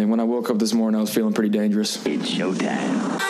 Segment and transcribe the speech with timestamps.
[0.00, 1.96] And when I woke up this morning, I was feeling pretty dangerous.
[2.06, 3.20] It's showtime.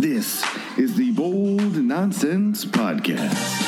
[0.00, 0.44] This
[0.76, 3.62] is the Bold Nonsense Podcast.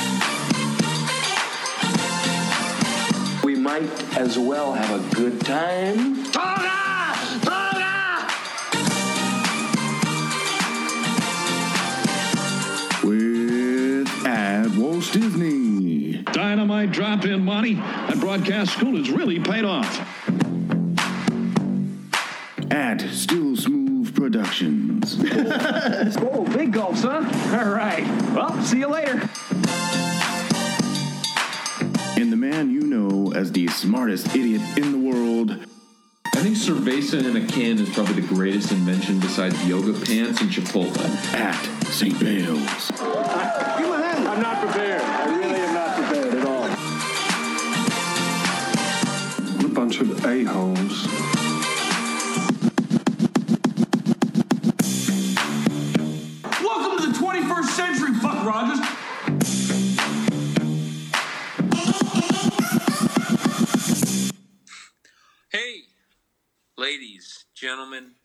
[3.45, 6.25] We might as well have a good time.
[13.05, 15.96] With at Walt Disney.
[16.33, 17.75] Dynamite drop in money.
[17.75, 20.01] That broadcast school has really paid off.
[22.71, 25.17] At Still Smooth Productions.
[26.19, 27.23] Oh, big gulps, huh?
[27.59, 28.05] All right.
[28.35, 29.13] Well, see you later.
[32.21, 35.51] and the man you know as the smartest idiot in the world,
[36.35, 40.51] I think cerveza in a can is probably the greatest invention besides yoga pants and
[40.51, 40.99] Chipotle.
[41.35, 41.55] at
[41.87, 42.19] St.
[42.21, 42.91] Bale's.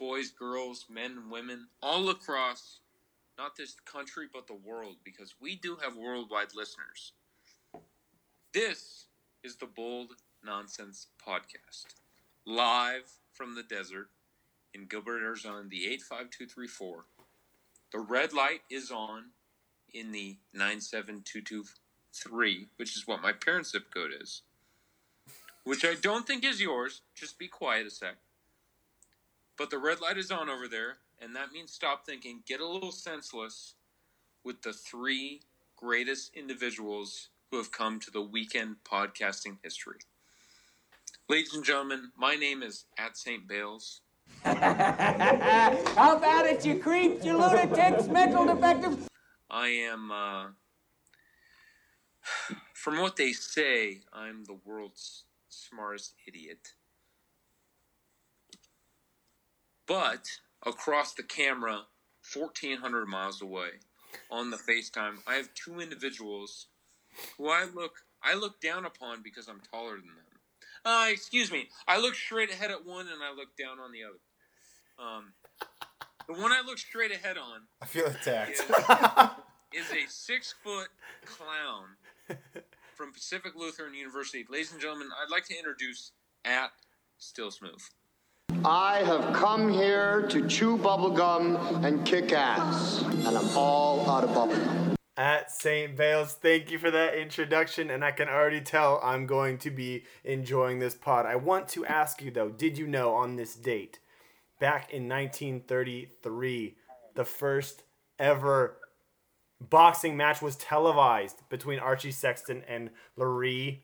[0.01, 2.79] Boys, girls, men, women, all across
[3.37, 7.13] not this country but the world, because we do have worldwide listeners.
[8.51, 9.05] This
[9.43, 11.85] is the Bold Nonsense Podcast,
[12.47, 14.09] live from the desert
[14.73, 17.05] in Gilbert, Arizona, the 85234.
[17.91, 19.25] The red light is on
[19.93, 24.41] in the 97223, which is what my parents' zip code is
[25.63, 27.01] which I don't think is yours.
[27.13, 28.17] Just be quiet a sec.
[29.57, 32.67] But the red light is on over there, and that means stop thinking, get a
[32.67, 33.75] little senseless
[34.43, 35.41] with the three
[35.75, 39.99] greatest individuals who have come to the weekend podcasting history.
[41.29, 43.47] Ladies and gentlemen, my name is at St.
[43.47, 44.01] Bales.
[44.43, 49.07] How about it, you creeps, you lunatics, mental defective?
[49.49, 50.47] I am, uh,
[52.73, 56.73] from what they say, I'm the world's smartest idiot.
[59.91, 61.81] But across the camera,
[62.33, 63.71] 1,400 miles away,
[64.29, 66.67] on the FaceTime, I have two individuals
[67.37, 67.91] who I look
[68.23, 70.39] I look down upon because I'm taller than them.
[70.85, 71.67] Uh, excuse me.
[71.89, 75.09] I look straight ahead at one and I look down on the other.
[75.09, 75.33] Um,
[76.25, 78.61] the one I look straight ahead on I feel attacked.
[79.73, 80.87] is, is a six foot
[81.25, 82.37] clown
[82.95, 84.45] from Pacific Lutheran University.
[84.49, 86.13] Ladies and gentlemen, I'd like to introduce
[86.45, 86.71] at
[87.17, 87.81] Still Smooth.
[88.63, 94.29] I have come here to chew bubblegum and kick ass, and I'm all out of
[94.31, 94.95] bubblegum.
[95.17, 95.95] At St.
[95.97, 100.05] Bale's, thank you for that introduction, and I can already tell I'm going to be
[100.23, 101.25] enjoying this pod.
[101.25, 103.99] I want to ask you though, did you know on this date,
[104.59, 106.75] back in 1933,
[107.15, 107.83] the first
[108.19, 108.77] ever
[109.59, 113.83] boxing match was televised between Archie Sexton and Laurie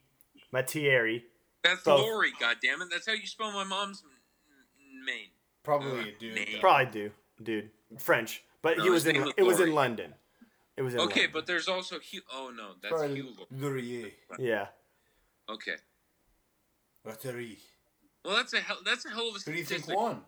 [0.51, 1.25] Mattieri?
[1.63, 2.01] That's Both.
[2.01, 2.89] Lori, goddammit.
[2.89, 4.03] That's how you spell my mom's
[5.09, 5.27] m- name.
[5.63, 6.59] Probably a dude.
[6.59, 7.69] Probably do, dude.
[7.97, 9.13] French, but No, he was in.
[9.13, 9.71] name was It was in Laurie.
[9.73, 10.13] London.
[10.77, 10.99] It was in.
[11.01, 11.31] Okay, London.
[11.33, 12.21] but there's also Hugh.
[12.31, 13.33] Oh no, that's Hugh.
[13.51, 14.13] Laurie.
[14.39, 14.67] yeah.
[15.49, 15.75] Okay.
[17.05, 17.57] Battery.
[18.25, 18.77] Well, that's a hell.
[18.85, 19.95] That's a hell of a Who do you think statistic.
[19.95, 20.21] won?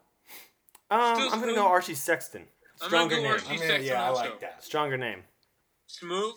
[0.91, 1.55] Um, Still I'm gonna smooth.
[1.55, 2.41] go Archie Sexton.
[2.81, 3.31] I'm gonna Stronger go name.
[3.31, 4.37] Archie Sexton also.
[4.61, 5.23] Stronger name.
[5.87, 6.35] Smooth.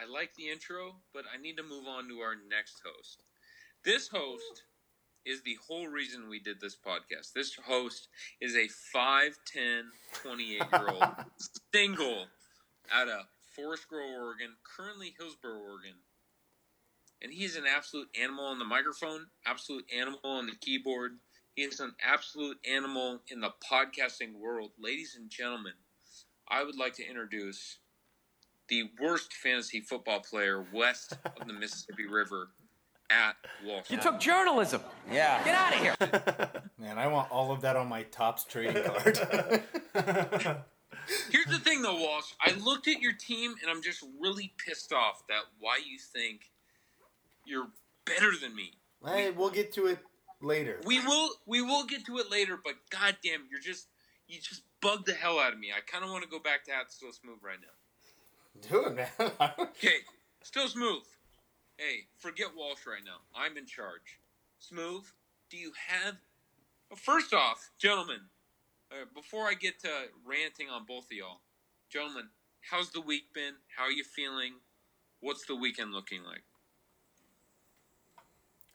[0.00, 3.22] I like the intro, but I need to move on to our next host.
[3.84, 4.62] This host
[5.28, 7.34] is the whole reason we did this podcast.
[7.34, 8.08] This host
[8.40, 8.66] is a
[8.96, 9.82] 5'10,
[10.22, 11.04] 28 year old
[11.74, 12.24] single
[12.90, 15.96] out of Forest Grove, Oregon, currently Hillsboro, Oregon.
[17.20, 21.18] And he is an absolute animal on the microphone, absolute animal on the keyboard.
[21.54, 24.70] He is an absolute animal in the podcasting world.
[24.78, 25.74] Ladies and gentlemen,
[26.48, 27.78] I would like to introduce
[28.68, 32.50] the worst fantasy football player west of the Mississippi River
[33.10, 34.82] at Wall You took journalism.
[35.10, 35.42] Yeah.
[35.44, 36.62] Get out of here.
[36.78, 39.18] Man, I want all of that on my Topps trading card.
[41.30, 42.32] Here's the thing, though, Walsh.
[42.40, 46.50] I looked at your team and I'm just really pissed off that why you think
[47.46, 47.68] you're
[48.04, 48.72] better than me.
[49.04, 49.98] hey, we'll get to it
[50.40, 50.80] later.
[50.84, 53.88] We will we will get to it later, but goddamn, you're just
[54.26, 55.68] you just bugged the hell out of me.
[55.74, 58.68] I kind of want to go back to at still smooth right now.
[58.68, 59.30] Do it, man.
[59.58, 59.98] Okay,
[60.42, 61.02] still smooth.
[61.78, 63.20] Hey, forget Walsh right now.
[63.36, 64.18] I'm in charge.
[64.58, 65.04] Smooth.
[65.48, 66.16] Do you have?
[66.90, 68.18] Well, First off, gentlemen,
[68.90, 69.88] uh, before I get to
[70.26, 71.40] ranting on both of y'all,
[71.88, 72.24] gentlemen,
[72.68, 73.54] how's the week been?
[73.76, 74.54] How are you feeling?
[75.20, 76.42] What's the weekend looking like?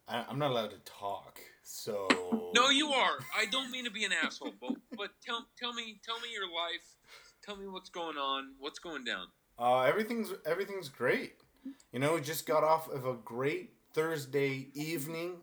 [0.08, 2.08] I, I'm not allowed to talk, so.
[2.56, 3.18] No, you are.
[3.38, 6.48] I don't mean to be an asshole, but but tell tell me tell me your
[6.48, 6.96] life.
[7.44, 8.54] Tell me what's going on.
[8.60, 9.28] What's going down?
[9.60, 11.34] Uh, everything's everything's great.
[11.92, 15.38] You know, just got off of a great Thursday evening.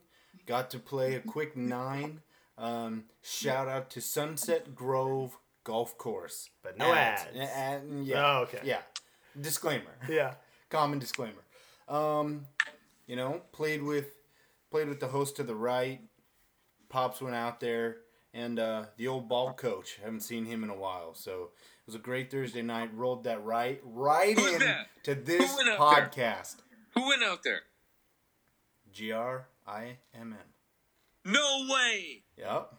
[0.46, 2.20] Got to play a quick nine.
[2.58, 6.50] Um, shout out to Sunset Grove Golf Course.
[6.62, 7.84] But no At- ads.
[7.84, 8.24] and- yeah.
[8.38, 8.60] Oh, okay.
[8.64, 8.80] Yeah.
[9.40, 9.92] Disclaimer.
[10.08, 10.34] Yeah.
[10.68, 11.42] Common disclaimer.
[11.88, 12.46] Um,
[13.06, 14.06] you know, played with
[14.70, 16.00] played with the host to the right.
[16.88, 17.98] Pops went out there,
[18.34, 19.98] and uh, the old ball coach.
[20.02, 21.50] Haven't seen him in a while, so
[21.90, 22.90] was a great Thursday night.
[22.94, 24.86] Rolled that right right Who's in that?
[25.02, 26.08] to this Who went out there?
[26.08, 26.56] podcast.
[26.94, 27.62] Who went out there?
[28.92, 31.32] G R I M N.
[31.32, 32.22] No way.
[32.38, 32.74] Yep.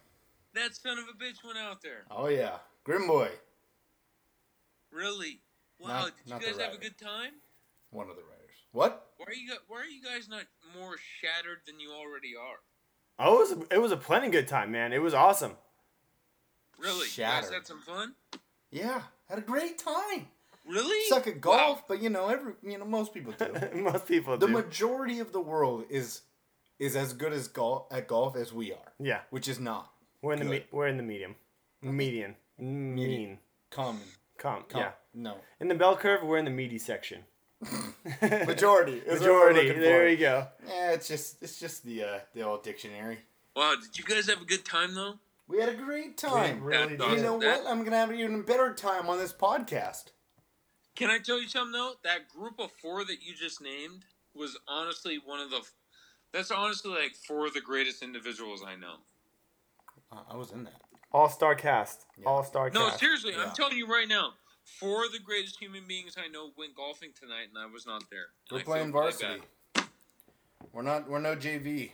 [0.56, 2.06] That son of a bitch went out there.
[2.10, 3.32] Oh yeah, Grim Boy.
[4.92, 5.42] Really?
[5.80, 5.88] Wow.
[5.88, 7.32] Not- did not you guys have a good time?
[7.90, 8.38] One of the writers.
[8.72, 9.08] What?
[9.18, 10.44] Why are you Why are you guys not
[10.80, 12.60] more shattered than you already are?
[13.20, 14.94] Oh, it was a, it was a plenty good time, man.
[14.94, 15.58] It was awesome.
[16.80, 17.08] Really?
[17.08, 17.10] Shattered.
[17.10, 17.54] You guys Shattered.
[17.54, 18.14] had some fun?
[18.72, 20.28] Yeah, had a great time.
[20.68, 21.08] Really?
[21.10, 23.48] Suck at golf, but you know every you know most people do.
[23.82, 24.54] Most people the do.
[24.54, 26.22] majority of the world is
[26.80, 28.94] is as good as golf at golf as we are.
[29.00, 29.22] Yeah.
[29.32, 29.92] which is not.
[30.22, 31.36] We're in the me- we're in the medium,
[31.82, 33.40] median, mean,
[33.72, 34.04] common.
[34.38, 34.92] com, Com- yeah.
[35.16, 35.38] no.
[35.60, 37.24] In the bell curve, we're in the meaty section.
[38.22, 38.94] Majority.
[38.98, 39.80] is what we're Majority.
[39.80, 40.08] There for.
[40.10, 40.48] you go.
[40.68, 43.20] Yeah, it's just it's just the uh, the old dictionary.
[43.56, 43.76] Wow.
[43.82, 45.16] Did you guys have a good time though?
[45.52, 46.62] We had a great time.
[46.62, 47.72] We really That- you know that- what?
[47.72, 50.12] I'm gonna have an even better time on this podcast.
[50.96, 51.96] Can I tell you something though?
[52.04, 55.62] That group of four that you just named was honestly one of the.
[56.32, 59.00] That's honestly like four of the greatest individuals I know.
[60.10, 60.82] Uh, I was in that.
[61.12, 62.06] All star cast.
[62.26, 62.74] All star cast.
[62.80, 63.00] No, cast.
[63.02, 63.44] seriously, Yeah.
[63.48, 64.36] I'm telling you right now.
[64.80, 68.10] Four of the greatest human beings I know went golfing tonight, and I was not
[68.10, 68.28] there.
[68.50, 69.44] We're playing really varsity.
[69.74, 69.90] bad.
[70.72, 71.10] We're not.
[71.10, 71.92] We're no JV.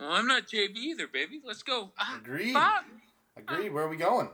[0.00, 1.40] Well, I'm not JB either, baby.
[1.44, 1.90] Let's go.
[1.98, 2.52] Ah, Agreed.
[2.52, 2.84] fuck.
[3.36, 3.70] Agreed.
[3.72, 4.28] Where are we going?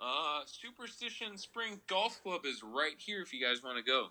[0.00, 4.08] Uh, Superstition Spring Golf Club is right here if you guys want to go.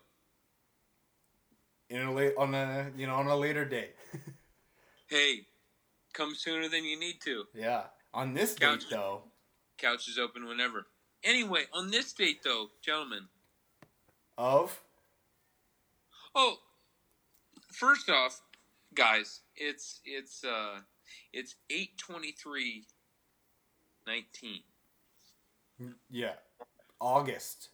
[1.90, 3.96] In a late on a you know on a later date.
[5.10, 5.46] Hey,
[6.12, 7.46] come sooner than you need to.
[7.56, 7.84] Yeah.
[8.14, 8.84] On this date Couch.
[8.90, 9.22] though.
[9.78, 10.86] Couch is open whenever.
[11.24, 13.30] Anyway, on this date though, gentlemen.
[14.38, 14.82] Of
[16.36, 16.58] Oh,
[17.72, 18.42] first off,
[18.98, 20.80] guys, it's it's uh
[21.32, 22.86] it's eight twenty three
[24.08, 24.62] nineteen.
[26.10, 26.34] yeah,
[27.00, 27.70] August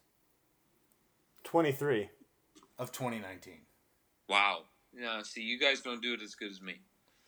[1.43, 2.09] Twenty three.
[2.79, 3.53] of 2019.
[4.27, 4.63] Wow.
[4.93, 6.81] Yeah, see, you guys don't do it as good as me.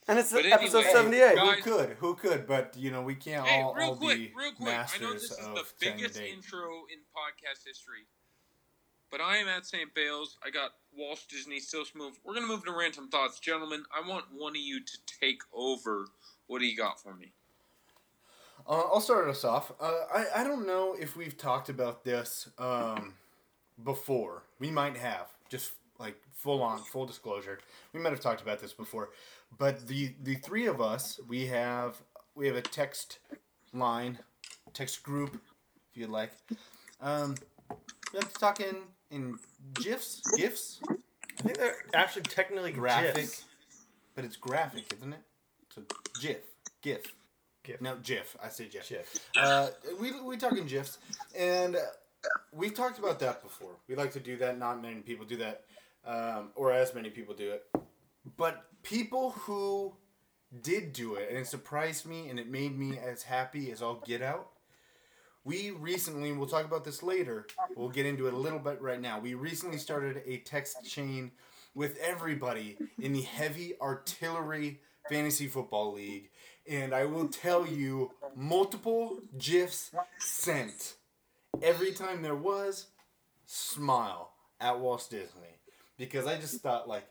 [0.08, 1.36] And it's But episode anyway, seventy eight.
[1.36, 1.90] guys- Who could?
[2.00, 2.46] Who could?
[2.48, 4.70] But you know we can't Hey, all, real all quick, be real quick.
[4.70, 8.06] I masters know this is of the setting biggest intro in podcast history,
[9.12, 9.94] but I am at St.
[9.94, 10.38] Bale's.
[10.46, 12.14] I got Walsh Disney Still Smooth.
[12.24, 13.84] We're gonna move to random thoughts, gentlemen.
[13.96, 16.08] I want one of you to take over.
[16.48, 17.32] What do you got for me?
[18.68, 19.72] Uh, I'll start us off.
[19.80, 23.14] Uh, I I don't know if we've talked about this um,
[23.84, 24.44] before.
[24.60, 25.28] We might have.
[25.50, 27.60] Just like full on, full disclosure.
[27.94, 29.10] We might have talked about this before.
[29.58, 32.02] But the the three of us, we have
[32.34, 33.20] we have a text
[33.74, 34.20] line,
[34.74, 35.40] text group,
[35.92, 36.32] if you'd like.
[37.02, 37.36] Um,
[38.14, 38.60] let's talk
[39.16, 39.40] in in
[39.74, 43.46] gifs, gifs, I think they're actually technically graphic, GIFs.
[44.16, 45.22] but it's graphic, isn't it?
[45.74, 45.82] So
[46.22, 46.42] GIF,
[46.82, 47.14] GIF.
[47.64, 47.82] GIF.
[47.82, 48.38] No, GIF.
[48.44, 48.88] I say GIF.
[48.90, 49.30] GIF.
[49.36, 51.00] Uh, we we talking GIFs,
[51.38, 51.78] and
[52.52, 53.72] we've talked about that before.
[53.88, 54.58] We like to do that.
[54.58, 55.64] Not many people do that,
[56.06, 57.64] um, or as many people do it.
[58.38, 59.94] But people who
[60.62, 64.02] did do it, and it surprised me, and it made me as happy as all
[64.06, 64.50] get out.
[65.46, 67.46] We recently, we'll talk about this later.
[67.76, 69.20] We'll get into it a little bit right now.
[69.20, 71.32] We recently started a text chain
[71.76, 76.30] with everybody in the heavy artillery fantasy football league,
[76.68, 80.96] and I will tell you, multiple gifs sent
[81.62, 82.88] every time there was
[83.46, 85.60] smile at Walt Disney
[85.98, 87.06] because I just thought like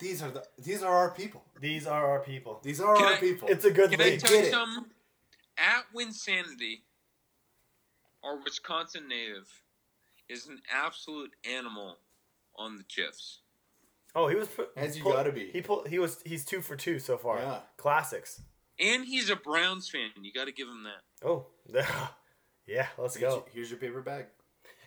[0.00, 1.44] these are the these are our people.
[1.60, 2.60] These are our people.
[2.64, 3.48] These are Can our I- people.
[3.48, 4.20] It's a good Can I league.
[4.20, 4.50] tell you get it.
[4.52, 4.84] something?
[5.58, 6.80] At Winsanity,
[8.24, 9.48] our Wisconsin native
[10.28, 11.96] is an absolute animal
[12.56, 13.40] on the GIFs.
[14.14, 15.50] Oh, he was pu- As you pull- gotta be.
[15.50, 15.88] He pulled.
[15.88, 16.20] He was.
[16.24, 17.38] He's two for two so far.
[17.38, 17.60] Yeah.
[17.76, 18.40] Classics.
[18.80, 20.10] And he's a Browns fan.
[20.22, 21.26] You got to give him that.
[21.28, 21.46] Oh,
[22.66, 22.86] yeah.
[22.96, 23.36] Let's Here's go.
[23.36, 24.26] your- Here's your paper bag.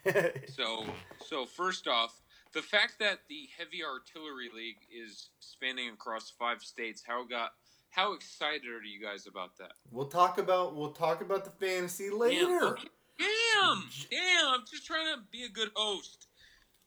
[0.55, 0.83] So,
[1.27, 2.21] so first off,
[2.53, 7.51] the fact that the Heavy Artillery League is spanning across five states, how got
[7.91, 9.73] how excited are you guys about that?
[9.91, 12.45] We'll talk about we'll talk about the fantasy later.
[12.47, 12.87] Damn, okay.
[13.17, 14.47] Damn, damn!
[14.53, 16.27] I'm just trying to be a good host.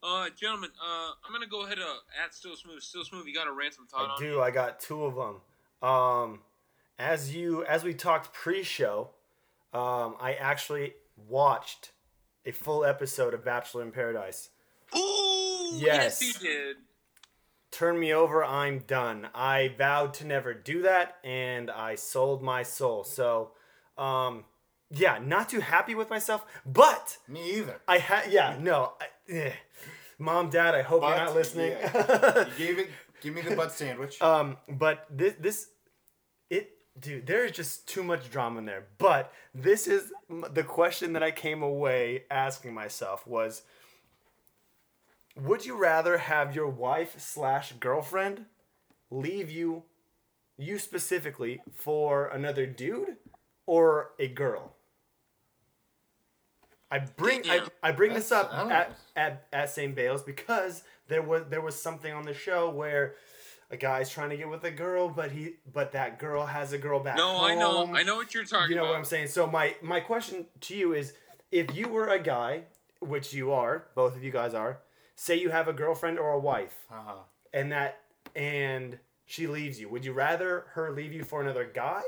[0.02, 2.82] Uh, gentlemen, uh, I'm gonna go ahead uh, at Still Smooth.
[2.82, 4.20] Still Smooth, you got a ransom thought I on?
[4.20, 4.40] do.
[4.40, 5.88] I got two of them.
[5.88, 6.40] Um,
[6.98, 9.10] as you as we talked pre-show,
[9.72, 10.94] um, I actually
[11.28, 11.92] watched
[12.44, 14.50] a full episode of Bachelor in Paradise.
[14.94, 16.20] Ooh, Yes.
[16.20, 16.76] yes, you did.
[17.70, 18.44] Turn me over.
[18.44, 19.28] I'm done.
[19.34, 23.02] I vowed to never do that, and I sold my soul.
[23.02, 23.50] So,
[23.98, 24.44] um,
[24.94, 27.80] yeah, not too happy with myself, but Me either.
[27.88, 28.92] I had yeah no.
[29.00, 29.52] I, eh.
[30.18, 31.72] Mom, Dad, I hope But, you're not listening.
[31.72, 32.46] yeah.
[32.58, 32.90] you gave it.
[33.20, 34.20] Give me the butt sandwich.
[34.22, 35.68] Um, but this this
[36.50, 38.86] it dude, there's just too much drama in there.
[38.98, 40.12] But this is
[40.52, 43.62] the question that I came away asking myself was
[45.36, 48.44] would you rather have your wife slash girlfriend
[49.10, 49.82] leave you
[50.56, 53.16] you specifically for another dude
[53.66, 54.73] or a girl
[56.94, 61.42] i bring I, I bring this up at, at, at st bale's because there was
[61.50, 63.14] there was something on the show where
[63.70, 66.78] a guy's trying to get with a girl but he but that girl has a
[66.78, 67.92] girl back No, I know.
[67.94, 68.70] I know what you're talking about.
[68.70, 68.90] You know about.
[68.92, 69.28] what I'm saying?
[69.28, 71.14] So my my question to you is
[71.50, 72.52] if you were a guy,
[73.00, 74.72] which you are, both of you guys are,
[75.16, 77.14] say you have a girlfriend or a wife Uh-huh.
[77.52, 78.00] and that
[78.36, 82.02] and she leaves you, would you rather her leave you for another guy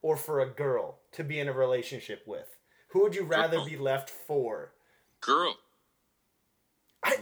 [0.00, 2.48] or for a girl to be in a relationship with?
[2.92, 3.66] Who would you rather Girl.
[3.66, 4.72] be left for?
[5.20, 5.56] Girl.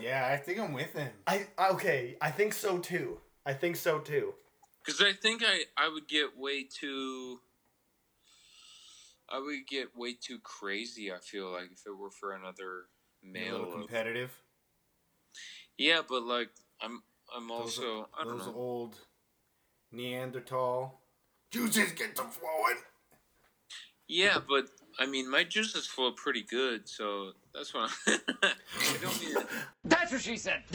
[0.01, 1.11] Yeah, I think I'm with him.
[1.27, 3.19] I okay, I think so too.
[3.47, 4.35] I think so too.
[4.85, 7.41] Because I think I, I would get way too.
[9.29, 11.13] I would get way too crazy.
[11.13, 12.87] I feel like if it were for another
[13.23, 13.53] A male.
[13.59, 14.31] little of- competitive.
[15.79, 16.51] yeah, but like
[16.83, 17.03] I'm
[17.35, 18.55] I'm Those, also I don't those know.
[18.55, 18.97] old
[19.93, 21.01] Neanderthal
[21.51, 22.79] juices get to flowing.
[24.09, 24.67] Yeah, but
[25.01, 28.19] I mean my juices flow pretty good, so that's what I'm.
[28.43, 28.53] I
[29.01, 29.35] don't mean.
[29.83, 30.63] That's what she said.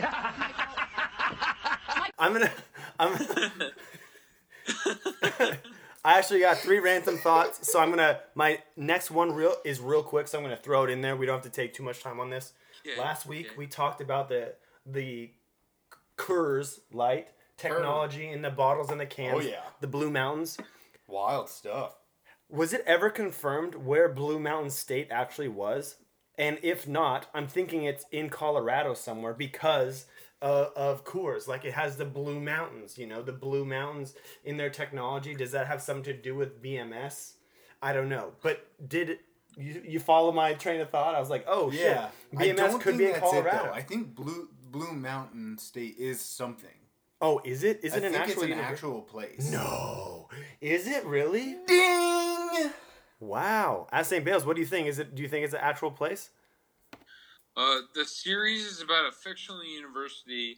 [2.17, 2.51] I'm gonna.
[2.99, 3.13] I'm.
[6.03, 8.21] I actually got three random thoughts, so I'm gonna.
[8.33, 11.15] My next one real is real quick, so I'm gonna throw it in there.
[11.15, 12.53] We don't have to take too much time on this.
[12.83, 13.55] Yeah, Last week okay.
[13.57, 14.55] we talked about the
[14.87, 15.29] the
[16.17, 17.27] Coors Light
[17.57, 19.37] technology in the bottles and the cans.
[19.37, 19.61] Oh, yeah.
[19.81, 20.57] the Blue Mountains.
[21.07, 21.95] Wild stuff.
[22.49, 25.95] Was it ever confirmed where Blue Mountain State actually was?
[26.37, 30.05] And if not, I'm thinking it's in Colorado somewhere because
[30.41, 31.47] uh, of Coors.
[31.47, 35.33] Like it has the Blue Mountains, you know, the Blue Mountains in their technology.
[35.33, 37.33] Does that have something to do with BMS?
[37.81, 38.33] I don't know.
[38.41, 39.21] But did it,
[39.57, 41.15] you, you follow my train of thought?
[41.15, 43.65] I was like, oh Yeah, shit, I BMS could be in Colorado.
[43.69, 43.73] It.
[43.73, 46.69] I think Blue Blue Mountain State is something.
[47.21, 47.79] oh, is it?
[47.81, 48.43] Is I it an think actual?
[48.43, 49.49] it's an actual place.
[49.49, 50.27] No,
[50.59, 51.55] is it really?
[51.65, 52.14] Ding!
[53.19, 53.87] Wow.
[53.91, 54.23] At St.
[54.25, 54.87] Bale's, what do you think?
[54.87, 55.15] Is it?
[55.15, 56.29] Do you think it's an actual place?
[57.57, 60.57] Uh, the series is about a fictional university.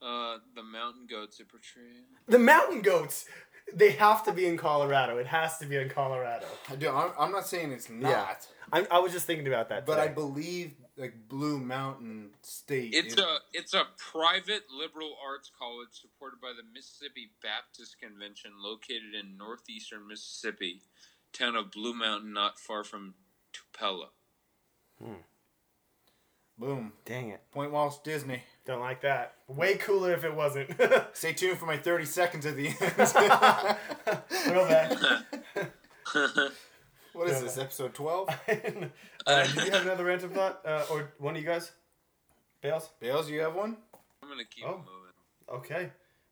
[0.00, 2.02] Uh, the mountain goats it portrays.
[2.26, 3.26] The mountain goats,
[3.74, 5.18] they have to be in Colorado.
[5.18, 6.46] It has to be in Colorado.
[6.70, 6.88] I do.
[6.90, 8.34] I'm, I'm not saying it's not, Yeah.
[8.72, 9.86] I, I was just thinking about that.
[9.86, 12.94] but I believe like Blue Mountain State.
[12.94, 18.52] It's is- a it's a private liberal arts college supported by the Mississippi Baptist Convention,
[18.62, 20.80] located in northeastern Mississippi,
[21.34, 23.14] town of Blue Mountain, not far from
[23.52, 24.10] Tupelo.
[26.58, 26.92] boom.
[27.04, 27.42] Dang it.
[27.50, 28.42] Point Walsh Disney.
[28.66, 29.34] Don't like that.
[29.48, 30.70] Way cooler if it wasn't.
[31.12, 32.76] Stay tuned for my 30 seconds at the end.
[34.44, 34.92] Throwback.
[37.12, 38.28] what is this, episode 12?
[39.26, 40.60] uh, did you have another random thought?
[40.64, 41.72] Uh, or one of you guys?
[42.62, 42.88] Bales?
[43.00, 43.76] Bales, you have one?
[44.22, 44.78] I'm gonna keep Oh.
[44.78, 45.60] moving.
[45.60, 45.90] Okay.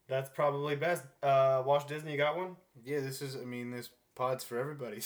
[0.08, 1.04] That's probably best.
[1.22, 2.56] Uh, Walsh Disney, you got one?
[2.84, 5.00] Yeah, this is, I mean, this pod's for everybody.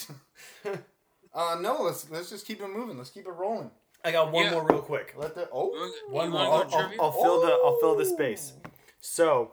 [1.34, 2.96] uh, no, let's let's just keep it moving.
[2.98, 3.70] Let's keep it rolling.
[4.04, 4.52] I got one Yeah.
[4.52, 5.14] more real quick.
[5.16, 6.48] Let the, oh, You One more.
[6.48, 7.00] wanna I'll, I'll.
[7.00, 8.52] I'll fill the I'll fill the space.
[9.00, 9.52] So,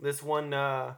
[0.00, 0.94] this one, uh,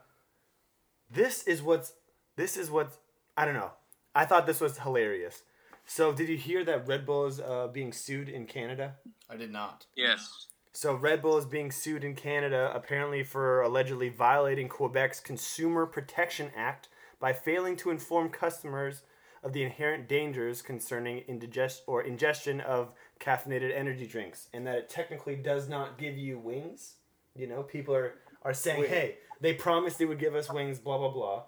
[1.11, 1.93] this is what's
[2.37, 2.99] this is what's
[3.37, 3.71] I don't know.
[4.15, 5.43] I thought this was hilarious.
[5.89, 8.97] So, did you hear that Red Bull is uh, being sued in Canada?
[9.31, 9.87] I did not.
[9.95, 10.47] Yes.
[10.73, 16.51] So, Red Bull is being sued in Canada apparently for allegedly violating Quebec's Consumer Protection
[16.57, 16.89] Act
[17.21, 19.03] by failing to inform customers
[19.43, 24.89] of the inherent dangers concerning indigest or ingestion of caffeinated energy drinks, and that it
[24.89, 26.95] technically does not give you wings.
[27.35, 28.91] You know, people are are saying, Wait.
[28.91, 31.43] "Hey, they promised they would give us wings." Blah blah blah.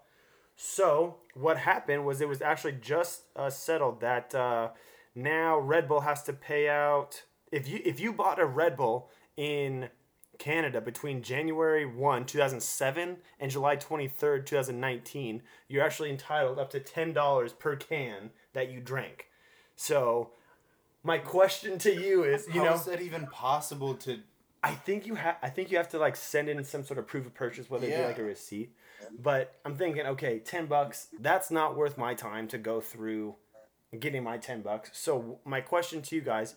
[0.56, 4.70] So what happened was it was actually just uh, settled that uh,
[5.14, 7.22] now Red Bull has to pay out
[7.52, 9.88] if you if you bought a Red Bull in
[10.38, 17.58] Canada between January 1, 2007 and July 23rd, 2019, you're actually entitled up to $10
[17.58, 19.26] per can that you drank.
[19.76, 20.30] So
[21.02, 24.20] my question to you is, you How know, is that even possible to?
[24.62, 25.36] I think you have.
[25.42, 27.86] I think you have to like send in some sort of proof of purchase, whether
[27.86, 28.74] it be like a receipt.
[29.22, 31.08] But I'm thinking, okay, ten bucks.
[31.20, 33.36] That's not worth my time to go through
[33.98, 34.90] getting my ten bucks.
[34.94, 36.56] So my question to you guys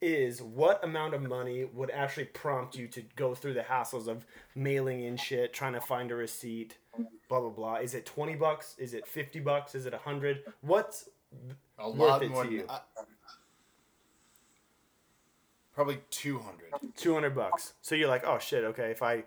[0.00, 4.26] is, what amount of money would actually prompt you to go through the hassles of
[4.54, 6.76] mailing in shit, trying to find a receipt,
[7.28, 7.74] blah blah blah?
[7.76, 8.74] Is it twenty bucks?
[8.78, 9.74] Is it fifty bucks?
[9.74, 10.42] Is it a hundred?
[10.60, 11.08] What's
[11.78, 12.44] A worth lot it more.
[12.44, 12.64] to you?
[12.68, 12.80] I-
[15.74, 16.70] probably two hundred.
[16.96, 17.74] Two hundred bucks.
[17.82, 18.90] So you're like, oh shit, okay.
[18.90, 19.24] If I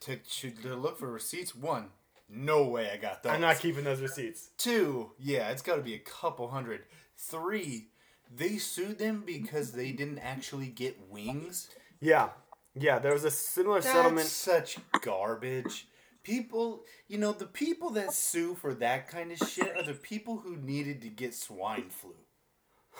[0.00, 1.90] To, to to look for receipts, one,
[2.28, 3.32] no way I got those.
[3.32, 4.50] I'm not keeping those receipts.
[4.58, 6.82] Two, yeah, it's got to be a couple hundred.
[7.16, 7.88] Three,
[8.34, 11.68] they sued them because they didn't actually get wings.
[12.00, 12.30] Yeah,
[12.74, 12.98] yeah.
[12.98, 14.26] There was a similar That's settlement.
[14.26, 15.86] such garbage.
[16.22, 20.38] People, you know, the people that sue for that kind of shit are the people
[20.38, 22.14] who needed to get swine flu.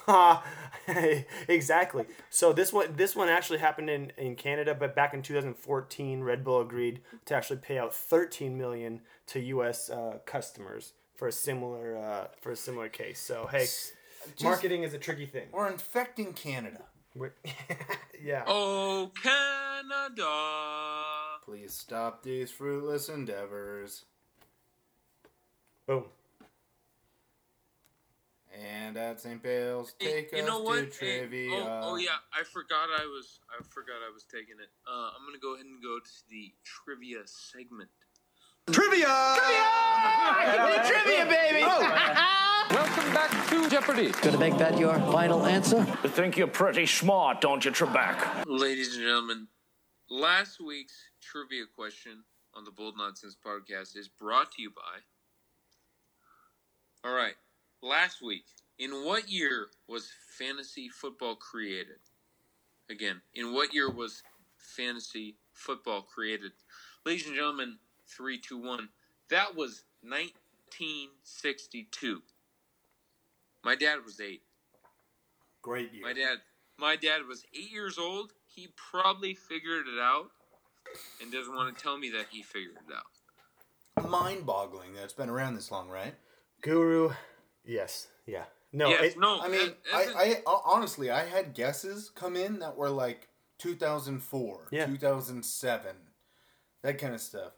[0.06, 0.44] Ha!
[1.48, 2.06] exactly.
[2.30, 6.42] So this one, this one actually happened in, in Canada, but back in 2014, Red
[6.42, 9.90] Bull agreed to actually pay out 13 million to U.S.
[9.90, 13.20] Uh, customers for a similar uh, for a similar case.
[13.20, 13.66] So hey,
[14.42, 15.48] marketing is a tricky thing.
[15.52, 16.82] We're infecting Canada.
[17.14, 17.32] We're-
[18.22, 18.44] yeah.
[18.46, 20.30] Oh, Canada.
[21.44, 24.04] Please stop these fruitless endeavors.
[25.86, 26.04] Boom.
[28.54, 29.42] And at St.
[29.42, 30.78] Bale's, Hey, take you us know to what?
[31.00, 31.50] Hey, trivia.
[31.54, 33.40] oh, oh yeah, I forgot I was.
[33.50, 34.68] I forgot I was taking it.
[34.86, 37.88] Uh, I'm gonna go ahead and go to the trivia segment.
[38.70, 39.06] Trivia!
[39.38, 40.84] Trivia!
[40.86, 41.64] Trivia, baby!
[42.72, 44.12] Welcome back to Jeopardy.
[44.22, 45.86] Gonna make that your final answer?
[46.02, 48.44] You think you're pretty smart, don't you, Trebek?
[48.46, 49.48] Ladies and gentlemen,
[50.08, 52.24] last week's trivia question
[52.54, 55.00] on the Bold Nonsense podcast is brought to you by.
[57.06, 57.34] All right,
[57.82, 58.46] last week,
[58.78, 61.98] in what year was fantasy football created?
[62.88, 64.22] Again, in what year was
[64.56, 66.52] fantasy football created?
[67.04, 67.76] Ladies and gentlemen,
[68.08, 68.88] three, two, one.
[69.28, 72.22] That was 1962.
[73.64, 74.42] My dad was eight.
[75.62, 76.02] Great year.
[76.02, 76.38] My dad,
[76.78, 78.32] my dad was eight years old.
[78.46, 80.30] He probably figured it out,
[81.20, 84.08] and doesn't want to tell me that he figured it out.
[84.08, 86.14] Mind boggling that it's been around this long, right?
[86.62, 87.10] Guru.
[87.64, 88.08] Yes.
[88.26, 88.44] Yeah.
[88.72, 88.88] No.
[88.88, 89.40] Yes, it- no.
[89.40, 94.68] I mean, that- I, I honestly, I had guesses come in that were like 2004,
[94.72, 94.86] Yeah.
[94.86, 95.96] 2007,
[96.82, 97.52] that kind of stuff.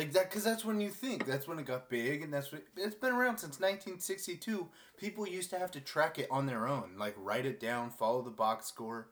[0.00, 1.26] Like that, because that's when you think.
[1.26, 4.66] That's when it got big, and that's what it's been around since 1962.
[4.96, 8.22] People used to have to track it on their own, like write it down, follow
[8.22, 9.08] the box score,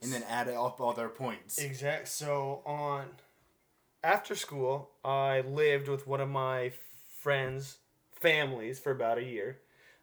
[0.00, 1.58] and then add up all their points.
[1.58, 2.06] Exact.
[2.06, 3.06] So on
[4.04, 6.70] after school, I lived with one of my
[7.20, 7.78] friends'
[8.12, 9.58] families for about a year.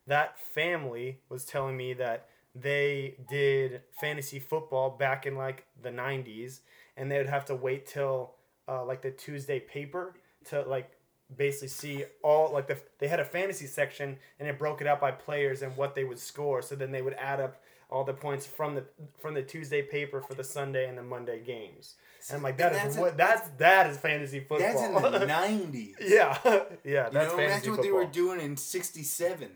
[0.05, 6.59] That family was telling me that they did fantasy football back in like the 90s
[6.97, 8.35] and they would have to wait till
[8.67, 10.91] uh, like the Tuesday paper to like
[11.35, 15.01] basically see all like the they had a fantasy section and it broke it out
[15.01, 18.13] by players and what they would score so then they would add up all the
[18.13, 18.83] points from the
[19.19, 21.95] from the Tuesday paper for the Sunday and the Monday games.
[22.29, 24.59] And I'm like that is that's a- what that's that is fantasy football.
[24.59, 25.93] That's in the 90s.
[25.99, 26.37] yeah.
[26.83, 29.49] yeah, You that's know, fantasy imagine what they were doing in 67.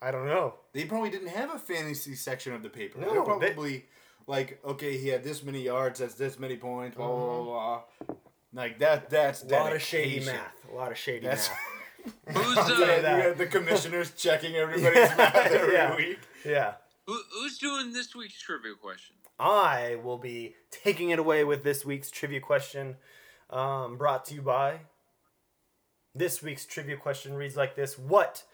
[0.00, 0.54] I don't know.
[0.72, 2.98] They probably didn't have a fantasy section of the paper.
[2.98, 3.84] No, They're they- probably
[4.26, 7.42] like, okay, he had this many yards, that's this many points, blah, blah, Uh-huh.
[7.44, 8.16] blah, blah.
[8.52, 9.10] Like, that.
[9.10, 10.56] that's A lot of shady math.
[10.70, 11.58] A lot of shady That's- math.
[12.34, 13.16] Who's I'll tell you uh, that.
[13.16, 15.94] We had the commissioners checking everybody's math every yeah.
[15.96, 16.18] week.
[16.46, 16.72] Yeah.
[17.06, 19.16] who, who's doing this week's trivia question?
[19.38, 22.96] I will be taking it away with this week's trivia question,
[23.50, 24.80] um, brought to you by.
[26.14, 28.44] This week's trivia question reads like this What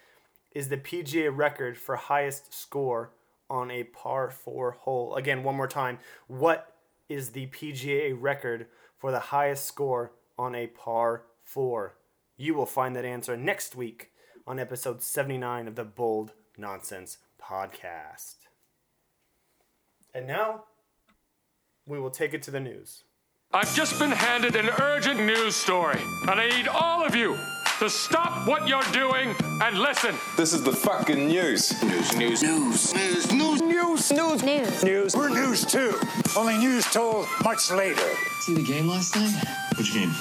[0.53, 3.11] is the PGA record for highest score
[3.49, 5.15] on a par 4 hole?
[5.15, 5.99] Again, one more time.
[6.27, 6.73] What
[7.09, 11.95] is the PGA record for the highest score on a par 4?
[12.35, 14.11] You will find that answer next week
[14.45, 18.35] on episode 79 of the Bold Nonsense podcast.
[20.13, 20.63] And now,
[21.85, 23.03] we will take it to the news.
[23.53, 27.37] I've just been handed an urgent news story, and I need all of you
[27.79, 30.15] to stop what you're doing and listen.
[30.35, 31.71] This is the fucking news.
[31.83, 34.83] News, news, news, news, news, news, news, news.
[34.83, 35.15] news.
[35.15, 35.99] We're news too.
[36.35, 38.09] Only news told much later.
[38.41, 39.33] See the game last night?
[39.77, 40.11] Which game?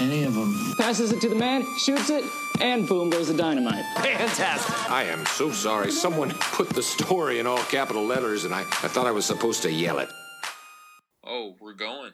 [0.00, 0.74] Any of them.
[0.76, 2.24] Passes it to the man, shoots it,
[2.60, 3.84] and boom goes the dynamite.
[3.96, 4.90] Fantastic.
[4.90, 5.92] I am so sorry.
[5.92, 9.62] Someone put the story in all capital letters, and I, I thought I was supposed
[9.62, 10.08] to yell it.
[11.24, 12.10] Oh, we're going.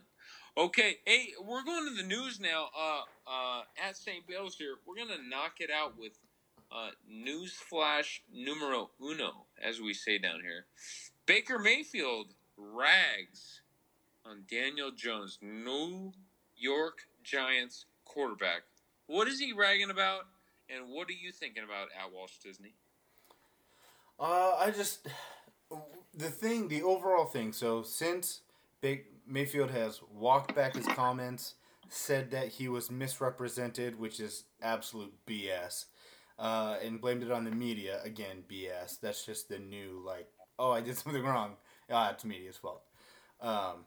[0.60, 2.68] Okay, hey, we're going to the news now.
[2.78, 4.26] Uh, uh, at St.
[4.26, 6.18] Bale's here, we're gonna knock it out with
[6.70, 10.66] uh, news flash numero uno, as we say down here.
[11.24, 13.62] Baker Mayfield rags
[14.26, 16.12] on Daniel Jones, New
[16.58, 18.64] York Giants quarterback.
[19.06, 20.24] What is he ragging about,
[20.68, 22.74] and what are you thinking about at Walsh Disney?
[24.18, 25.08] Uh, I just
[26.14, 27.54] the thing, the overall thing.
[27.54, 28.42] So since
[29.26, 31.54] Mayfield has walked back his comments,
[31.88, 35.86] said that he was misrepresented, which is absolute BS,
[36.38, 38.00] uh, and blamed it on the media.
[38.04, 39.00] Again, BS.
[39.00, 41.56] That's just the new like, oh, I did something wrong.
[41.90, 42.82] Ah, it's media's fault.
[43.40, 43.84] Um,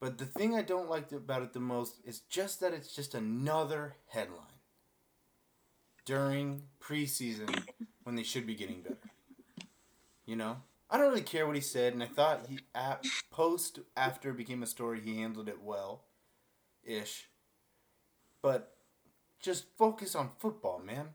[0.00, 3.14] but the thing I don't like about it the most is just that it's just
[3.14, 4.58] another headline
[6.04, 7.64] during preseason
[8.02, 8.96] when they should be getting better.
[10.26, 10.56] You know,
[10.92, 14.36] I don't really care what he said, and I thought he at post after it
[14.36, 16.04] became a story, he handled it well,
[16.84, 17.30] ish.
[18.42, 18.76] But
[19.40, 21.08] just focus on football, man.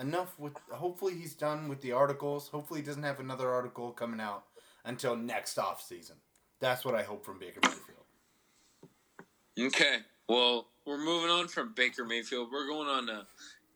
[0.00, 0.54] Enough with.
[0.70, 2.48] Hopefully, he's done with the articles.
[2.48, 4.44] Hopefully, he doesn't have another article coming out
[4.86, 6.16] until next off season.
[6.60, 7.82] That's what I hope from Baker Mayfield.
[9.58, 12.48] Okay, well, we're moving on from Baker Mayfield.
[12.50, 13.26] We're going on to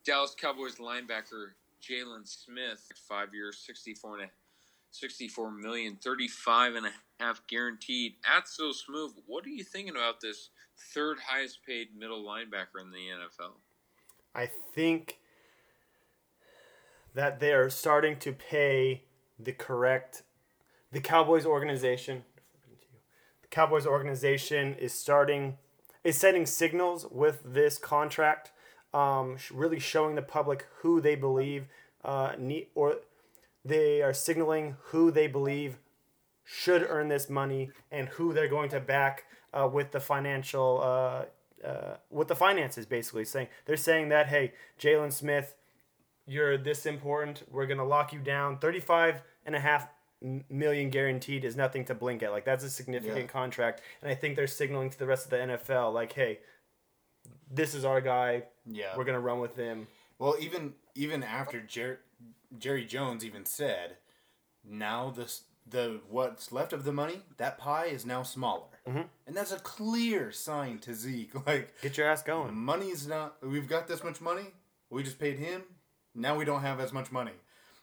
[0.03, 4.40] Dallas Cowboys linebacker Jaylon Smith, five years, 64 and a
[4.91, 8.13] 64 million, 35 and a half guaranteed.
[8.25, 10.49] At so smooth, what are you thinking about this
[10.93, 13.53] third highest paid middle linebacker in the NFL?
[14.33, 15.19] I think
[17.13, 19.03] that they are starting to pay
[19.39, 20.23] the correct
[20.91, 22.23] the Cowboys organization
[23.41, 25.57] the Cowboys organization is starting
[26.03, 28.51] is sending signals with this contract
[28.93, 31.65] um, really showing the public who they believe
[32.03, 32.97] uh, need or
[33.63, 35.77] they are signaling who they believe
[36.43, 41.25] should earn this money and who they're going to back uh, with the financial uh,
[41.65, 45.55] uh, with the finances basically saying they're saying that hey Jaylon Smith
[46.27, 47.43] you're this important.
[47.51, 48.57] We're gonna lock you down.
[48.59, 49.87] 35 and a half
[50.49, 52.31] million guaranteed is nothing to blink at.
[52.31, 53.27] Like that's a significant yeah.
[53.27, 56.39] contract and I think they're signaling to the rest of the NFL like hey
[57.53, 58.43] this is our guy.
[58.65, 58.95] Yeah.
[58.97, 59.87] We're gonna run with him.
[60.19, 61.99] Well even even after Jer-
[62.57, 63.97] Jerry Jones even said
[64.63, 69.01] now this the what's left of the money, that pie is now smaller, mm-hmm.
[69.27, 71.31] and that's a clear sign to Zeke.
[71.45, 72.55] Like, get your ass going.
[72.55, 73.35] Money's not.
[73.41, 74.47] We've got this much money.
[74.89, 75.63] We just paid him.
[76.13, 77.31] Now we don't have as much money,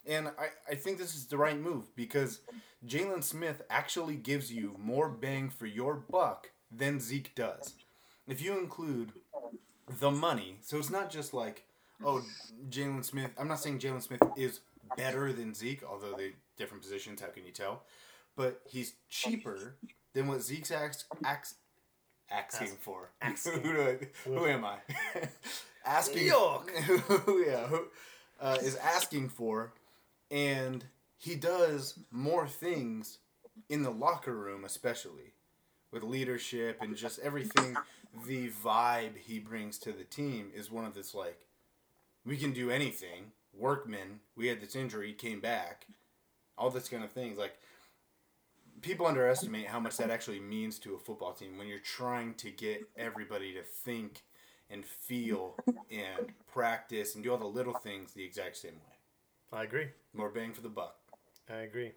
[0.06, 2.40] and I I think this is the right move because
[2.86, 7.74] Jaylon Smith actually gives you more bang for your buck than Zeke does.
[8.26, 9.12] If you include
[9.98, 11.64] the money, so it's not just like,
[12.04, 12.22] oh,
[12.70, 13.30] Jaylon Smith.
[13.38, 14.60] I'm not saying Jaylon Smith is
[14.96, 17.20] better than Zeke, although they different positions.
[17.20, 17.82] How can you tell?
[18.36, 19.76] But he's cheaper
[20.14, 21.54] than what Zeke's ax, ax,
[22.30, 23.10] asking for.
[23.20, 23.52] Asking.
[23.62, 24.76] who, do I, who am I?
[25.84, 26.28] asking.
[26.86, 27.84] Who, yeah, who
[28.40, 29.72] uh, is asking for,
[30.30, 30.84] and
[31.16, 33.18] he does more things
[33.68, 35.34] in the locker room, especially
[35.90, 37.76] with leadership and just everything.
[38.26, 41.46] The vibe he brings to the team is one of this like,
[42.28, 43.32] we can do anything.
[43.52, 45.86] Workman, we had this injury, came back
[46.58, 47.38] all this kind of things.
[47.38, 47.54] Like
[48.82, 52.50] people underestimate how much that actually means to a football team when you're trying to
[52.50, 54.24] get everybody to think
[54.68, 55.56] and feel
[55.90, 58.98] and practice and do all the little things the exact same way.
[59.52, 59.88] I agree.
[60.12, 60.96] More bang for the buck.
[61.48, 61.92] I agree.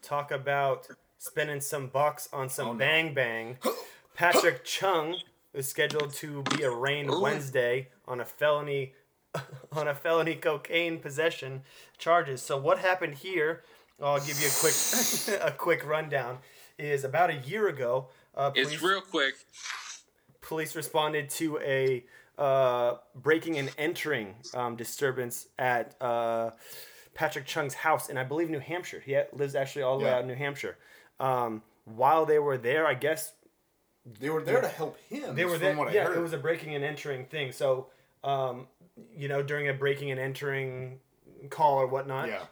[0.00, 0.86] Talk about
[1.18, 2.78] spending some bucks on some oh, no.
[2.78, 3.58] bang bang.
[4.14, 5.16] Patrick Chung
[5.52, 8.92] is scheduled to be arraigned Wednesday on a felony
[9.72, 11.62] on a felony cocaine possession
[11.98, 12.42] charges.
[12.42, 13.62] So what happened here
[14.02, 16.38] I'll give you a quick a quick rundown.
[16.78, 18.06] Is about a year ago.
[18.36, 19.34] Uh, police, it's real quick.
[20.40, 22.04] Police responded to a
[22.38, 26.50] uh, breaking and entering um, disturbance at uh,
[27.14, 29.02] Patrick Chung's house in, I believe, New Hampshire.
[29.04, 30.10] He lives actually all the yeah.
[30.12, 30.76] way out in New Hampshire.
[31.18, 33.32] Um, while they were there, I guess
[34.20, 35.34] they were there to help him.
[35.34, 35.74] They were there.
[35.92, 37.50] yeah, it was a breaking and entering thing.
[37.50, 37.88] So,
[38.22, 38.68] um,
[39.16, 41.00] you know, during a breaking and entering
[41.50, 42.28] call or whatnot.
[42.28, 42.42] Yeah.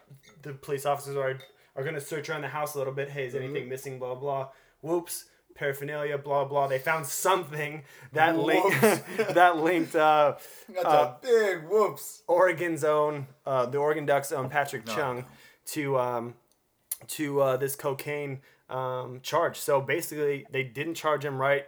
[0.41, 1.39] The police officers are
[1.75, 3.09] are gonna search around the house a little bit.
[3.09, 3.43] Hey, is mm-hmm.
[3.43, 3.99] anything missing?
[3.99, 4.49] Blah blah.
[4.81, 5.25] Whoops.
[5.55, 6.67] Paraphernalia, blah blah.
[6.67, 7.83] They found something
[8.13, 8.79] that linked
[9.33, 9.95] that linked.
[9.95, 10.35] Uh,
[10.69, 12.21] That's uh, a big whoops.
[12.27, 14.95] Oregon's own, uh, the Oregon Ducks' own Patrick no.
[14.95, 15.25] Chung,
[15.67, 16.35] to um,
[17.07, 19.57] to uh, this cocaine um, charge.
[19.57, 21.65] So basically, they didn't charge him right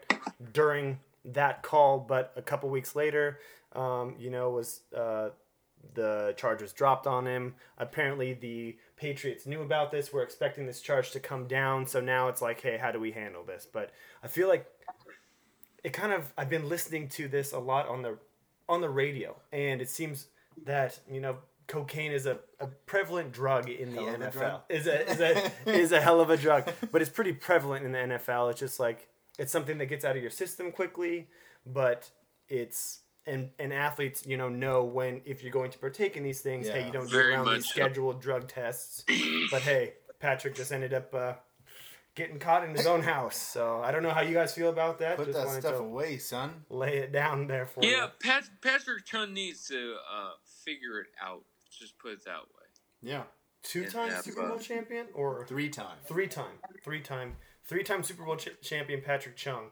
[0.53, 3.39] during that call, but a couple weeks later,
[3.73, 5.29] um, you know, was uh,
[5.93, 7.55] the charges dropped on him.
[7.77, 10.11] Apparently, the Patriots knew about this.
[10.11, 11.87] We're expecting this charge to come down.
[11.87, 13.67] So now it's like, hey, how do we handle this?
[13.71, 13.91] But
[14.23, 14.65] I feel like
[15.83, 16.33] it kind of.
[16.37, 18.17] I've been listening to this a lot on the
[18.67, 20.27] on the radio, and it seems
[20.65, 24.61] that you know cocaine is a, a prevalent drug in the Hell NFL.
[24.69, 27.91] Is a is a is a hell of a drug, but it's pretty prevalent in
[27.93, 28.51] the NFL.
[28.51, 31.27] It's just like it's something that gets out of your system quickly,
[31.65, 32.09] but
[32.49, 36.41] it's and and athletes, you know, know when if you're going to partake in these
[36.41, 36.67] things.
[36.67, 37.71] Hey, you don't Very do around much these so.
[37.71, 39.03] scheduled drug tests.
[39.51, 41.33] but hey, Patrick just ended up uh,
[42.15, 43.37] getting caught in his own house.
[43.37, 45.17] So I don't know how you guys feel about that.
[45.17, 46.65] Put just that stuff to away, son.
[46.69, 48.07] Lay it down there for Yeah, you.
[48.21, 50.31] Pat, Patrick Chung needs to uh,
[50.65, 51.43] figure it out.
[51.69, 52.65] Just put it that way.
[53.01, 53.23] Yeah.
[53.61, 55.97] Two-time Yeah, Super but- Bowl champion or Three time.
[56.05, 56.45] Three-time,
[56.83, 59.65] three-time, three-time Super Bowl ch- champion Patrick Chung.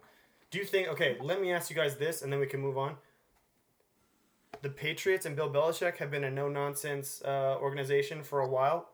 [0.52, 0.88] Do you think?
[0.90, 2.98] Okay, let me ask you guys this, and then we can move on.
[4.62, 8.90] The Patriots and Bill Belichick have been a no-nonsense uh, organization for a while,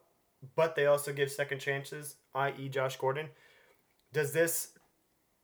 [0.56, 3.30] but they also give second chances, i.e., Josh Gordon.
[4.12, 4.70] Does this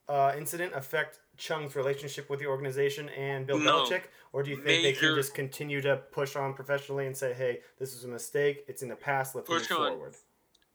[0.09, 3.83] uh, incident affect Chung's relationship with the organization and Bill No.
[3.85, 7.33] Belichick, or do you think they can just continue to push on professionally and say,
[7.33, 8.65] "Hey, this was a mistake.
[8.67, 9.35] It's in the past.
[9.35, 9.91] Let's Push move on.
[9.91, 10.15] forward."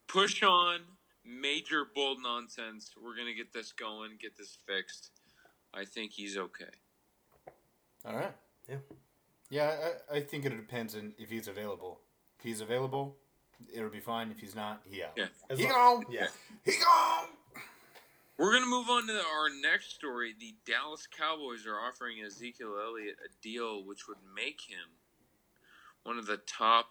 [0.07, 0.81] Push on.
[1.25, 2.93] Major bold nonsense.
[3.03, 4.13] We're gonna get this going.
[4.21, 5.11] Get this fixed.
[5.73, 6.71] I think he's okay.
[8.05, 8.35] All right.
[8.69, 8.77] Yeah.
[9.55, 9.77] Yeah,
[10.11, 12.01] I, I think it depends on if he's available.
[12.41, 13.15] If he's available,
[13.73, 14.33] it'll be fine.
[14.33, 15.13] If he's not, he out.
[15.17, 15.27] Yeah.
[15.49, 16.13] As He long- gone.
[16.13, 16.27] Yeah.
[16.65, 17.29] He gone.
[18.37, 20.35] We're gonna move on to our next story.
[20.37, 24.89] The Dallas Cowboys are offering Ezekiel Elliott a deal which would make him
[26.03, 26.87] one of the top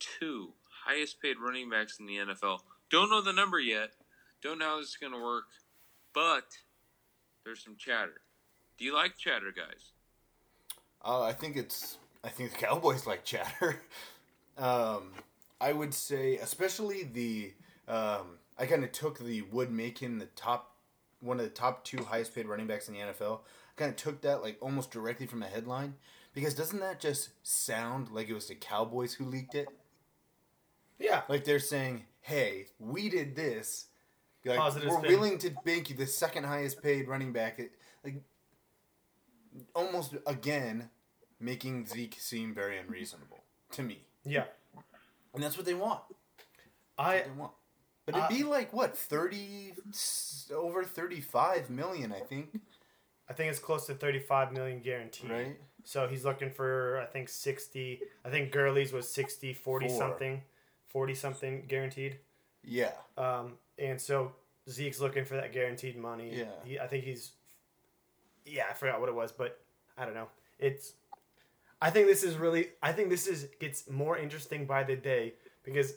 [0.00, 2.62] two highest paid running backs in the NFL.
[2.90, 3.90] Don't know the number yet.
[4.42, 5.44] Don't know how this is gonna work,
[6.12, 6.48] but
[7.44, 8.22] there's some chatter.
[8.76, 9.92] Do you like chatter, guys?
[11.04, 11.98] Uh, I think it's.
[12.24, 13.80] I think the Cowboys like chatter.
[14.58, 15.12] um,
[15.60, 17.52] I would say, especially the.
[17.88, 20.76] Um, I kind of took the would make him the top,
[21.20, 23.40] one of the top two highest paid running backs in the NFL.
[23.40, 25.94] I kind of took that like almost directly from the headline
[26.34, 29.68] because doesn't that just sound like it was the Cowboys who leaked it?
[30.98, 31.22] Yeah.
[31.28, 33.86] Like they're saying, "Hey, we did this.
[34.44, 37.60] Like, we're willing to make you the second highest paid running back."
[39.74, 40.90] Almost again
[41.40, 44.04] making Zeke seem very unreasonable to me.
[44.24, 44.44] Yeah.
[45.34, 46.00] And that's what they want.
[46.98, 47.52] I They want.
[48.04, 49.74] But it'd be like what thirty
[50.54, 52.60] over thirty five million, I think.
[53.28, 55.30] I think it's close to 35 million guaranteed.
[55.30, 55.56] Right.
[55.84, 58.00] So he's looking for I think 60.
[58.24, 59.98] I think Gurley's was 60, 40 Four.
[59.98, 60.42] something,
[60.88, 62.18] 40 something guaranteed.
[62.62, 62.90] Yeah.
[63.16, 64.32] Um, and so
[64.68, 66.30] Zeke's looking for that guaranteed money.
[66.34, 66.44] Yeah.
[66.64, 67.32] He, I think he's.
[68.44, 69.60] Yeah, I forgot what it was, but
[69.96, 70.28] I don't know.
[70.58, 70.94] It's.
[71.80, 72.68] I think this is really.
[72.82, 75.94] I think this is gets more interesting by the day because,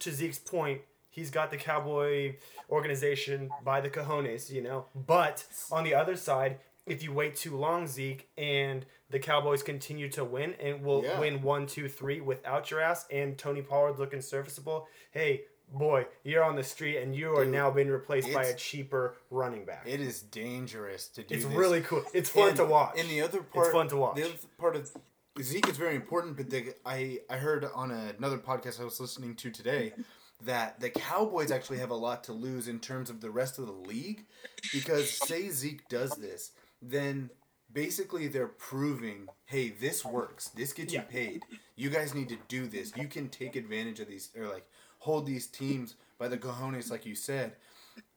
[0.00, 2.36] to Zeke's point, he's got the Cowboy
[2.68, 4.86] organization by the cojones, you know.
[4.94, 10.08] But on the other side, if you wait too long, Zeke, and the Cowboys continue
[10.10, 11.20] to win and will Yeah.
[11.20, 15.42] win one, two, three without your ass, and Tony Pollard looking serviceable, hey,
[15.72, 19.14] boy, you're on the street and you are Dude, now being replaced by a cheaper
[19.30, 19.84] running back.
[19.86, 21.54] It is dangerous to do It's this.
[21.54, 22.04] really cool.
[22.12, 22.98] It's fun And- to watch.
[22.98, 24.16] And the other part, fun to watch.
[24.16, 24.90] The other part of
[25.40, 29.36] Zeke is very important, but the, I I heard on another podcast I was listening
[29.36, 29.92] to today
[30.42, 33.66] that the Cowboys actually have a lot to lose in terms of the rest of
[33.66, 34.24] the league
[34.72, 36.50] because say Zeke does this,
[36.82, 37.30] then
[37.72, 40.48] basically they're proving, hey, this works.
[40.48, 41.02] This gets Yeah.
[41.02, 41.42] you paid.
[41.76, 42.92] You guys need to do this.
[42.96, 44.66] You can take advantage of these or like
[45.00, 47.56] hold these teams by the cojones, like you said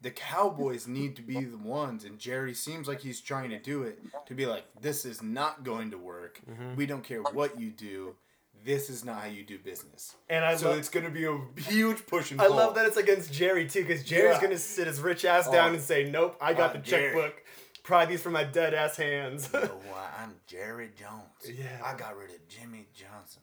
[0.02, 3.84] the Cowboys need to be the ones, and Jerry seems like he's trying to do
[3.84, 6.40] it to be like, this is not going to work.
[6.50, 6.76] Mhm.
[6.76, 8.16] We don't care what you do.
[8.64, 10.16] This is not how you do business.
[10.30, 12.54] And I so love- it's going to be a huge push and pull.
[12.54, 14.42] I love that it's against Jerry too, because Jerry's Yeah.
[14.42, 15.74] gonna sit his rich ass down Oh.
[15.74, 17.04] and say, "Nope, I got Uh, the Jerry.
[17.14, 17.43] checkbook.
[17.84, 20.10] Pry these from my dead ass hands." You know why?
[20.18, 21.58] I'm Jerry Jones.
[21.58, 21.82] Yeah.
[21.84, 23.42] I got rid of Jimmy Johnson.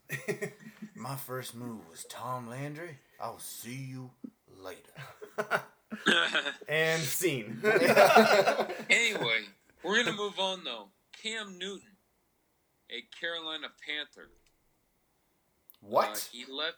[0.94, 2.98] My first move was Tom Landry.
[3.20, 4.11] I'll see you
[4.59, 5.62] later.
[6.68, 7.61] and scene.
[8.90, 9.40] anyway,
[9.83, 10.88] we're gonna move on though.
[11.22, 11.96] Cam Newton,
[12.90, 14.31] a Carolina Panther.
[15.83, 16.09] What?
[16.09, 16.76] Uh, he left.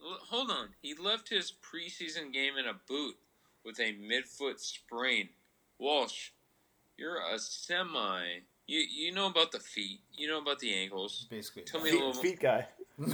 [0.00, 0.68] Hold on.
[0.80, 3.16] He left his preseason game in a boot
[3.64, 5.30] with a midfoot sprain.
[5.78, 6.30] Walsh,
[6.98, 8.40] you're a semi.
[8.66, 10.00] You you know about the feet.
[10.12, 11.26] You know about the ankles.
[11.30, 12.22] Basically, Tell me a feet, little.
[12.22, 12.66] feet guy.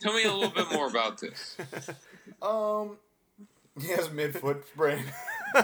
[0.00, 1.56] Tell me a little bit more about this.
[2.40, 2.96] Um,
[3.80, 5.04] he has midfoot sprain.
[5.54, 5.62] I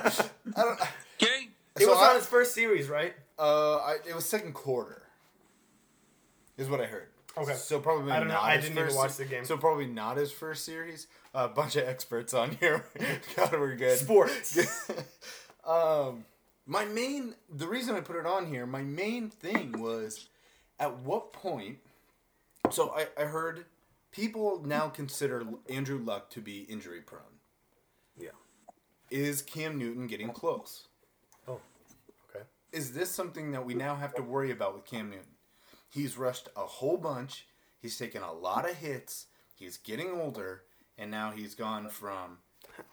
[0.56, 0.80] don't.
[1.20, 1.48] Okay.
[1.76, 3.14] It So was I- on his first series, right?
[3.36, 5.02] Uh, I, it was second quarter.
[6.56, 7.08] Is what I heard.
[7.36, 7.54] Okay.
[7.54, 8.38] So probably I don't know.
[8.40, 9.44] I his didn't even first watch the game.
[9.44, 11.08] So probably not his first series.
[11.34, 12.84] A bunch of experts on here.
[13.36, 13.98] God, we're good.
[13.98, 14.58] Sports.
[15.66, 16.24] um,
[16.68, 20.28] my main the reason I put it on here, my main thing was
[20.78, 21.78] at what point.
[22.70, 23.64] So I I heard
[24.12, 27.40] people now consider Andrew Luck to be injury prone.
[28.16, 28.36] Yeah.
[29.10, 30.88] Is Cam Newton getting close?
[31.48, 31.60] Oh,
[32.28, 32.44] okay.
[32.70, 35.36] Is this something that we now have to worry about with Cam Newton?
[35.88, 37.46] He's rushed a whole bunch.
[37.80, 39.26] He's taken a lot of hits.
[39.54, 40.64] He's getting older,
[40.98, 42.38] and now he's gone from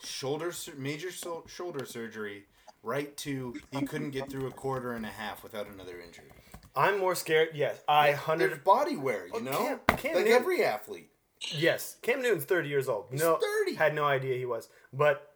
[0.02, 2.46] shoulder major shoulder surgery
[2.86, 6.30] right to he couldn't get through a quarter and a half without another injury.
[6.76, 7.50] I'm more scared.
[7.54, 8.64] Yes, I There's hundred.
[8.64, 11.10] body wear, you Oh, know, Cam- Cam like Newton- every athlete.
[11.52, 13.12] Yes, Cam Newton's 30 years old.
[13.14, 13.76] no, 30.
[13.76, 14.70] Had no idea he was.
[14.94, 15.32] But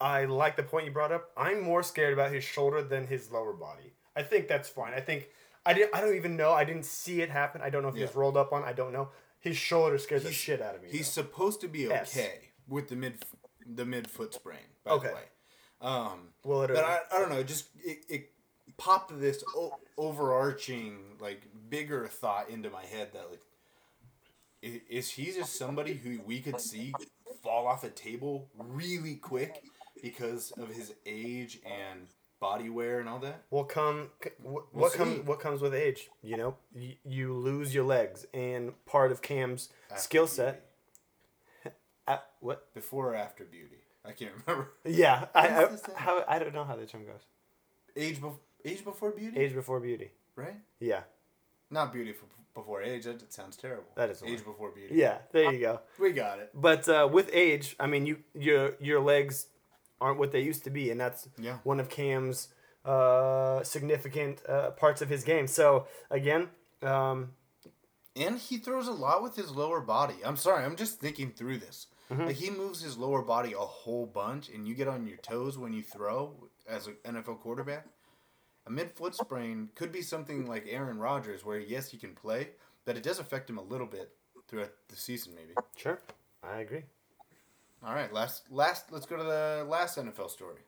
[0.00, 1.30] I like the point you brought up.
[1.36, 3.94] I'm more scared about his shoulder than his lower body.
[4.14, 4.94] I think that's fine.
[4.94, 5.28] I think
[5.66, 5.94] I didn't.
[5.94, 6.52] I don't even know.
[6.52, 7.60] I didn't see it happen.
[7.60, 8.62] I don't know if he was rolled up on.
[8.64, 9.10] I don't know.
[9.40, 10.88] His shoulder scares the shit out of me.
[10.90, 13.24] He's supposed to be okay with the mid
[13.66, 14.58] the mid foot sprain.
[14.84, 15.08] By Okay.
[15.08, 15.22] the way,
[15.80, 17.42] um, Will it but I, I don't know.
[17.42, 18.30] Just it, it
[18.76, 23.40] popped this o- overarching like bigger thought into my head that like
[24.88, 26.92] is he just somebody who we could see
[27.42, 29.62] fall off a table really quick
[30.02, 32.08] because of his age and
[32.40, 33.42] body wear and all that?
[33.50, 34.10] What come?
[34.22, 35.26] c- What, We'll what comes?
[35.26, 36.08] What comes with age?
[36.22, 40.66] You know, you, you lose your legs, and part of Cam's skill set.
[42.06, 42.72] Uh, what?
[42.74, 43.77] Before or after beauty?
[44.08, 44.70] I can't remember.
[44.84, 47.20] Yeah, I, I, how, I don't know how the term goes.
[47.96, 50.10] age before age before beauty, Age before beauty.
[50.36, 50.56] right?
[50.80, 51.02] Yeah,
[51.70, 52.14] Not beauty
[52.54, 53.04] before age.
[53.04, 53.90] That sounds terrible.
[53.96, 54.94] That is age before beauty.
[54.94, 55.18] yeah.
[55.32, 55.80] There you go.
[56.00, 56.50] we got it.
[56.54, 59.46] But uh, with age, I mean, you your your legs
[60.00, 61.58] aren't what they used to be, and that's Yeah.
[61.64, 62.48] one of Cam's
[62.84, 65.46] uh, significant uh, parts of his game.
[65.46, 66.48] So again,
[66.82, 67.32] um,
[68.16, 70.14] And he throws a lot with his lower body.
[70.24, 71.86] I'm sorry, I'm just thinking through this.
[72.10, 72.26] Mm-hmm.
[72.26, 75.58] Like he moves his lower body a whole bunch, and you get on your toes
[75.58, 76.34] when you throw
[76.68, 77.86] as an NFL quarterback.
[78.66, 82.50] A mid foot sprain could be something like Aaron Rodgers, where yes, he can play,
[82.84, 84.10] but it does affect him a little bit
[84.48, 85.52] throughout the season, maybe.
[85.76, 86.00] sure,
[86.42, 86.84] I agree.
[87.84, 88.90] All right, last last.
[88.90, 90.60] Let's go to the last NFL story.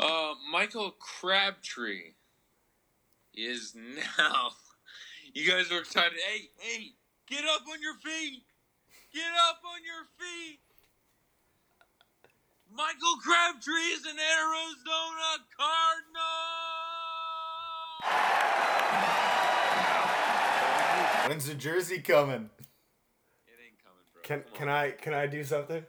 [0.00, 2.14] Uh, Michael Crabtree
[3.34, 3.74] is
[4.18, 4.50] now.
[5.32, 6.18] You guys are excited.
[6.26, 6.92] Hey, hey,
[7.28, 8.42] get up on your feet.
[9.14, 10.58] Get up on your feet.
[12.76, 16.54] Michael Crabtree is an Arizona Cardinal.
[21.28, 22.50] When's the jersey coming?
[23.46, 24.22] It ain't coming, bro.
[24.24, 25.84] Can can I can I do something?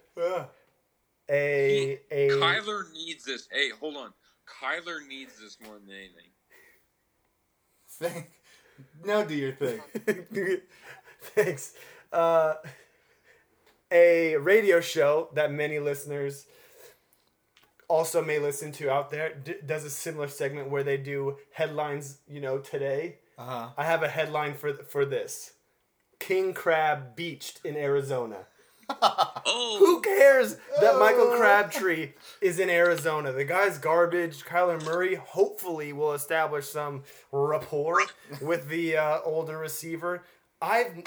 [1.28, 3.48] A a Kyler needs this.
[3.52, 4.14] Hey, hold on.
[4.48, 6.30] Kyler needs this more than anything.
[7.90, 8.30] Thank.
[9.04, 9.82] Now do your thing.
[11.22, 11.74] Thanks.
[12.14, 12.56] Uh,
[13.92, 16.46] a radio show that many listeners
[17.88, 22.18] also may listen to out there d- does a similar segment where they do headlines.
[22.28, 23.18] You know, today.
[23.38, 23.68] Uh huh.
[23.78, 25.54] I have a headline for for this:
[26.20, 28.48] King Crab beached in Arizona.
[29.48, 33.32] Oh, Who cares that Michael Crabtree is in Arizona?
[33.32, 34.44] The guy's garbage.
[34.44, 38.00] Kyler Murray hopefully will establish some rapport
[38.42, 40.24] with the uh, older receiver.
[40.62, 41.04] I've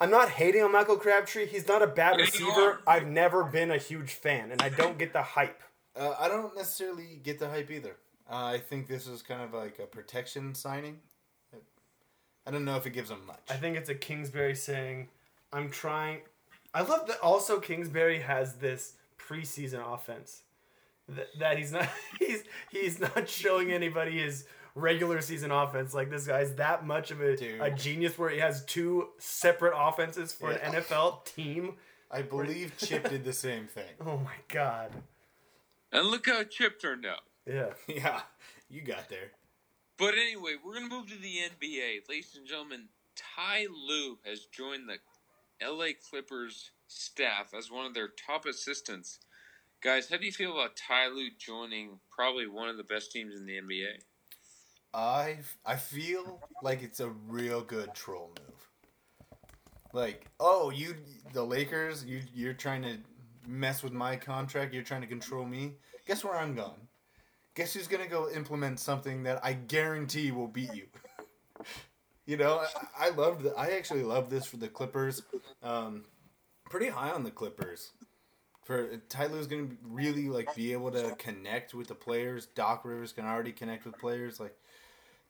[0.00, 1.46] I'm not hating on Michael Crabtree.
[1.46, 2.80] He's not a bad Yeah, receiver.
[2.86, 5.60] I've never been a huge fan, and I don't get the hype.
[5.94, 7.96] Uh, I don't necessarily get the hype either.
[8.30, 11.00] Uh, I think this is kind of like a protection signing.
[12.46, 13.42] I don't know if it gives him much.
[13.50, 15.08] I think it's a Kingsbury saying,
[15.52, 16.20] "I'm trying."
[16.72, 17.20] I love that.
[17.20, 20.42] Also, Kingsbury has this preseason offense
[21.08, 25.94] that, that he's not he's he's not showing anybody his regular season offense.
[25.94, 30.32] Like this guy's that much of a, a genius where he has two separate offenses
[30.32, 31.74] for an NFL team.
[32.10, 33.94] I believe Chip did the same thing.
[34.04, 34.90] Oh my god.
[35.92, 37.20] and look how Chip turned out.
[37.46, 37.70] Yeah.
[37.88, 38.20] Yeah,
[38.68, 39.32] you got there.
[39.98, 42.88] But anyway, we're gonna move to the NBA, ladies and gentlemen.
[43.16, 44.96] Ty Lue has joined the
[45.66, 49.18] LA Clippers staff as one of their top assistants.
[49.82, 53.34] Guys, how do you feel about Ty Lue joining probably one of the best teams
[53.34, 54.00] in the NBA?
[54.92, 58.68] I I feel like it's a real good troll move.
[59.92, 60.94] Like, oh, you
[61.32, 62.98] the Lakers, you you're trying to
[63.46, 65.74] mess with my contract, you're trying to control me.
[66.06, 66.88] Guess where I'm going?
[67.54, 70.86] Guess who's gonna go implement something that I guarantee will beat you?
[72.26, 72.62] you know,
[72.98, 73.44] I, I loved.
[73.44, 75.22] The, I actually love this for the Clippers.
[75.62, 76.04] Um,
[76.68, 77.92] pretty high on the Clippers.
[78.64, 82.46] For Ty Lue's gonna really like be able to connect with the players.
[82.46, 84.38] Doc Rivers can already connect with players.
[84.38, 84.54] Like,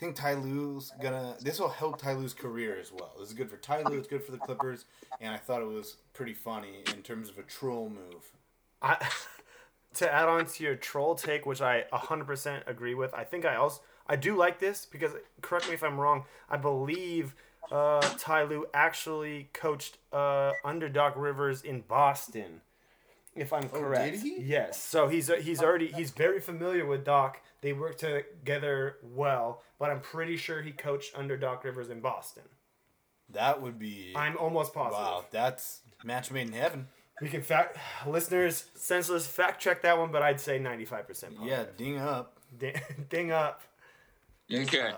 [0.01, 1.37] think Ty Lue's gonna.
[1.41, 3.13] This will help Ty Lue's career as well.
[3.19, 3.99] This is good for Ty Lue.
[3.99, 4.87] It's good for the Clippers,
[5.21, 8.33] and I thought it was pretty funny in terms of a troll move.
[8.81, 9.07] I
[9.95, 13.13] to add on to your troll take, which I 100% agree with.
[13.13, 16.25] I think I also I do like this because correct me if I'm wrong.
[16.49, 17.35] I believe
[17.71, 22.63] uh, Ty Lue actually coached uh, under Doc Rivers in Boston,
[23.35, 24.09] if I'm correct.
[24.09, 24.43] Oh, did he?
[24.43, 24.83] Yes.
[24.83, 27.41] So he's he's already he's very familiar with Doc.
[27.61, 32.45] They work together well, but I'm pretty sure he coached under Doc Rivers in Boston.
[33.33, 34.13] That would be.
[34.17, 35.05] I'm almost positive.
[35.05, 36.89] Wow, that's match made in heaven.
[37.21, 37.77] We can fact
[38.07, 42.39] listeners senseless fact check that one, but I'd say 95% Yeah, ding up.
[42.59, 42.75] Ding,
[43.09, 43.63] ding up.
[44.53, 44.93] Okay.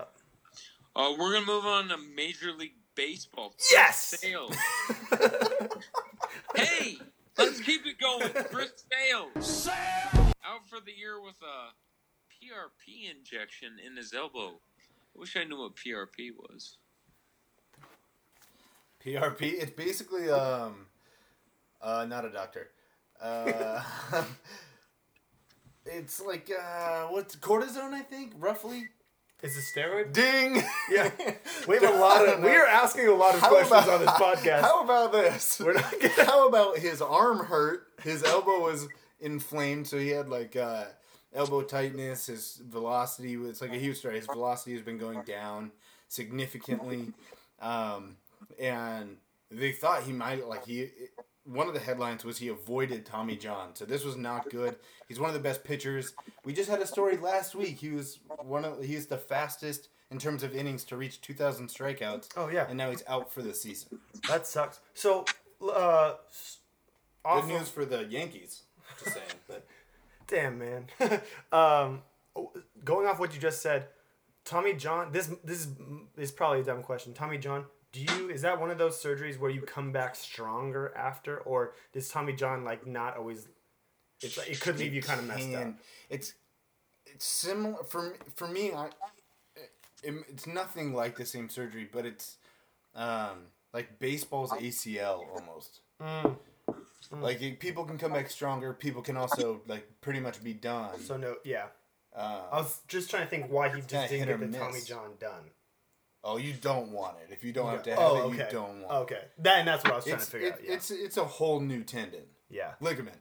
[0.95, 3.53] Uh, we're gonna move on to Major League Baseball.
[3.71, 4.15] Yes!
[4.19, 4.55] Sales.
[6.55, 6.97] hey,
[7.37, 8.29] let's keep it going.
[8.51, 9.69] Chris Sales
[10.45, 11.71] out for the year with a
[12.33, 14.59] PRP injection in his elbow.
[15.15, 16.77] I wish I knew what PRP was.
[19.03, 19.41] PRP.
[19.41, 20.87] It's basically um,
[21.81, 22.69] uh, not a doctor.
[23.21, 23.81] Uh,
[25.85, 27.93] it's like uh, what's cortisone?
[27.93, 28.89] I think roughly.
[29.43, 30.13] Is it steroid?
[30.13, 30.63] Ding.
[30.89, 31.11] Yeah,
[31.67, 32.41] we have a lot of.
[32.41, 34.61] We are asking a lot of How questions about- on this podcast.
[34.69, 35.59] How about this?
[35.63, 35.93] We're not
[36.25, 37.87] How about his arm hurt?
[38.03, 38.87] His elbow was
[39.19, 40.85] inflamed, so he had like uh,
[41.33, 42.27] elbow tightness.
[42.27, 44.15] His velocity was like a huge story.
[44.15, 45.71] His velocity has been going down
[46.07, 47.11] significantly,
[47.61, 48.15] um,
[48.57, 49.17] and
[49.51, 50.89] they thought he might like he.
[51.45, 54.77] One of the headlines was he avoided Tommy John, so this was not good.
[55.09, 56.13] He's one of the best pitchers.
[56.45, 57.79] We just had a story last week.
[57.79, 62.29] He was one of he's the fastest in terms of innings to reach 2,000 strikeouts.
[62.37, 62.65] Oh, yeah.
[62.69, 63.99] and now he's out for the season.
[64.29, 64.79] That sucks.
[64.93, 65.25] So,
[65.61, 66.13] uh,
[67.25, 68.63] Good of- news for the Yankees.
[69.03, 69.65] Just saying, but
[70.27, 70.85] Damn man.
[71.51, 72.01] um,
[72.85, 73.87] going off what you just said,
[74.45, 75.11] Tommy John.
[75.11, 75.67] This this is,
[76.17, 77.13] is probably a dumb question.
[77.13, 80.91] Tommy John, do you is that one of those surgeries where you come back stronger
[80.97, 83.47] after, or does Tommy John like not always?
[84.21, 85.75] It's like, it could leave you kind of messed up.
[86.09, 86.33] It's
[87.05, 88.71] it's similar for for me.
[88.73, 88.87] I,
[90.03, 92.37] it, it's nothing like the same surgery, but it's
[92.95, 95.81] um, like baseball's ACL almost.
[96.01, 96.35] Mm.
[97.11, 98.73] Like it- people can come back stronger.
[98.73, 100.99] People can also like pretty much be done.
[100.99, 101.65] So no, yeah.
[102.15, 104.81] Uh, I was just trying to think why he just didn't get the Tommy.
[104.81, 105.51] John done.
[106.23, 107.33] Oh, you don't want it.
[107.33, 108.37] If you don't have to have oh, it, okay.
[108.37, 109.11] you don't want.
[109.11, 109.13] It.
[109.13, 110.59] Okay, that and that's what I was trying It's to figure it- out.
[110.63, 110.73] Yeah.
[110.73, 112.23] it's it's a whole new tendon.
[112.49, 112.73] Yeah.
[112.81, 113.17] Ligament.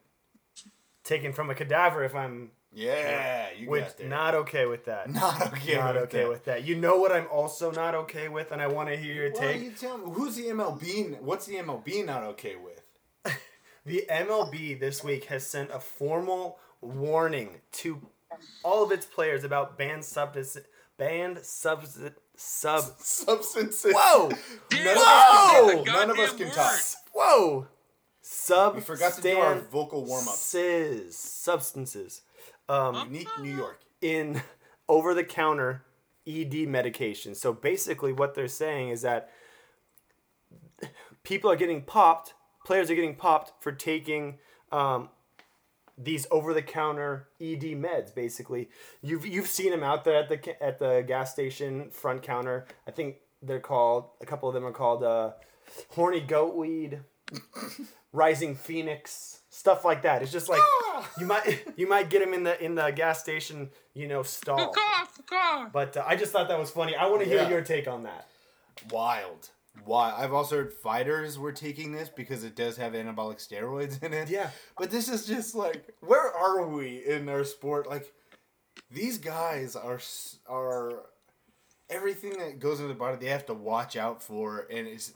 [1.05, 4.09] Taken from a cadaver, if I'm Yeah, you which got there.
[4.09, 5.11] not okay with that.
[5.13, 6.29] Not okay Not with okay that.
[6.29, 6.65] with that.
[6.65, 9.41] You know what I'm also not okay with, and I want to hear your Well,
[9.43, 9.63] take.
[9.63, 11.21] you tell me who's the MLB?
[11.21, 12.83] What's the MLB not okay with?
[13.85, 18.01] The MLB this week has sent a formal warning to
[18.63, 20.57] all of its players about banned substance,
[20.99, 23.95] banned substance, sub substances.
[23.97, 24.29] Whoa!
[24.29, 25.69] None Whoa!
[25.69, 26.81] of us can, none of us can talk.
[27.15, 27.67] Whoa!
[28.21, 28.75] Sub.
[28.75, 30.35] We forgot to do our vocal warm-up.
[30.35, 32.23] Sis, substances.
[32.69, 33.81] Um, Unique New York.
[34.01, 34.43] in
[34.89, 35.85] over the counter
[36.27, 37.35] ED medication.
[37.35, 39.31] So basically, what they're saying is that
[41.25, 42.35] people are getting popped,
[42.65, 44.39] players are getting popped for taking
[44.71, 45.09] um,
[45.99, 48.15] these over the counter ED meds.
[48.15, 48.69] Basically,
[49.03, 52.67] you've you've seen them out there at the at the gas station front counter.
[52.87, 55.33] I think they're called a couple of them are called uh,
[55.91, 57.01] horny goat weed,
[58.13, 60.23] rising phoenix, stuff like that.
[60.23, 60.61] It's just like
[61.19, 64.73] you might you might get them in the in the gas station, you know, stall.
[65.73, 66.95] But uh, I just thought that was funny.
[66.97, 67.49] I want to hear Yeah.
[67.51, 68.27] your take on that.
[68.91, 69.51] Wild.
[69.85, 70.13] Why?
[70.17, 74.29] I've also heard fighters were taking this because it does have anabolic steroids in it.
[74.29, 74.51] Yeah.
[74.79, 77.89] But this is just like, where are we in our sport?
[77.89, 78.13] Like,
[78.91, 80.01] these guys are
[80.49, 81.07] are
[81.91, 83.17] everything that goes into the body.
[83.19, 85.13] They have to watch out for, and it's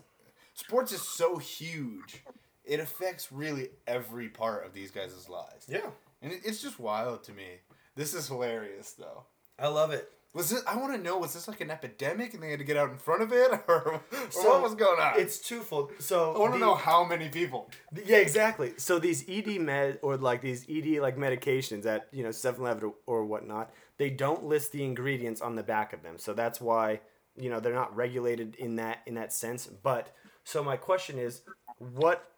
[0.55, 2.23] sports is so huge.
[2.65, 5.67] It affects really every part of these guys' lives.
[5.69, 5.91] Yeah.
[6.23, 7.47] and it, it's just wild to me.
[7.95, 9.25] This is hilarious, though.
[9.59, 10.11] I love it.
[10.37, 10.63] Was this?
[10.67, 11.17] I want to know.
[11.17, 13.51] Was this like an epidemic, and they had to get out in front of it,
[13.69, 15.19] or, or So, what was going on?
[15.19, 15.93] It's twofold.
[15.99, 17.71] So I want to know how many people.
[18.05, 18.75] Yeah, exactly.
[18.77, 23.25] So these ED med or like these ED like medications at you know 7-Eleven or
[23.25, 26.19] whatnot, they don't list the ingredients on the back of them.
[26.19, 27.01] So that's why
[27.35, 29.67] you know they're not regulated in that in that sense.
[29.67, 30.15] But
[30.45, 31.41] so my question is,
[31.79, 32.31] what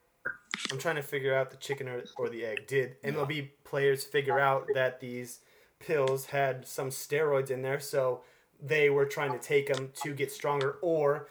[0.70, 2.68] I'm trying to figure out the chicken or, or the egg.
[2.68, 5.40] Did MLB players figure out that these
[5.80, 8.20] pills had some steroids in there, so
[8.60, 11.28] they were trying to take them to get stronger, or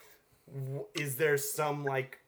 [0.93, 2.19] is there some like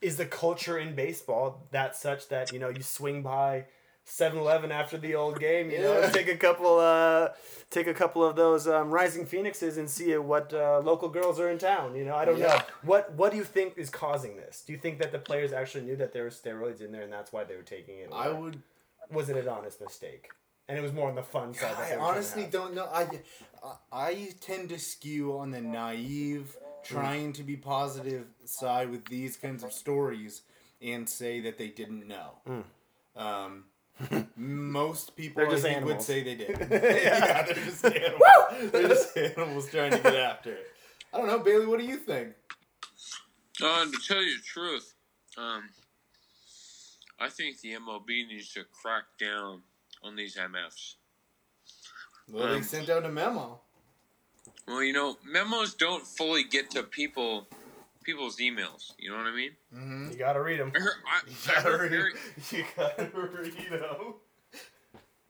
[0.00, 3.64] is the culture in baseball that such that you know you swing by
[4.06, 6.10] 7-Eleven after the old game, you know, Yeah.
[6.10, 7.30] take a couple uh
[7.70, 11.50] take a couple of those um, rising phoenixes and see what uh, local girls are
[11.50, 12.14] in town, you know.
[12.14, 12.56] I don't know.
[12.82, 14.62] What what do you think is causing this?
[14.64, 17.12] Do you think that the players actually knew that there were steroids in there and
[17.12, 18.10] that's why they were taking it?
[18.12, 18.62] I would.
[19.10, 20.30] Was it an honest mistake?
[20.68, 21.76] And it was more on the fun side.
[21.76, 22.88] that I they were trying to honestly don't know.
[22.92, 23.08] I,
[23.62, 29.36] I I tend to skew on the naive, trying to be positive side with these
[29.36, 30.42] kinds of stories,
[30.80, 32.64] and say that they didn't know.
[33.16, 33.64] Um,
[34.36, 36.50] most people just think would say they did.
[36.70, 36.78] Yeah.
[36.80, 37.42] yeah.
[37.44, 38.22] they're just animals.
[38.72, 40.66] they're just animals trying to get after it.
[41.12, 41.66] I don't know, Bailey.
[41.66, 42.34] What do you think?
[43.62, 44.92] Uh, to tell you the truth,
[45.38, 45.70] um,
[47.18, 49.62] I think the MLB needs to crack down
[50.02, 50.94] on these MFs.
[52.28, 53.60] Well, they Um, sent out a memo.
[54.66, 57.48] Well, you know, memos don't fully get to people,
[58.02, 58.92] people's emails.
[58.98, 59.50] You know what I mean?
[59.74, 60.10] Mm-hmm.
[60.12, 60.72] You gotta read them.
[60.74, 62.12] I heard, I, I gotta heard read- Barry,
[62.52, 64.14] You gotta read them.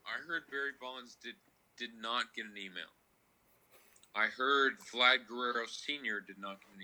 [0.07, 1.35] I heard Barry Bonds did
[1.79, 2.89] did not get an email.
[4.15, 6.83] I heard Vlad Guerrero Senior did not get an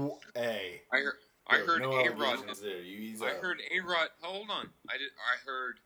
[0.00, 0.18] email.
[0.34, 0.80] Hey.
[0.90, 1.14] I heard
[1.46, 2.38] I heard no A Rod.
[2.62, 2.80] there.
[3.28, 4.08] I heard A Rod.
[4.22, 4.70] Hold on.
[4.88, 5.10] I did.
[5.18, 5.80] I heard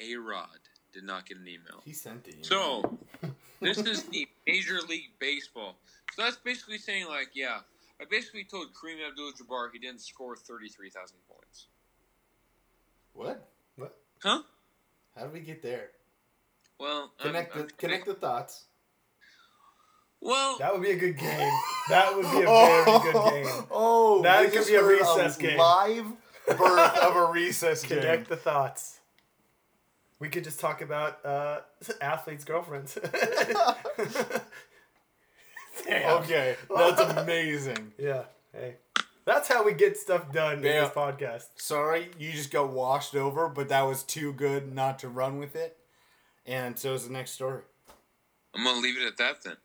[0.00, 0.48] A Rod
[0.92, 1.80] did not get an email.
[1.84, 2.36] He sent it.
[2.38, 2.98] you So
[3.60, 5.76] this is the Major League Baseball.
[6.14, 7.58] So that's basically saying like, yeah,
[8.00, 11.66] I basically told Kareem Abdul-Jabbar he didn't score thirty-three thousand points.
[13.12, 13.48] What?
[13.76, 13.96] What?
[14.22, 14.42] Huh?
[15.16, 15.90] How did we get there?
[16.78, 18.64] Well, I'm- Connect the I'm- connect the thoughts.
[20.20, 21.52] Well, that would be a good game.
[21.90, 23.64] That would be a very good game.
[23.70, 25.56] Oh, that we could just be a heard recess game.
[25.58, 26.06] Live
[26.48, 28.00] birth of a recess game.
[28.00, 28.97] Connect the thoughts.
[30.20, 31.60] We could just talk about uh,
[32.00, 32.98] athletes' girlfriends.
[35.86, 37.92] Okay, that's amazing.
[37.98, 38.24] Yeah.
[38.52, 38.76] Hey,
[39.24, 41.44] that's how we get stuff done in this podcast.
[41.56, 45.54] Sorry, you just got washed over, but that was too good not to run with
[45.54, 45.76] it.
[46.46, 47.62] And so is the next story.
[48.54, 49.56] I'm gonna leave it at that then.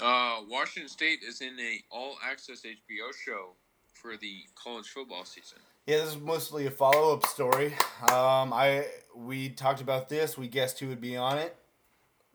[0.00, 3.50] Uh, Washington State is in a all-access HBO show
[3.92, 5.58] for the college football season.
[5.90, 7.74] Yeah, this is mostly a follow up story.
[8.02, 10.38] Um, I we talked about this.
[10.38, 11.56] We guessed who would be on it.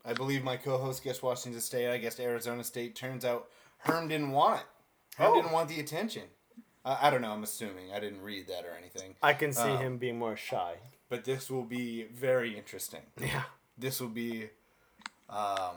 [0.04, 1.90] I believe my co-host guessed Washington State.
[1.90, 2.94] I guessed Arizona State.
[2.94, 3.48] Turns out
[3.78, 4.66] Herm didn't want it.
[5.16, 5.34] Herm Oh.
[5.36, 6.24] didn't want the attention.
[6.84, 7.32] I I don't know.
[7.32, 7.92] I'm assuming.
[7.94, 9.14] I didn't read that or anything.
[9.22, 10.74] I can see Um, him being more shy.
[11.08, 13.06] But this will be very interesting.
[13.18, 13.44] Yeah.
[13.78, 14.50] This will be
[15.30, 15.76] um,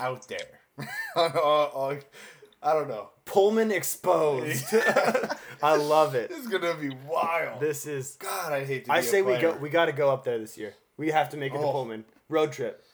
[0.00, 0.58] out there.
[1.14, 3.10] I don't know.
[3.26, 4.64] Pullman exposed.
[5.62, 6.28] I love it.
[6.32, 7.60] This is gonna be wild.
[7.60, 8.52] This is God.
[8.52, 8.90] I hate to.
[8.90, 9.52] Be I a say we go.
[9.56, 10.74] We got to go up there this year.
[10.96, 11.72] We have to make it to Oh.
[11.72, 12.84] Pullman road trip.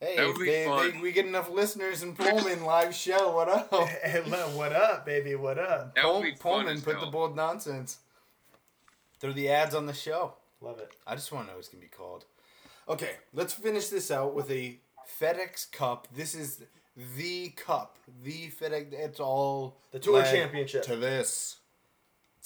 [0.00, 3.32] Hey, That if they, they- we get enough listeners in Pullman live show.
[3.34, 3.72] What up?
[4.04, 4.20] Hey,
[4.54, 5.34] what up, baby?
[5.34, 5.94] What up?
[5.96, 7.04] That Pull- Pullman, put hell.
[7.06, 7.98] the bold nonsense.
[9.20, 10.34] Throw the ads on the show.
[10.60, 10.90] Love it.
[11.06, 12.24] I just want to know what it's gonna be called.
[12.88, 14.78] Okay, let's finish this out with a
[15.20, 16.06] FedEx Cup.
[16.14, 16.62] This is
[17.16, 18.92] the cup, the FedEx.
[18.92, 20.82] It's all The Tour led Championship.
[20.84, 21.56] to this.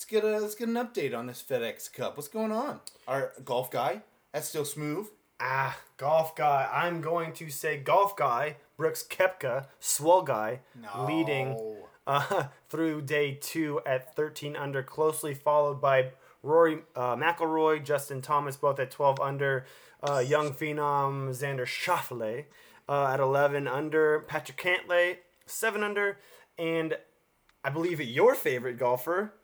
[0.03, 2.17] Let's get a let's get an update on this FedEx Cup.
[2.17, 2.81] What's going on?
[3.07, 5.07] Our golf guy, that's still smooth.
[5.39, 6.69] Ah, golf guy.
[6.73, 8.57] I'm going to say golf guy.
[8.77, 11.07] Brooks Koepka, swell guy, No.
[11.07, 11.77] leading
[12.09, 16.11] uh, through day two at 13 under, closely followed by
[16.43, 19.67] Rory uh, McIlroy, Justin Thomas, both at 12 under.
[20.03, 22.47] Uh, young phenom Xander Schauffele
[22.89, 24.19] uh, at 11 under.
[24.19, 26.19] Patrick Cantlay, 7 under.
[26.59, 26.97] And
[27.63, 29.35] I believe your favorite golfer,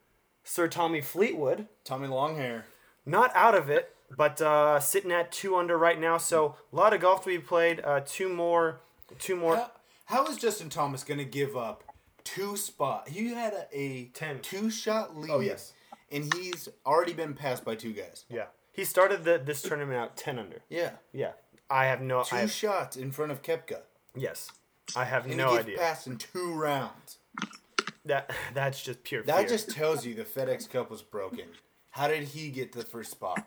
[0.48, 2.62] Sir Tommy Fleetwood, Tommy Longhair.
[3.04, 6.16] not out of it, but uh, sitting at two under right now.
[6.16, 7.82] So a lot of golf to be played.
[7.84, 8.80] Uh, two more,
[9.18, 9.56] two more.
[9.56, 9.70] How,
[10.06, 11.84] how is Justin Thomas going to give up
[12.24, 13.10] two spot?
[13.10, 14.40] He had a, a Ten.
[14.40, 15.30] two shot lead.
[15.30, 15.74] Oh, yes.
[16.10, 18.24] and he's already been passed by two guys.
[18.30, 20.62] Yeah, he started the, this tournament out ten under.
[20.70, 21.32] Yeah, Yeah,
[21.68, 22.22] I have no.
[22.22, 23.80] two I have, shots in front of Koepka,
[24.16, 24.50] yes,
[24.96, 25.78] I have and no he gets idea.
[25.78, 27.18] passed in two rounds.
[28.08, 29.22] That that's just pure.
[29.22, 29.48] That fear.
[29.48, 31.46] just tells you the FedEx Cup was broken.
[31.90, 33.38] How did he get the first spot?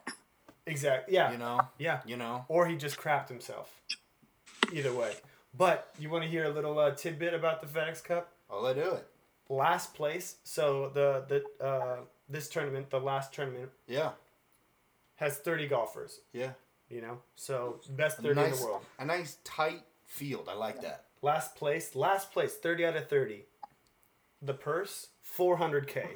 [0.66, 1.14] exactly.
[1.16, 2.01] Yeah, You know, yeah.
[2.05, 2.45] you know.
[2.47, 3.82] Or he just crapped himself.
[4.74, 5.14] Either way,
[5.57, 8.32] but you want to hear a little uh, tidbit about the FedEx Cup?
[8.49, 9.05] I'll let do it.
[9.49, 10.38] Last place.
[10.43, 11.26] So the
[11.59, 11.97] the uh,
[12.30, 14.12] this tournament, the last tournament, Yeah,
[15.16, 16.20] has thirty golfers.
[16.34, 16.51] yeah.
[16.89, 18.86] You know, so best thirty in the world.
[18.99, 20.47] a nice tight field.
[20.49, 21.05] I like that.
[21.22, 23.45] Last place, last place, 30 out of 30.
[24.41, 26.07] The purse, 400k.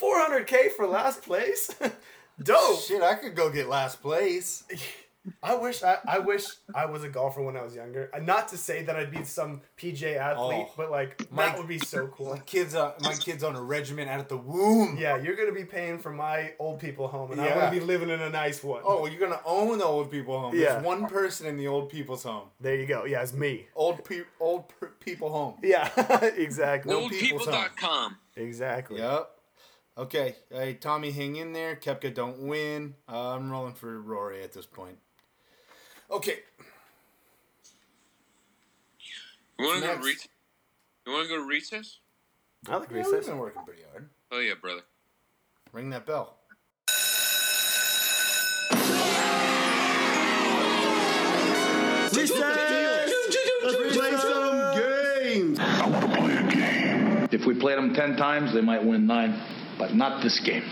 [0.00, 1.70] 400k for last place?
[2.42, 2.80] Dope.
[2.80, 4.64] Shit, I could go get last place.
[5.42, 6.44] I wish I, I wish
[6.74, 8.10] I was a golfer when I was younger.
[8.22, 10.72] Not to say that I'd be some PJ athlete, Oh.
[10.76, 12.30] but like My- that would be so cool.
[12.34, 14.98] My kids, uh, my kids on a regiment out of the womb.
[15.00, 17.54] Yeah, you're gonna be paying for my old people home, and I Yeah.
[17.60, 18.82] gonna be living in a nice one.
[18.84, 20.54] Oh, well, you're gonna own the old people home.
[20.54, 20.74] Yeah.
[20.74, 22.48] There's one person in the old people's home.
[22.60, 23.04] there you go.
[23.06, 23.66] Yeah, it's me.
[23.74, 25.54] Old pe- old per- people home.
[25.62, 25.88] Yeah,
[26.36, 26.92] exactly.
[26.94, 27.54] Old people's home.
[27.54, 28.16] Oldpeople.com.
[28.36, 28.98] Exactly.
[28.98, 29.30] Yep.
[29.96, 30.34] Okay.
[30.50, 31.76] Hey, Tommy, hang in there.
[31.76, 32.94] Koepka don't win.
[33.08, 34.98] Uh, I'm rolling for Rory at this point.
[36.10, 36.38] Okay.
[39.58, 40.06] You want to go Next.
[40.06, 40.28] recess?
[41.06, 41.98] You want to go to recess?
[42.68, 44.08] I like Yeah, we've been working pretty hard.
[44.32, 44.82] Oh yeah, brother.
[45.72, 46.38] Ring that bell.
[52.12, 55.58] Let's play some games.
[57.32, 59.40] If we played them ten times, they might win nine,
[59.78, 60.64] but not this game.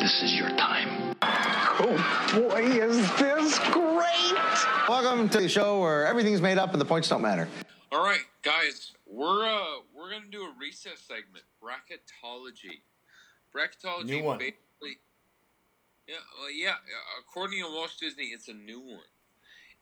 [0.00, 1.16] This is your time.
[1.22, 1.96] Oh
[2.34, 4.49] boy, is this great!
[4.88, 7.48] Welcome to the show where everything's made up and the points don't matter.
[7.92, 12.80] All right, guys, we're uh we're gonna do a recess segment, bracketology.
[13.54, 14.38] Bracketology, New one.
[14.38, 14.98] basically.
[16.08, 16.70] Yeah, well, yeah.
[16.70, 19.00] uh, According to Walsh Disney, it's a new one,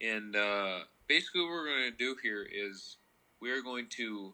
[0.00, 2.96] and uh, basically what we're gonna do here is
[3.40, 4.32] we are going to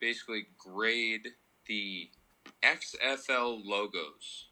[0.00, 1.28] basically grade
[1.66, 2.08] the
[2.62, 4.46] XFL logos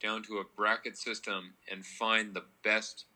[0.00, 3.06] down to a bracket system and find the best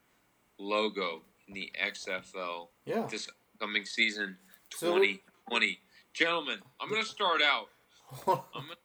[0.59, 3.07] logo in the XFL Yeah.
[3.11, 3.29] this
[3.61, 4.39] coming season
[4.75, 5.81] So- 2020.
[6.13, 7.69] Gentlemen, I'm going to start out.
[8.27, 8.77] I'm gonna,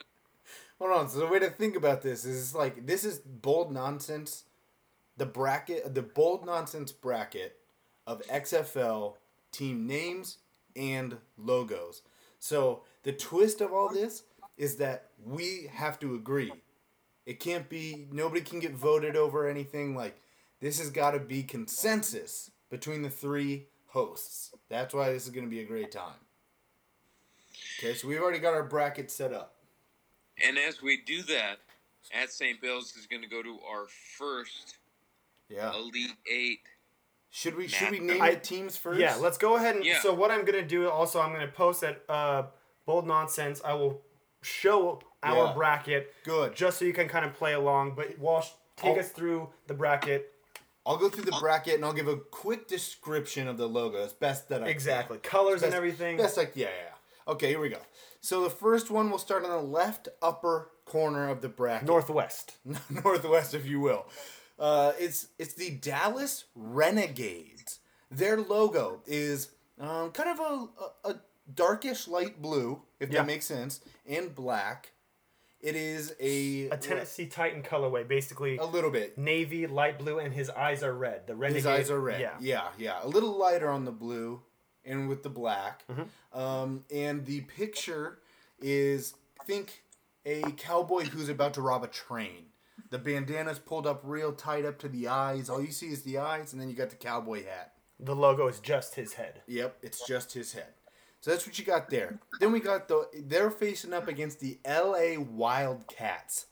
[0.79, 1.09] Hold on.
[1.09, 4.43] So the way to think about this is like this is bold nonsense.
[5.17, 7.57] The bracket, the bold nonsense bracket
[8.07, 9.15] of XFL
[9.51, 10.39] team names
[10.75, 12.01] and logos.
[12.39, 14.23] So the twist of all this
[14.57, 16.51] is that we have to agree.
[17.25, 19.95] It can't be nobody can get voted over anything.
[19.95, 20.19] Like
[20.61, 24.53] this has got to be consensus between the three hosts.
[24.69, 26.15] That's why this is going to be a great time.
[27.79, 29.55] Okay, so we've already got our bracket set up.
[30.43, 31.57] and as we do that,
[32.13, 32.59] at St.
[32.61, 33.85] Bill's is going to go to our
[34.17, 34.77] first
[35.49, 35.73] Yeah.
[35.73, 36.59] Elite Eight.
[37.29, 38.99] Should we should we name I- the teams first?
[38.99, 39.85] Yeah, let's go ahead and.
[39.85, 40.01] Yeah.
[40.01, 42.47] So what I'm gonna do also, I'm gonna post at uh,
[42.85, 43.61] Bold Nonsense.
[43.63, 44.01] I will
[44.41, 45.53] show our Yeah.
[45.53, 46.13] bracket.
[46.25, 46.55] Good.
[46.55, 47.95] Just so you can kind of play along.
[47.95, 50.30] But Walsh, take I'll- us through the bracket.
[50.85, 54.13] I'll go through the bracket and I'll give a quick description of the logo as
[54.13, 54.71] best that I can.
[54.71, 55.17] Exactly.
[55.19, 56.17] Colors and everything.
[56.17, 56.71] Best like yeah, yeah.
[57.27, 57.31] yeah.
[57.33, 57.77] Okay, here we go.
[58.19, 61.87] So the first one will start on the left upper corner of the bracket.
[61.87, 62.55] Northwest.
[62.89, 64.05] Northwest, if you will.
[64.59, 67.79] Uh, it's it's the Dallas Renegades.
[68.09, 71.15] Their logo is um, kind of a, a, a
[71.53, 73.19] darkish light blue, if Yeah.
[73.21, 74.91] that makes sense, and black.
[75.61, 78.57] It is a A Tennessee Titan colorway, basically.
[78.57, 79.17] a little bit.
[79.17, 81.27] Navy, light blue, and his eyes are red.
[81.27, 81.57] The renegade.
[81.57, 82.19] His eyes are red.
[82.19, 82.33] Yeah.
[82.39, 82.67] Yeah.
[82.77, 84.41] yeah, A little lighter on the blue
[84.83, 85.83] and with the black.
[85.87, 86.39] Mm-hmm.
[86.39, 88.19] Um, and the picture
[88.59, 89.13] is
[89.45, 89.83] think
[90.25, 92.45] a cowboy who's about to rob a train.
[92.89, 95.49] The bandana's pulled up real tight up to the eyes.
[95.49, 97.73] All you see is the eyes, and then you got the cowboy hat.
[97.99, 99.41] The logo is just his head.
[99.47, 100.73] Yep, it's just his head.
[101.21, 102.19] So that's what you got there.
[102.39, 106.47] Then we got the they're facing up against the LA Wildcats.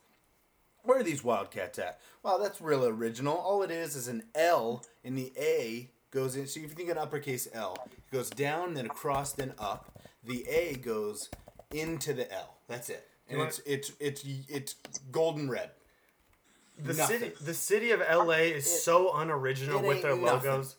[0.84, 2.00] Where are these Wildcats at?
[2.24, 3.36] Wow, that's real original.
[3.36, 6.48] All it is is an L and the A goes in.
[6.48, 9.92] So if you think an uppercase L, it goes down, then across, then up.
[10.24, 11.30] The A goes
[11.72, 12.58] into the L.
[12.68, 13.08] That's it.
[13.28, 14.76] And You it's it's it's it's
[15.12, 15.72] golden red.
[16.78, 17.20] The Nothing.
[17.20, 20.50] city, the city of LA is so unoriginal with their nothing.
[20.50, 20.76] logos.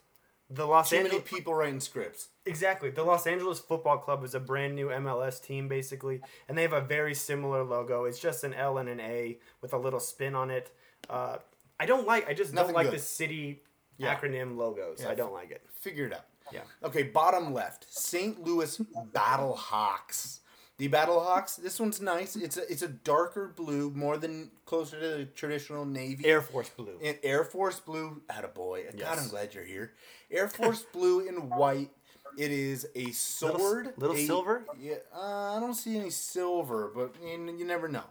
[0.53, 2.29] The Los Too many Angeles people writing scripts.
[2.45, 2.91] Exactly.
[2.91, 6.73] The Los Angeles Football Club is a brand new MLS team, basically, and they have
[6.73, 8.05] a very similar logo.
[8.05, 10.73] It's just an L and an A with a little spin on it.
[11.09, 11.37] Uh,
[11.79, 12.29] I don't like.
[12.29, 12.99] I just Nothing don't like good.
[12.99, 13.63] the city
[13.97, 14.15] Yeah.
[14.15, 14.99] acronym logos.
[15.03, 15.11] Yeah.
[15.11, 15.63] I don't like it.
[15.81, 16.25] Figure it out.
[16.53, 16.63] Yeah.
[16.83, 18.43] Okay, bottom left, St.
[18.43, 18.77] Louis
[19.13, 20.41] Battle Hawks.
[20.81, 21.57] The Battle Hawks.
[21.57, 22.37] This one's nice.
[22.37, 26.25] It's a it's a darker blue, more than closer to the traditional navy.
[26.27, 26.99] Air Force blue.
[27.05, 28.23] And Air Force blue.
[28.55, 28.87] boy.
[28.99, 29.93] God, I'm glad you're here.
[30.31, 31.91] Air Force blue and white.
[32.39, 33.93] It is a sword.
[33.99, 34.65] little a- silver?
[34.81, 38.05] Yeah, uh, I don't see any silver, but you, you never know.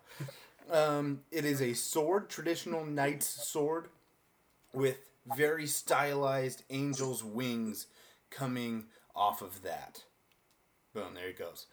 [0.69, 3.87] Um, it is a sword, traditional knight's sword,
[4.73, 4.97] with
[5.35, 7.87] very stylized angel's wings
[8.29, 10.03] coming off of that.
[10.93, 11.65] Boom, there it goes.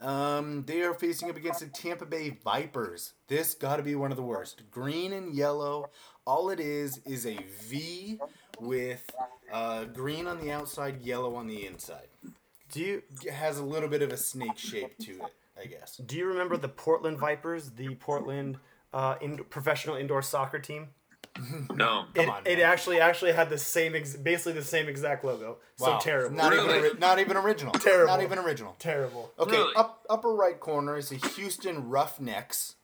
[0.00, 3.14] Um, they are facing up against the Tampa Bay Vipers.
[3.28, 4.62] This got to be one of the worst.
[4.70, 5.90] Green and yellow.
[6.26, 8.18] All it is is a V
[8.60, 9.10] with
[9.52, 12.08] uh, green on the outside, yellow on the inside.
[12.72, 15.96] Do you has a little bit of a snake shape to it, I guess.
[15.98, 18.58] do you remember the Portland Vipers, the Portland
[18.92, 20.88] uh, in, professional indoor soccer team?
[21.74, 22.06] No.
[22.14, 25.58] It, on, it actually actually had the same, ex- basically the same exact logo.
[25.78, 25.98] Wow.
[25.98, 26.36] So terrible.
[26.36, 26.88] Not even Really?
[26.90, 27.72] ori- not even original.
[27.74, 28.06] Terrible.
[28.12, 28.76] Not even original.
[28.78, 29.30] terrible.
[29.38, 29.74] Okay, Really?
[29.76, 32.76] up upper right corner is the Houston Roughnecks.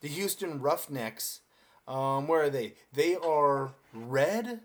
[0.00, 1.40] The Houston Roughnecks.
[1.86, 2.74] Um, where are they?
[2.92, 4.60] They are red,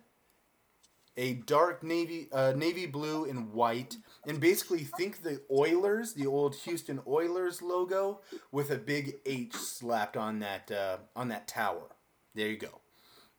[1.18, 6.56] a dark navy, uh, navy blue, and white, and basically think the Oilers, the old
[6.56, 8.22] Houston Oilers logo,
[8.52, 11.96] with a big H slapped on that uh, on that tower.
[12.36, 12.82] There you go.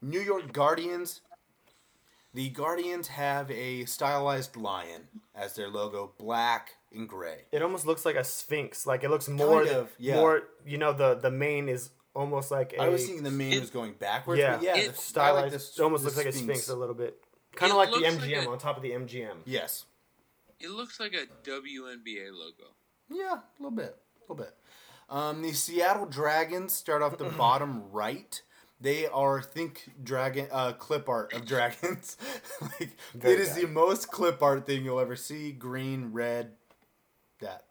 [0.03, 1.21] New York Guardians.
[2.35, 7.45] The Guardians have a stylized lion as their logo, black and gray.
[7.51, 8.87] It almost looks like a sphinx.
[8.87, 10.17] Like it looks more, Kind of, yeah.
[10.17, 10.43] more.
[10.67, 12.83] You know, the the mane is almost like a.
[12.83, 14.89] I was thinking the mane was going backwards, Yeah, but yeah, yeah.
[14.89, 15.39] the- stylized.
[15.39, 16.45] I like this- it almost the looks like a sphinx.
[16.65, 17.17] sphinx a little bit,
[17.55, 19.39] kind of like the looks like MGM a- on top of the MGM.
[19.47, 19.87] Yes.
[20.61, 22.73] It looks like a WNBA logo.
[23.11, 24.55] Yeah, a little bit, a little bit.
[25.09, 28.43] Um, the Seattle Dragons start off the bottom right.
[28.81, 32.17] They are think dragon uh, clip art of dragons.
[32.61, 33.63] like Very it is bad.
[33.63, 35.53] the most clip art thing you'll ever see.
[35.53, 36.53] Green, red,
[37.41, 37.65] that.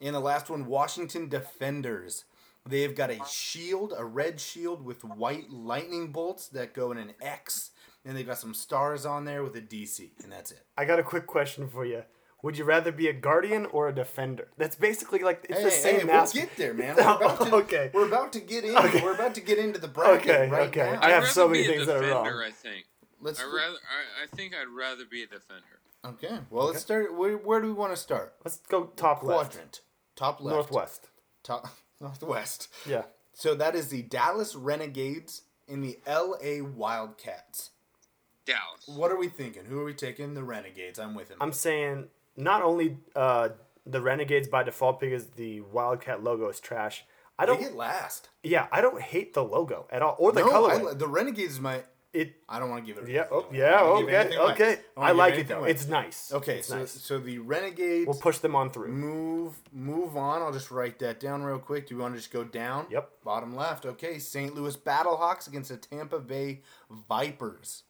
[0.00, 2.24] And the last one, Washington Defenders.
[2.68, 7.14] They've got a shield, a red shield with white lightning bolts that go in an
[7.20, 7.70] X,
[8.04, 10.60] and they've got some stars on there with a DC, and that's it.
[10.78, 12.04] I got a quick question for you.
[12.42, 14.48] Would you rather be a guardian or a defender?
[14.58, 16.34] That's basically like it's hey, the same hey, mask.
[16.34, 16.96] We'll get there, man.
[16.96, 17.90] We're about to, okay.
[17.94, 18.76] We're about to get in.
[18.76, 19.00] Okay.
[19.00, 20.92] We're about to get into the bracket Okay, right okay.
[20.92, 20.98] now.
[21.02, 22.26] I have so many be a things that are wrong.
[22.26, 22.86] I think.
[23.20, 23.40] Let's.
[23.40, 23.76] I rather.
[23.76, 25.62] I, I think I'd rather be a defender.
[26.04, 26.40] Okay.
[26.50, 27.16] Well, let's start.
[27.16, 28.34] Where, where do we want to start?
[28.44, 29.52] Let's go top left.
[29.52, 29.80] Quadrant.
[30.16, 30.54] Top left.
[30.54, 31.08] Northwest.
[31.44, 31.68] Top
[32.00, 32.68] northwest.
[32.88, 33.02] Yeah.
[33.34, 36.60] So that is the Dallas Renegades and the L.A.
[36.60, 37.70] Wildcats.
[38.44, 38.86] Dallas.
[38.86, 39.66] What are we thinking?
[39.66, 40.34] Who are we taking?
[40.34, 40.98] The Renegades.
[40.98, 41.38] I'm with him.
[41.40, 43.50] I'm saying not only uh,
[43.86, 47.04] the Renegades by default because the Wildcat logo is trash.
[47.38, 47.60] I don't.
[47.60, 48.28] get last.
[48.42, 50.84] Yeah, I don't hate the logo at all or the no, I colorway.
[50.90, 51.82] li- the Renegades is my.
[52.12, 52.34] It.
[52.46, 53.08] I don't want to give it.
[53.10, 53.24] Yeah.
[53.30, 53.68] Oh, yeah.
[53.74, 54.38] I don't wanna give Okay.
[54.52, 54.80] Okay.
[54.94, 55.60] don't I like it anything though.
[55.62, 55.70] away.
[55.70, 56.30] It's nice.
[56.30, 56.90] Okay, It's so nice.
[56.92, 58.06] so the Renegades.
[58.06, 58.88] We'll push them on through.
[58.88, 60.42] Move move on.
[60.42, 61.88] I'll just write that down real quick.
[61.88, 62.84] Do we want to just go down?
[62.90, 63.10] Yep.
[63.24, 63.86] Bottom left.
[63.86, 64.18] Okay.
[64.18, 64.54] St.
[64.54, 66.60] Louis Battlehawks against the Tampa Bay
[67.08, 67.84] Vipers.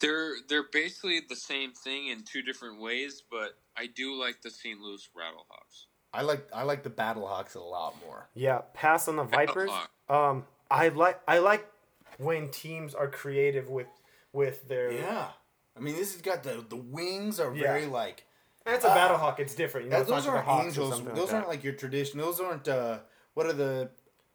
[0.00, 4.50] They're they're basically the same thing in two different ways, but I do like the
[4.50, 4.80] St.
[4.80, 5.86] Louis Battlehawks.
[6.12, 8.28] I like I like the Battlehawks a lot more.
[8.34, 9.70] Yeah, pass on the Vipers.
[10.08, 11.66] Um, I like I like
[12.18, 13.88] when teams are creative with
[14.32, 14.92] with their.
[14.92, 15.28] Yeah.
[15.76, 17.62] I mean, this has got the the wings are Yeah.
[17.62, 18.24] very like.
[18.64, 18.94] And it's a Ah.
[18.94, 19.40] battle hawk.
[19.40, 19.86] It's different.
[19.86, 21.02] You know, Yeah, it's those aren't hawks angels.
[21.02, 22.18] Those like aren't like your tradition.
[22.20, 22.68] Those aren't.
[22.68, 23.00] uh
[23.34, 23.90] What are the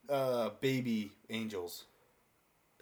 [0.09, 1.85] uh baby angels?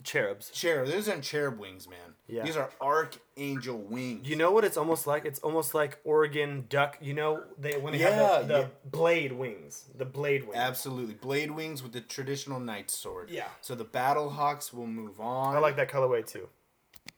[0.03, 0.49] Cherubs.
[0.51, 0.87] Cherub.
[0.87, 1.99] These aren't cherub wings, man.
[2.27, 2.43] Yeah.
[2.43, 4.27] These are archangel wings.
[4.27, 5.25] You know what it's almost like?
[5.25, 6.97] It's almost like Oregon duck.
[7.01, 8.67] You know they when they Yeah, have the, the yeah.
[8.85, 10.55] blade wings, the blade wings.
[10.57, 11.13] Absolutely.
[11.13, 13.29] Blade wings with the traditional knight sword.
[13.29, 13.47] Yeah.
[13.61, 15.55] So the Battlehawks will move on.
[15.55, 16.49] I like that colorway too.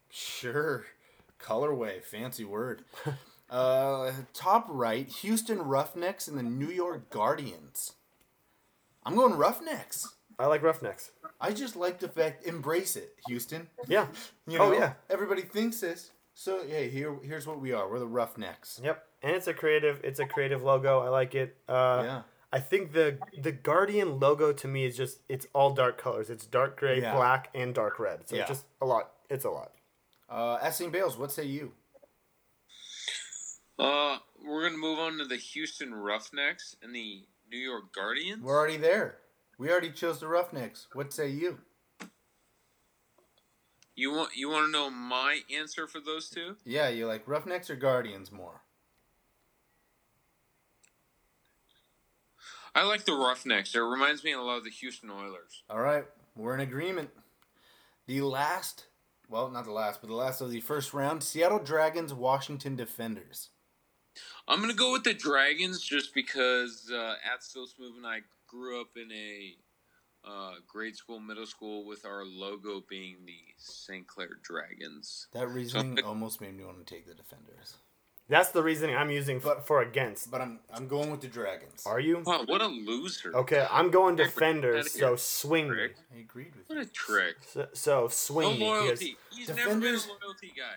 [0.10, 0.86] Sure.
[1.40, 2.84] Colorway, fancy word.
[3.50, 7.94] uh, top right, Houston Roughnecks and the New York Guardians.
[9.06, 10.14] I'm going Roughnecks.
[10.38, 11.12] I like Roughnecks.
[11.42, 13.70] I just like the fact, embrace it, Houston.
[13.88, 14.08] Yeah.
[14.48, 14.94] You know, Oh, yeah.
[15.10, 16.12] Everybody thinks this.
[16.34, 17.90] So, hey, here, here's what we are.
[17.90, 18.80] We're the Roughnecks.
[18.84, 19.04] Yep.
[19.24, 20.00] And it's a creative.
[20.04, 21.00] It's a creative logo.
[21.00, 21.56] I like it.
[21.68, 22.22] Uh, Yeah.
[22.52, 26.32] I think the the Guardian logo to me is just it's all dark colors.
[26.32, 27.14] It's dark gray, Yeah.
[27.16, 28.28] black, and dark red.
[28.28, 28.42] So Yeah.
[28.42, 29.12] it's just a lot.
[29.30, 29.72] It's a lot.
[30.28, 30.92] Uh, at St.
[30.92, 31.74] Bales, what say you?
[33.78, 38.42] Uh, we're gonna move on to the Houston Roughnecks and the New York Guardians.
[38.44, 39.20] We're already there.
[39.60, 40.88] We already chose the Roughnecks.
[40.93, 41.60] What say you?
[43.93, 46.55] You want you want to know my answer for those two?
[46.64, 48.62] Yeah, you like Roughnecks or Guardians more?
[52.74, 53.76] I like the Roughnecks.
[53.76, 55.64] It reminds me a lot of the Houston Oilers.
[55.70, 56.05] All right,
[56.38, 57.10] we're in agreement.
[58.07, 58.86] The last,
[59.28, 63.49] well, not the last, but the last of the first round Seattle Dragons, Washington Defenders.
[64.47, 68.20] I'm gonna go with the Dragons just because uh, at Still Smooth and I
[68.50, 69.56] grew up in a
[70.28, 74.06] uh, grade school, middle school with our logo being the St.
[74.08, 75.28] Clair Dragons.
[75.34, 77.76] That reasoning almost made me want to take the Defenders.
[78.28, 80.30] That's the reasoning I'm using for, for against.
[80.30, 81.84] But I'm I'm going with the Dragons.
[81.88, 82.22] Are you?
[82.24, 83.32] Wow, what a loser!
[83.36, 84.91] Okay, I'm going Outta defenders.
[84.91, 85.76] So swing me.
[85.76, 85.95] Trick.
[86.16, 87.38] I agreed with What a trick!
[87.47, 88.54] So, so No swing me.
[88.60, 89.18] because- loyalty.
[89.32, 90.76] He's never been a loyalty guy.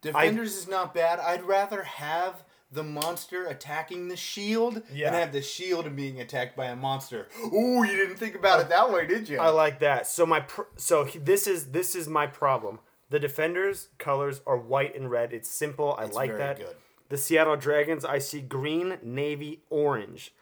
[0.00, 1.20] Defenders is not bad.
[1.20, 5.10] I'd rather have the monster attacking the shield Yeah.
[5.10, 7.28] than have the shield being attacked by a monster.
[7.46, 9.38] Ooh, you didn't think about it that way, did you?
[9.38, 10.06] I like that.
[10.06, 12.80] So my pr- so this is this is my problem.
[13.10, 15.32] The defenders colors are white and red.
[15.32, 15.94] It's simple.
[15.98, 16.58] I It's like very that.
[16.58, 16.76] good.
[17.08, 20.34] The Seattle Dragons, I see green, navy, orange.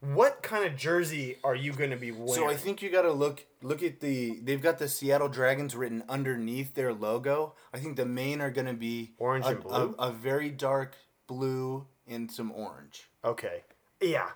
[0.00, 2.32] What kind of jersey are you going to be wearing?
[2.34, 5.74] So I think you got to look look at the they've got the Seattle Dragons
[5.76, 7.54] written underneath their logo.
[7.72, 9.94] I think the main are going to be Orange a, and blue?
[9.98, 10.96] a, a very dark
[11.28, 13.08] blue and some orange.
[13.24, 13.62] okay.
[14.00, 14.30] Yeah.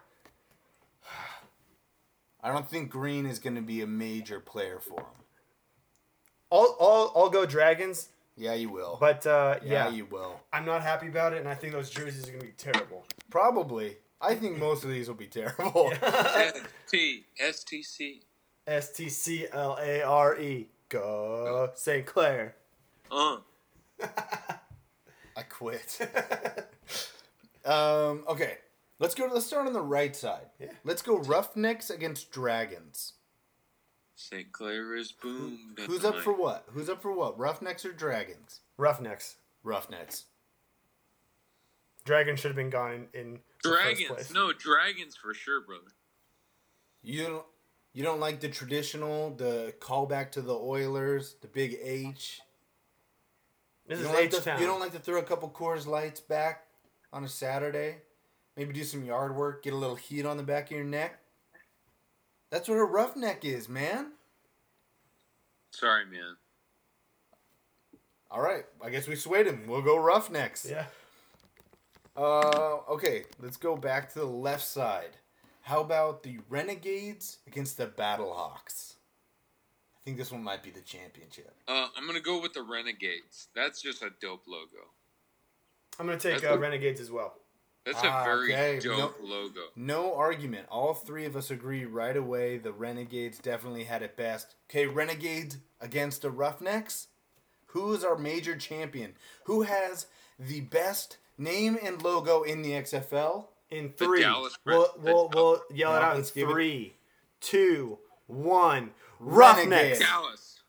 [2.44, 5.06] I don't think green is going to be a major player for them.
[6.50, 8.96] I'll, I'll, I'll go Dragons, Yeah, you will.
[9.00, 10.40] but uh, yeah, yeah, you will.
[10.52, 13.04] I'm not happy about it, and I think those jerseys are going to be terrible.
[13.30, 13.96] Probably.
[14.20, 15.92] I think most of these will be terrible.
[16.90, 18.22] T S T C.
[18.66, 20.68] S T C L A R E.
[20.88, 22.04] Go St.
[22.04, 22.56] Clair.
[23.10, 23.36] Uh.
[25.36, 25.98] I quit.
[27.64, 28.58] um, okay,
[28.98, 29.28] let's go.
[29.32, 30.46] Let's start on the right side.
[30.58, 30.68] Yeah.
[30.84, 33.14] Let's go Roughnecks against Dragons.
[34.14, 34.52] St.
[34.52, 35.74] Clair is boom.
[35.86, 36.64] Who's up for what?
[36.68, 37.38] Who's up for what?
[37.38, 38.60] Roughnecks or Dragons?
[38.76, 39.36] Roughnecks.
[39.64, 40.24] Roughnecks.
[42.04, 44.08] Dragons should have been gone in, in the first Dragons.
[44.08, 44.32] place.
[44.32, 45.92] No, dragons for sure, brother.
[47.02, 47.44] You don't.
[47.94, 52.40] You don't like the traditional, the callback to the Oilers, the Big H.
[53.86, 54.60] This you is don't like to, H-Town.
[54.60, 56.66] You don't like to throw a couple Coors Lights back
[57.12, 57.96] on a Saturday?
[58.56, 61.18] Maybe do some yard work, get a little heat on the back of your neck?
[62.50, 64.12] That's what a roughneck is, man.
[65.70, 66.36] Sorry, man.
[68.30, 69.66] All right, I guess we swayed him.
[69.66, 70.66] We'll go Roughnecks.
[70.68, 70.86] Yeah.
[72.16, 75.16] Uh, okay, let's go back to the left side.
[75.62, 78.94] How about the Renegades against the Battlehawks?
[80.02, 81.54] I think this one might be the championship.
[81.68, 83.46] Uh, I'm gonna go with the Renegades.
[83.54, 84.88] That's just a dope logo.
[86.00, 87.34] I'm gonna take uh, a- Renegades as well.
[87.86, 88.80] That's Ah, a very okay.
[88.80, 89.60] dope logo.
[89.76, 90.66] No argument.
[90.70, 92.58] All three of us agree right away.
[92.58, 94.54] The Renegades definitely had it best.
[94.70, 97.08] Okay, Renegades against the Roughnecks.
[97.66, 99.14] Who is our major champion?
[99.44, 100.06] Who has
[100.38, 103.46] the best name and logo in the XFL?
[103.70, 104.20] In The three.
[104.22, 106.94] Dallas We'll, we'll, we'll yell it out in let's give it- three,
[107.40, 108.90] two, one.
[109.22, 109.70] Renegades.
[109.70, 109.98] Roughnecks.
[110.00, 110.60] Dallas.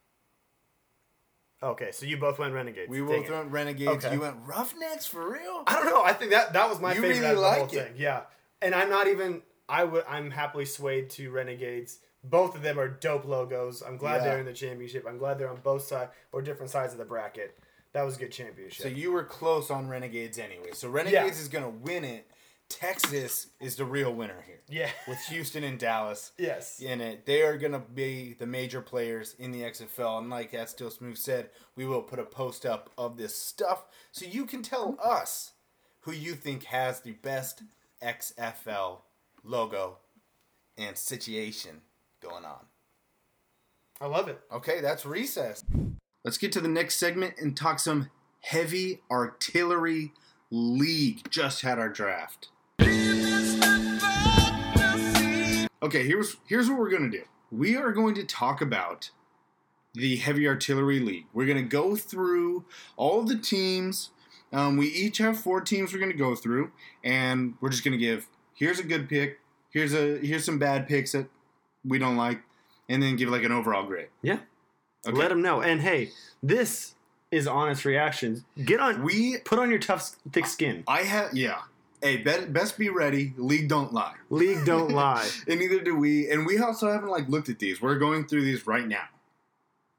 [1.62, 2.90] Okay, so you both went Renegades.
[2.90, 3.32] We Dang both it.
[3.32, 4.06] went Renegades.
[4.06, 4.14] Okay.
[4.14, 5.64] You went Roughnecks for real?
[5.66, 6.04] I don't know.
[6.04, 7.88] I think that that was my You favorite really out of the whole like it.
[7.88, 7.94] thing.
[7.98, 8.22] Yeah,
[8.62, 9.42] and I'm not even.
[9.70, 10.04] I would.
[10.08, 12.00] I'm happily swayed to Renegades.
[12.26, 13.82] Both of them are dope logos.
[13.82, 14.24] I'm glad Yeah.
[14.26, 15.06] they're in the championship.
[15.08, 17.58] I'm glad they're on both sides or different sides of the bracket.
[17.94, 18.82] That was a good championship.
[18.84, 20.72] So you were close on Renegades anyway.
[20.74, 22.28] So Renegades is gonna win it.
[22.80, 24.62] Texas is the real winner here.
[24.70, 24.90] Yeah.
[25.08, 26.32] With Houston and Dallas.
[26.38, 26.80] Yes.
[26.80, 27.26] In it.
[27.26, 30.20] They are gonna be the major players in the XFL.
[30.20, 33.86] And like that Still Smooth said, we will put a post up of this stuff
[34.12, 35.52] so you can tell us
[36.02, 37.64] who you think has the best
[38.02, 39.00] XFL
[39.44, 39.98] logo
[40.78, 41.82] and situation
[42.22, 42.66] going on.
[44.02, 44.42] I love it.
[44.52, 45.64] Okay, that's recess.
[46.24, 48.10] Let's get to the next segment and talk some
[48.42, 50.14] heavy artillery
[50.50, 51.30] league.
[51.30, 52.50] Just had our draft.
[55.84, 57.24] Okay, here's here's what we're gonna do.
[57.52, 59.12] We are going to talk about
[59.94, 61.26] the heavy artillery league.
[61.34, 62.64] We're gonna go through
[62.96, 64.12] all of the teams.
[64.54, 66.72] Um, we each have four teams we're gonna go through,
[67.04, 69.40] and we're just gonna give here's a good pick,
[69.72, 71.28] here's a here's some bad picks that
[71.84, 72.42] we don't like,
[72.88, 74.08] and then give like an overall grade.
[74.22, 74.40] Yeah.
[75.06, 75.18] Okay.
[75.18, 75.60] Let them know.
[75.60, 76.12] And hey,
[76.42, 76.96] this
[77.30, 78.46] is honest reactions.
[78.64, 79.04] Get on.
[79.04, 80.86] We put on your tough, thick skin.
[80.88, 81.64] I have yeah.
[82.04, 83.34] Hey, bet, best be ready.
[83.38, 84.16] League don't lie.
[84.30, 85.28] League don't lie.
[85.48, 86.30] and neither do we.
[86.30, 87.82] And we also haven't like looked at these.
[87.82, 89.06] We're going through these right now.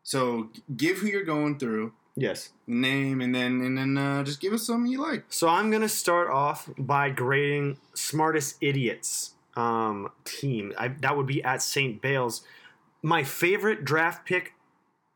[0.02, 2.50] So give who you're going through, Yes.
[2.66, 5.24] name, and then and then uh, just give us something you like.
[5.30, 10.74] So I'm gonna start off by grading smartest idiots um, team.
[10.78, 12.02] I, that would be at St.
[12.02, 12.42] Bale's.
[13.02, 14.53] My favorite draft pick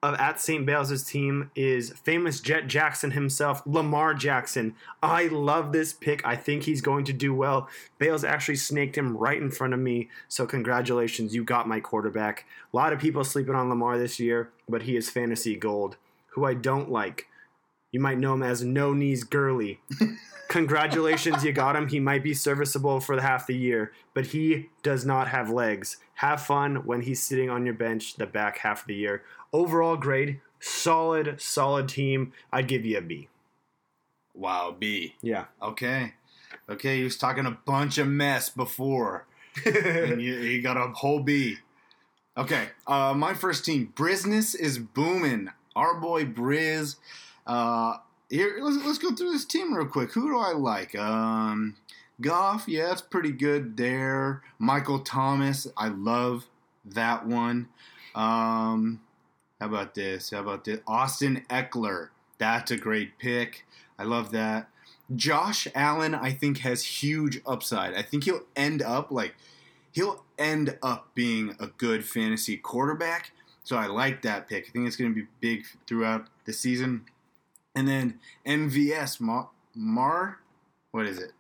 [0.02, 0.64] of at St.
[0.64, 4.76] Bale's team is famous Jet Jackson himself, Lamar Jackson.
[5.02, 6.24] I love this pick.
[6.24, 7.68] I think he's going to do well.
[7.98, 10.08] Bales actually snaked him right in front of me.
[10.28, 12.46] So congratulations, you got my quarterback.
[12.72, 15.96] A lot of people sleeping on Lamar this year, but he is fantasy gold.
[16.28, 17.26] Who I don't like.
[17.90, 19.80] You might know him as No Knees Gurley.
[20.48, 21.88] Congratulations, you got him.
[21.88, 25.98] He might be serviceable for the half the year, but he does not have legs.
[26.14, 29.22] Have fun when he's sitting on your bench the back half of the year.
[29.52, 32.32] Overall grade, solid, solid team.
[32.52, 33.28] I'd give you a B.
[34.34, 35.14] Wow, B.
[35.22, 35.46] Yeah.
[35.62, 36.14] Okay.
[36.68, 39.26] Okay, he was talking a bunch of mess before.
[39.64, 41.56] and you, you got a whole B.
[42.36, 45.50] Okay, uh, my first team, Brisness is booming.
[45.74, 46.96] Our boy Briz.
[47.46, 47.96] Uh,
[48.30, 50.12] here, let's, let's go through this team real quick.
[50.12, 50.94] Who do I like?
[50.94, 51.76] Um,
[52.20, 54.42] Goff, yeah, it's pretty good there.
[54.58, 56.46] Michael Thomas, I love
[56.84, 57.68] that one.
[58.14, 59.00] Um,
[59.60, 60.30] how about this?
[60.30, 60.80] How about this?
[60.86, 63.66] Austin Ekeler, that's a great pick.
[63.98, 64.68] I love that.
[65.14, 67.94] Josh Allen, I think, has huge upside.
[67.94, 69.34] I think he'll end up like
[69.92, 73.32] he'll end up being a good fantasy quarterback.
[73.64, 74.66] So I like that pick.
[74.68, 77.06] I think it's going to be big throughout the season.
[77.74, 80.38] And then MVS Mar, Mar
[80.90, 81.32] what is it?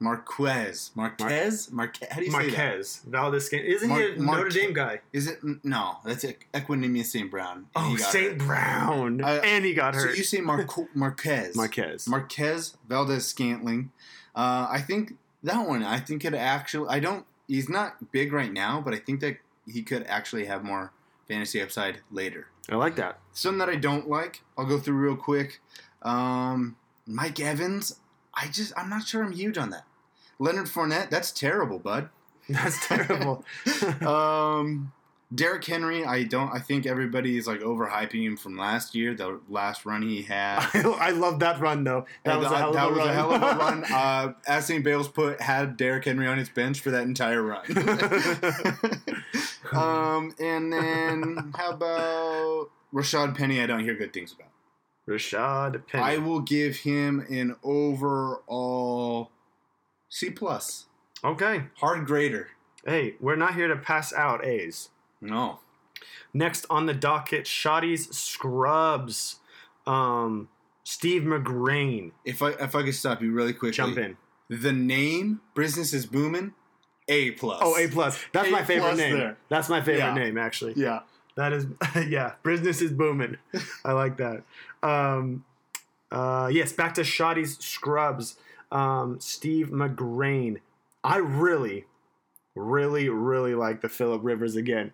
[0.00, 0.90] Marquez.
[0.94, 1.70] Marquez?
[1.70, 2.08] Marquez.
[2.10, 2.46] How do you say that?
[2.56, 3.02] Marquez.
[3.06, 3.44] Valdes.
[3.46, 3.70] Scantling.
[3.72, 5.00] Isn't Mar- he a Notre Dame guy?
[5.12, 5.38] Is it?
[5.62, 6.38] No, that's it.
[6.54, 7.30] Equanimeous St.
[7.30, 7.66] Brown.
[7.76, 8.38] Oh, St.
[8.38, 9.22] Brown.
[9.22, 10.16] Uh, and he got So hurt.
[10.16, 11.54] you say Marco- Marquez.
[11.54, 12.08] Marquez.
[12.08, 13.92] Marquez Valdes Scantling.
[14.34, 15.82] Uh, I think that one.
[15.84, 16.88] I think it actually.
[16.88, 17.26] I don't.
[17.46, 19.36] He's not big right now, but I think that
[19.66, 20.92] he could actually have more
[21.28, 22.46] fantasy upside later.
[22.70, 23.18] I like that.
[23.32, 25.60] Some that I don't like, I'll go through real quick.
[26.02, 26.76] Um,
[27.06, 27.98] Mike Evans,
[28.32, 29.84] I just I'm not sure I'm huge on that.
[30.40, 32.08] Leonard Fournette, that's terrible, bud.
[32.48, 33.44] That's terrible.
[34.04, 34.92] um,
[35.32, 36.50] Derrick Henry, I don't.
[36.52, 40.66] I think everybody is like overhyping him from last year, the last run he had.
[40.74, 42.06] I love that run though.
[42.24, 43.08] That And was a hell of that a was run.
[43.08, 43.84] a hell of a run.
[43.84, 44.82] Uh, as St.
[44.82, 47.62] Bale's put had Derrick Henry on his bench for that entire run.
[49.72, 53.60] um, and then how about Rashaad Penny?
[53.62, 54.48] I don't hear good things about.
[55.08, 56.02] Rashaad Penny.
[56.02, 59.30] I will give him an overall
[60.10, 60.84] C plus.
[61.24, 61.64] Okay.
[61.78, 62.48] Hard grader.
[62.84, 64.90] Hey, we're not here to pass out A's.
[65.20, 65.60] No.
[66.34, 69.36] Next on the docket, Shoddy's Scrubs.
[69.86, 70.48] Um,
[70.84, 72.12] Steve McGrain.
[72.24, 74.16] If I if I could stop you really quickly, Jump in.
[74.48, 76.54] The name business is booming.
[77.08, 77.60] A plus.
[77.62, 78.18] Oh, A plus.
[78.32, 79.16] That's A my favorite name.
[79.18, 79.36] there.
[79.48, 80.14] That's my favorite Yeah.
[80.14, 80.74] name, actually.
[80.76, 81.00] Yeah.
[81.36, 81.66] That is,
[82.08, 82.34] yeah.
[82.42, 83.36] Business is booming.
[83.84, 84.42] I like that.
[84.82, 85.44] Um,
[86.10, 88.36] uh, yes, back to Shoddy's Scrubs.
[88.72, 90.58] Um, Steve McGrain.
[91.02, 91.86] I really,
[92.54, 94.92] really, really like the Philip Rivers again.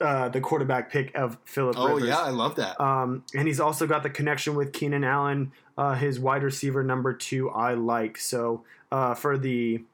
[0.00, 2.08] Uh, the quarterback pick of Philip Oh Rivers.
[2.08, 2.80] yeah, I love that.
[2.80, 7.12] Um, and he's also got the connection with Keenan Allen, uh, his wide receiver number
[7.12, 7.48] two.
[7.50, 9.84] I like so uh, for the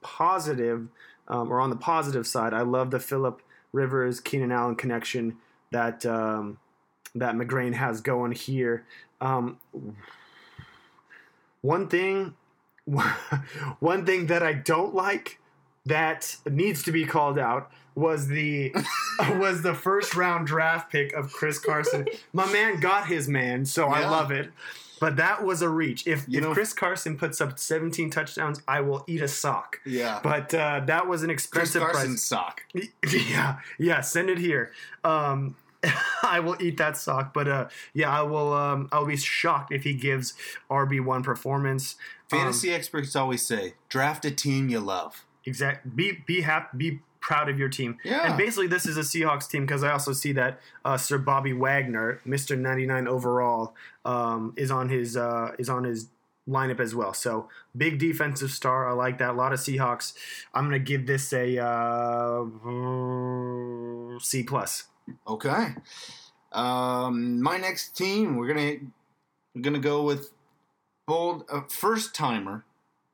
[0.00, 0.88] positive
[1.28, 3.40] um, or on the positive side, I love the Philip
[3.72, 5.36] Rivers Keenan Allen connection
[5.70, 6.58] that um,
[7.14, 8.84] that McGrain has going here.
[9.20, 9.58] Um,
[11.60, 12.34] one thing,
[13.80, 15.38] one thing that I don't like
[15.86, 18.74] that needs to be called out was the
[19.38, 22.06] was the first round draft pick of Chris Carson.
[22.32, 24.50] My man got his man, so I love it.
[25.00, 26.06] But that was a reach.
[26.06, 29.80] If, You if know- Chris Carson puts up 17 touchdowns, I will eat a sock.
[29.84, 30.20] Yeah.
[30.22, 32.22] But uh, that was an Chris expensive Carson's price.
[32.22, 32.62] sock.
[33.28, 34.00] Yeah, yeah.
[34.00, 34.70] Send it here.
[35.02, 35.56] Um,
[36.22, 37.34] I will eat that sock.
[37.34, 38.52] But uh, yeah, I will.
[38.52, 40.34] Um, I'll be shocked if he gives
[40.70, 41.96] RB one performance.
[42.32, 45.24] Um, Fantasy experts always say, draft a team you love.
[45.44, 45.94] Exact.
[45.94, 46.76] Be be happy.
[46.76, 47.98] Be proud of your team.
[48.04, 48.26] Yeah.
[48.26, 51.52] And basically, this is a Seahawks team because I also see that uh, Sir Bobby
[51.52, 53.74] Wagner, Mister ninety nine overall,
[54.04, 56.08] um, is on his uh, is on his
[56.48, 57.14] lineup as well.
[57.14, 58.88] So big defensive star.
[58.88, 59.30] I like that.
[59.30, 60.14] A lot of Seahawks.
[60.54, 62.44] I'm gonna give this a uh,
[64.18, 64.84] C plus.
[65.26, 65.74] Okay.
[66.52, 68.76] Um, my next team, we're gonna
[69.54, 70.30] we're gonna go with
[71.06, 72.64] bold uh, first timer,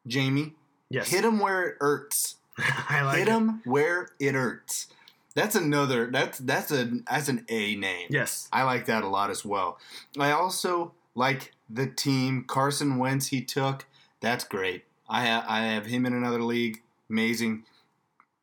[0.07, 0.55] Jamie.
[0.91, 1.09] Yes.
[1.09, 2.37] Hit him where it hurts.
[2.89, 3.33] I like Hit it.
[3.33, 4.87] him where it hurts.
[5.35, 6.11] That's another.
[6.11, 8.09] That's that's a that's an A name.
[8.11, 8.49] Yes.
[8.53, 9.79] I like that a lot as well.
[10.19, 13.87] I also like the team Carson Wentz he took.
[14.21, 14.85] That's great.
[15.09, 16.83] I ha- I have him in another league.
[17.09, 17.65] Amazing.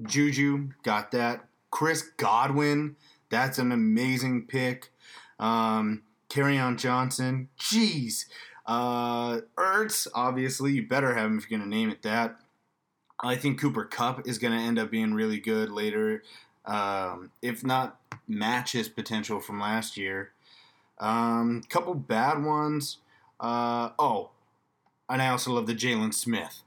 [0.03, 1.45] Juju got that.
[1.71, 2.95] Chris Godwin.
[3.29, 4.91] That's an amazing pick.
[5.39, 6.03] Um,
[6.37, 7.49] on Johnson.
[7.59, 8.25] Jeez.
[8.65, 10.07] Uh, Ertz.
[10.13, 12.37] Obviously, you better have him if you're gonna name it that.
[13.19, 16.23] I think Cooper Kupp is going to end up being really good later,
[16.65, 20.31] um, if not match his potential from last year.
[20.99, 22.97] Um, couple bad ones.
[23.39, 24.31] Uh, oh,
[25.09, 26.61] and I also love the Jaylon Smith,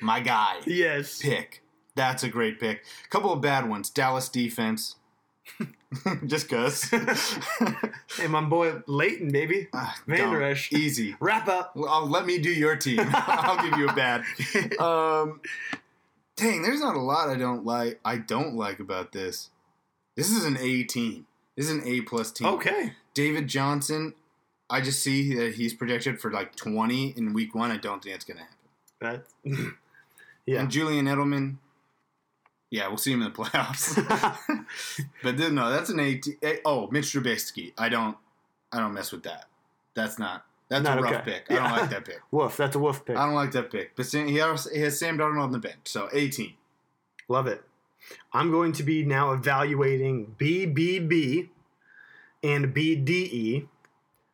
[0.00, 0.58] my guy.
[0.66, 1.20] Yes.
[1.20, 1.62] Pick.
[1.94, 2.84] That's a great pick.
[3.10, 3.90] Couple of bad ones.
[3.90, 4.96] Dallas defense.
[6.26, 6.88] Just cause.
[8.16, 9.68] Hey, my boy Leighton, baby.
[10.06, 10.34] Van Don't.
[10.34, 10.72] Rush.
[10.72, 11.16] Easy.
[11.20, 11.72] Wrap up.
[11.88, 13.00] I'll- let me do your team.
[13.12, 14.22] I'll give you a bad.
[14.78, 15.40] Um,
[16.36, 18.00] dang, there's not a lot I don't like.
[18.04, 19.50] I don't like about this.
[20.16, 21.26] This is an A team.
[21.56, 22.48] This is an A plus team.
[22.48, 22.92] Okay.
[23.14, 24.14] David Johnson.
[24.68, 27.70] I just see that he's projected for like 20 in week one.
[27.70, 28.40] I don't think that's gonna
[29.00, 29.24] happen.
[29.44, 29.72] That.
[30.46, 30.60] yeah.
[30.60, 31.56] And Julian Edelman.
[32.70, 33.96] Yeah, we'll see him in the playoffs.
[35.22, 37.72] but then, no, that's an A- oh, Mitch Trubisky.
[37.76, 38.16] I don't.
[38.72, 39.46] I don't mess with that.
[39.94, 40.44] That's not.
[40.70, 41.42] That's Not a rough okay.
[41.48, 41.50] pick.
[41.50, 42.20] I don't like that pick.
[42.30, 42.56] Woof.
[42.56, 43.16] That's a woof pick.
[43.16, 43.96] I don't like that pick.
[43.96, 46.54] But Sam, he, has, he has Sam Darnold on the bench, so 18.
[47.28, 47.64] Love it.
[48.32, 51.48] I'm going to be now evaluating BBB
[52.44, 53.66] and BDE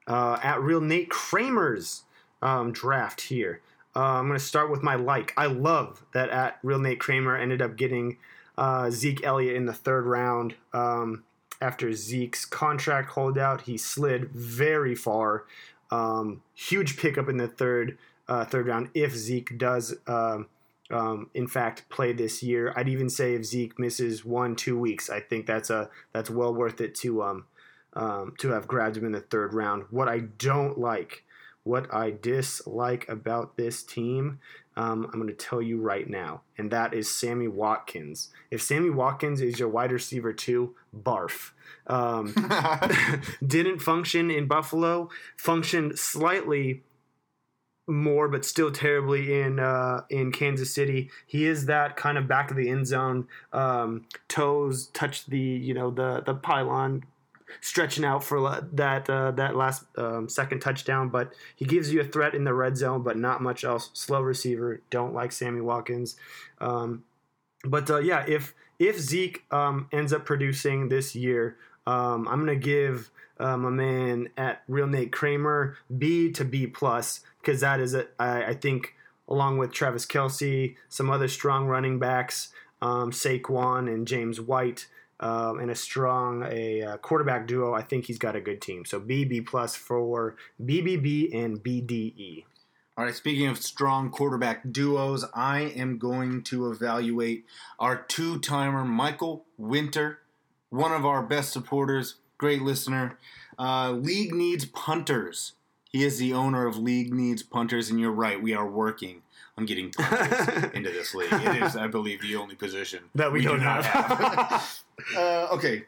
[0.06, 2.04] uh, at Real Nate Kramer's
[2.42, 3.62] um, draft here.
[3.96, 5.32] Uh, I'm going to start with my like.
[5.38, 8.18] I love that at Real Nate Kramer ended up getting
[8.58, 10.54] uh, Zeke Elliott in the third round.
[10.74, 11.24] Um,
[11.62, 15.46] after Zeke's contract holdout, he slid very far.
[15.90, 17.96] Um, huge pickup in the third
[18.28, 20.48] uh, third round if Zeke does um,
[20.90, 22.74] um, in fact play this year.
[22.76, 26.52] I'd even say if Zeke misses one two weeks, I think that's a that's well
[26.52, 27.46] worth it to um,
[27.94, 29.84] um to have grabbed him in the third round.
[29.90, 31.24] What I don't like
[31.66, 34.38] what I dislike about this team,
[34.76, 38.28] um, I'm going to tell you right now, and that is Sammy Watkins.
[38.50, 41.50] If Sammy Watkins is your wide receiver too, barf.
[41.88, 42.34] Um,
[43.46, 46.82] didn't function in Buffalo, functioned slightly
[47.88, 51.10] more, but still terribly in uh, in Kansas City.
[51.26, 55.74] He is that kind of back of the end zone, um, toes touch the you
[55.74, 57.04] know the the pylon,
[57.60, 61.08] stretching out for that uh, that last um, second touchdown.
[61.08, 63.90] But he gives you a threat in the red zone, but not much else.
[63.92, 64.80] Slow receiver.
[64.90, 66.16] Don't like Sammy Watkins.
[66.60, 67.04] Um,
[67.64, 72.56] but uh, yeah, if if Zeke um, ends up producing this year, um, I'm gonna
[72.56, 77.94] give uh, my man at Real Nate Kramer B to B plus because that is
[77.94, 78.94] a, I, I think
[79.28, 82.50] along with Travis Kelce, some other strong running backs,
[82.80, 84.86] um, Saquon and James White.
[85.18, 87.72] Um, and a strong a, uh quarterback duo.
[87.72, 88.84] I think he's got a good team.
[88.84, 92.44] So B B plus for BBB and BDE.
[92.98, 97.44] All right, speaking of strong quarterback duos, I am going to evaluate
[97.78, 100.20] our two timer, Michael Winter,
[100.70, 103.18] one of our best supporters, great listener.
[103.58, 105.52] Uh, League needs punters.
[105.92, 109.22] He is the owner of League Needs Punters, and you're right, we are working
[109.58, 109.86] on getting
[110.74, 111.32] into this league.
[111.32, 114.18] It is, I believe, the only position That we don't do not have.
[114.18, 114.84] have.
[115.16, 115.84] uh, okay,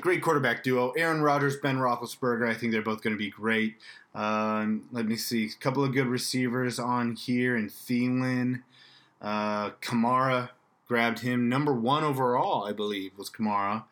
[0.00, 0.90] great quarterback duo.
[0.90, 2.48] Aaron Rodgers, Ben Roethlisberger.
[2.48, 3.76] I think they're both going to be great.
[4.14, 5.46] Um, let me see.
[5.46, 7.56] A couple of good receivers on here.
[7.56, 8.62] And Thielen.
[9.22, 10.50] Uh, Kamara
[10.88, 11.48] grabbed him.
[11.48, 13.84] Number one overall, I believe, was Kamara.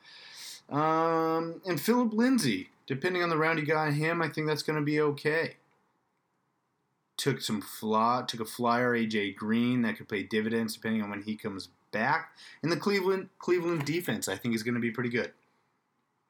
[0.68, 2.70] Um, and Philip Lindsay.
[2.86, 5.56] Depending on the round you got him, I think that's going to be okay.
[7.18, 11.22] Took some fly, took a flyer, AJ Green, that could pay dividends depending on when
[11.22, 12.30] he comes back.
[12.62, 15.32] And the Cleveland Cleveland defense, I think, is going to be pretty good.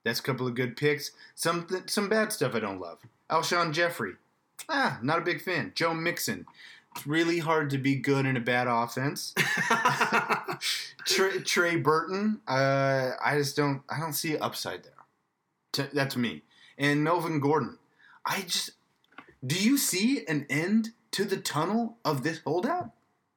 [0.04, 1.12] That's a couple of good picks.
[1.34, 2.98] Some some bad stuff I don't love.
[3.30, 4.14] Alshon Jeffery,
[4.68, 5.72] ah, not a big fan.
[5.74, 6.46] Joe Mixon,
[6.94, 9.34] it's really hard to be good in a bad offense.
[11.04, 14.92] Trey, Trey Burton, uh, I just don't I don't see upside there.
[15.72, 16.42] To, that's me.
[16.78, 17.78] And Melvin Gordon,
[18.24, 18.70] I just
[19.46, 22.90] do you see an end to the tunnel of this holdout?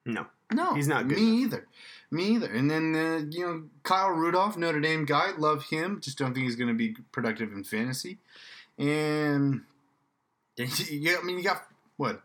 [0.06, 1.68] No, no, he's not good Me either.
[2.10, 2.52] Me either.
[2.52, 6.02] And then uh, you know Kyle Rudolph, Notre Dame guy, love him.
[6.02, 8.18] Just don't think he's going to be productive in fantasy.
[8.78, 9.62] And
[10.58, 12.22] yeah, I mean you got what?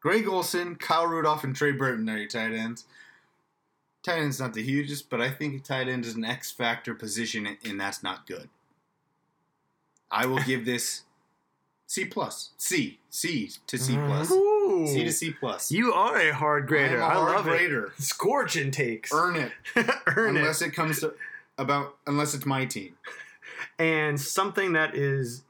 [0.00, 2.84] Greg Olsen, Kyle Rudolph, and Trey Burton are your tight ends.
[4.04, 7.58] Tight end's not the hugest, but I think tight end is an X factor position,
[7.64, 8.48] and that's not good.
[10.08, 11.02] I will give this
[11.86, 14.06] C plus, C, C to C mm-hmm.
[14.06, 14.86] plus, Ooh.
[14.86, 15.70] C to C plus.
[15.70, 17.00] You are a hard grader.
[17.00, 17.92] I am a I hard love grader.
[17.96, 18.02] it.
[18.02, 19.12] Scorching takes.
[19.12, 19.52] Earn it,
[20.06, 20.74] Earn unless it.
[20.74, 21.14] comes to
[21.58, 22.96] about unless it's my team.
[23.78, 25.42] And something that is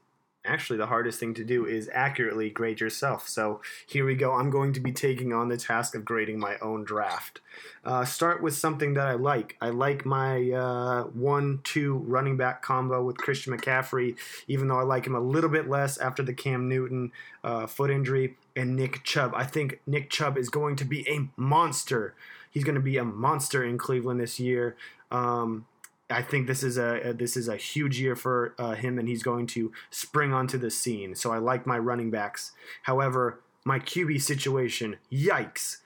[0.47, 3.27] actually the hardest thing to do is accurately grade yourself.
[3.27, 4.33] So here we go.
[4.33, 7.41] I'm going to be taking on the task of grading my own draft.
[7.83, 9.57] Uh, start with something that I like.
[9.61, 14.15] I like my uh, one-two running back combo with Christian McCaffrey,
[14.47, 17.11] even though I like him a little bit less after the Cam Newton
[17.43, 19.33] uh, foot injury and Nick Chubb.
[19.35, 22.13] I think Nick Chubb is going to be a monster.
[22.49, 24.75] He's going to be a monster in Cleveland this year.
[25.11, 25.65] Um,
[26.09, 29.23] I think this is a, this is a huge year for uh, him, and he's
[29.23, 31.15] going to spring onto the scene.
[31.15, 32.53] So I like my running backs.
[32.83, 35.77] However, my QB situation, yikes.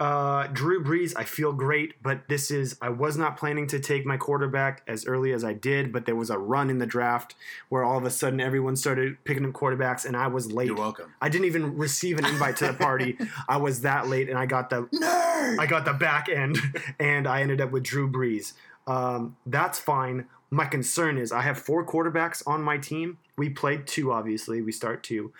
[0.00, 4.06] Uh, Drew Brees, I feel great, but this is I was not planning to take
[4.06, 7.34] my quarterback as early as I did, but there was a run in the draft
[7.68, 10.68] where all of a sudden everyone started picking up quarterbacks, and I was late.
[10.68, 11.12] You're welcome.
[11.20, 13.18] I didn't even receive an invite to the party.
[13.48, 15.58] I was that late, and I got the Nerd!
[15.58, 16.58] I got the back end,
[17.00, 18.52] and I ended up with Drew Brees.
[18.88, 20.26] Um, that's fine.
[20.50, 23.18] My concern is I have four quarterbacks on my team.
[23.36, 24.62] We played two, obviously.
[24.62, 25.32] We start two.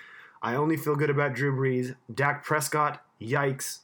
[0.43, 1.97] I only feel good about Drew Brees.
[2.15, 3.79] Dak Prescott, yikes.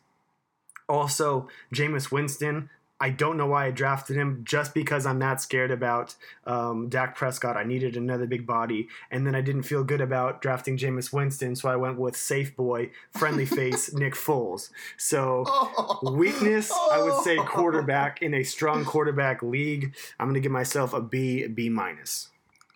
[0.89, 2.69] Also, Jameis Winston.
[3.05, 6.15] I don't know why I drafted him just because I'm that scared about
[6.47, 7.55] um, Dak Prescott.
[7.55, 8.89] I needed another big body.
[9.11, 12.57] And then I didn't feel good about drafting Jameis Winston, so I went with safe
[12.57, 14.71] boy, friendly face, Nick Foles.
[14.97, 15.45] So,
[16.03, 19.95] weakness, I would say quarterback in a strong quarterback league.
[20.19, 22.31] I'm going to give myself a B, B minus.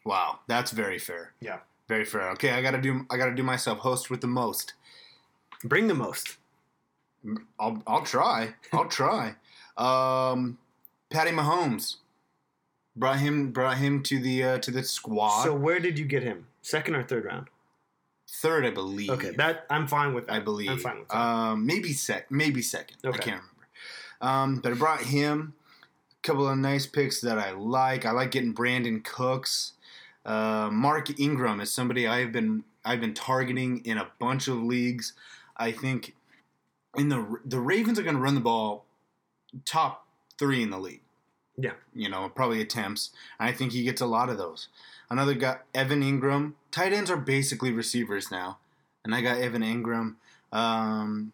[0.05, 1.32] Wow, that's very fair.
[1.40, 1.60] Yeah.
[1.88, 2.28] Very fair.
[2.32, 3.06] Okay, I gotta do.
[3.09, 4.74] I gotta do myself host with the most.
[5.64, 6.36] Bring the most.
[7.59, 7.82] I'll.
[7.86, 8.56] I'll try.
[8.74, 9.36] I'll try.
[9.78, 10.59] Um,
[11.10, 11.96] Patty Mahomes
[12.96, 13.52] brought him.
[13.52, 15.44] Brought him to the uh, to the squad.
[15.44, 16.46] So, where did you get him?
[16.62, 17.46] Second or third round?
[18.30, 19.10] Third, I believe.
[19.10, 20.26] Okay, that I'm fine with.
[20.26, 20.34] That.
[20.34, 20.70] I believe.
[20.70, 21.16] I'm fine with that.
[21.16, 22.30] Um, maybe sec.
[22.30, 22.98] Maybe second.
[23.05, 23.44] I can't remember.
[24.20, 25.55] Um, but I brought him
[26.12, 28.05] a couple of nice picks that I like.
[28.05, 29.72] I like getting Brandin Cooks.
[30.26, 35.14] Uh, Mark Ingram is somebody I've been I've been targeting in a bunch of leagues.
[35.56, 36.14] I think
[36.96, 38.84] in the the Ravens are going to run the ball
[39.64, 40.06] top
[40.38, 41.02] three in the league.
[41.56, 41.72] Yeah.
[41.94, 43.10] You know, probably attempts.
[43.40, 44.68] I think he gets a lot of those.
[45.10, 46.52] Another guy, Evan Engram.
[46.70, 48.58] Tight ends are basically receivers now.
[49.04, 50.16] And I got Evan Engram.
[50.52, 51.32] Um,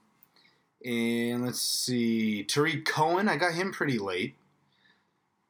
[0.84, 2.44] and let's see.
[2.44, 4.34] Tarik Cohen, I got him pretty late.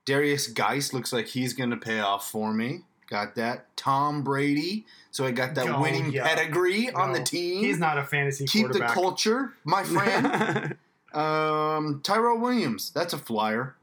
[0.06, 2.80] Darius Geist looks like he's going to pay off for me.
[3.08, 3.74] Got that.
[3.76, 4.86] Tom Brady.
[5.10, 6.26] So I got that Oh, winning yeah.
[6.26, 7.62] pedigree on the team.
[7.64, 10.76] He's not a fantasy Keep the culture, my friend.
[11.14, 12.90] um, Tyrell Williams.
[12.90, 13.76] That's a flyer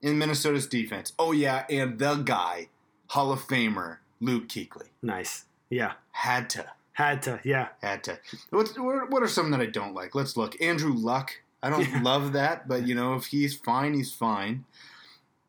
[0.00, 1.12] in Minnesota's defense.
[1.18, 1.64] Oh, yeah.
[1.68, 2.68] And the guy,
[3.08, 4.88] Hall of Famer, Luke Kuechly.
[5.02, 5.44] Nice.
[5.70, 5.92] Yeah.
[6.12, 6.66] Had to.
[6.96, 7.40] Had to.
[7.44, 7.68] Yeah.
[7.82, 8.18] Had to.
[8.48, 10.14] What, what what are some that I don't like?
[10.14, 10.60] Let's look.
[10.62, 11.30] Andrew Luck.
[11.62, 14.64] I don't love that, but you know, if he's fine, he's fine.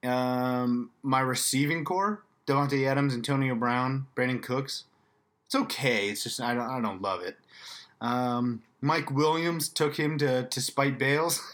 [0.03, 4.84] Um, my receiving core: Davante Adams, Antonio Brown, Brandin Cooks.
[5.45, 6.09] It's okay.
[6.09, 7.38] It's just I don't I don't love it.
[8.01, 11.41] Um, Mike Williams took him to to spite Bales.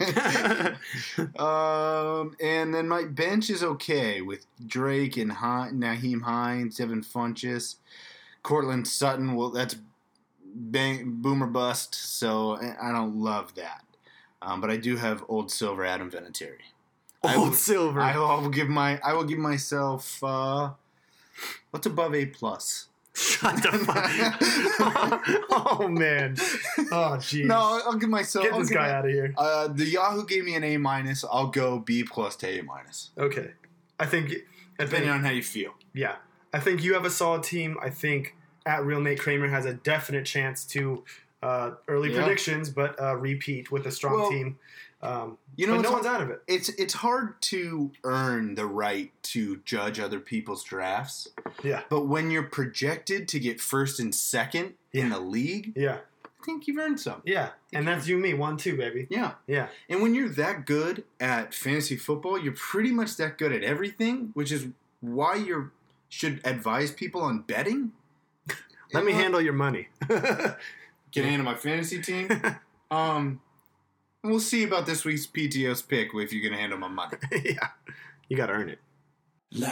[1.38, 7.76] um, and then my bench is okay with Drake and Hi- Nyheim Hines, Devin Funchess,
[8.42, 9.34] Courtland Sutton.
[9.34, 9.76] Well, that's
[10.54, 11.94] bang, boomer bust.
[11.94, 13.84] So I I don't love that.
[14.42, 16.58] Um, but I do have old silver Adam Vinatieri.
[17.22, 18.00] I Old will- silver.
[18.00, 20.70] I will, I will give my I will give myself uh,
[21.70, 22.88] what's above A plus.
[23.14, 25.22] Shut the fuck.
[25.50, 26.34] oh man.
[26.90, 27.46] Oh jeez.
[27.46, 28.44] No, I'll, I'll give myself.
[28.44, 29.34] Get I'll this give guy my- out of here.
[29.36, 31.24] Uh, the Yahoo gave me an A minus.
[31.24, 33.50] I'll go B plus to A minus, Okay.
[34.00, 34.30] I think.
[34.78, 35.72] I depending think on how you feel.
[35.92, 36.16] yeah.
[36.52, 37.76] I think you have a solid team.
[37.82, 38.36] I think
[38.66, 41.04] at real Nate Kramer has a definite chance to
[41.42, 42.22] uh, early Yeah.
[42.22, 44.58] predictions, but uh, repeat with a strong Well, team.
[45.04, 46.42] Um, You know, no one's hard- out of it.
[46.46, 51.28] It's it's hard to earn the right to judge other people's drafts.
[51.62, 51.82] Yeah.
[51.90, 55.98] But when you're projected to get first and second in the league, Yeah.
[56.24, 57.22] I think you've earned some.
[57.24, 57.50] Yeah.
[57.72, 59.06] And that's you and me, one, two, baby.
[59.10, 59.34] Yeah.
[59.46, 59.68] Yeah.
[59.88, 64.30] And when you're that good at fantasy football, you're pretty much that good at everything,
[64.34, 64.66] which is
[65.00, 65.70] why you
[66.08, 67.92] should advise people on betting.
[68.92, 69.88] Let me know, handle your money.
[70.08, 72.28] Get into my fantasy team.
[72.90, 73.40] um,
[74.24, 77.18] we'll see about this week's PTO's pick if you can handle my money.
[77.44, 77.68] yeah.
[78.28, 78.78] You got to earn it.
[79.52, 79.68] La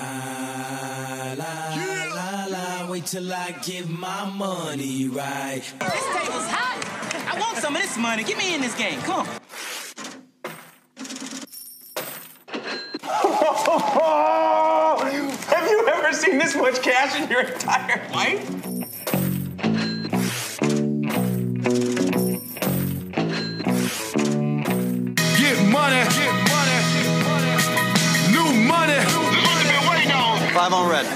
[1.36, 1.74] la
[2.14, 5.60] la la, wait till I give my money right.
[5.60, 7.34] This table's hot.
[7.34, 8.22] I want some of this money.
[8.22, 9.00] Get me in this game.
[9.00, 9.26] Come on.
[15.48, 18.71] Have you ever seen this much cash in your entire life?
[30.54, 31.06] Five on red.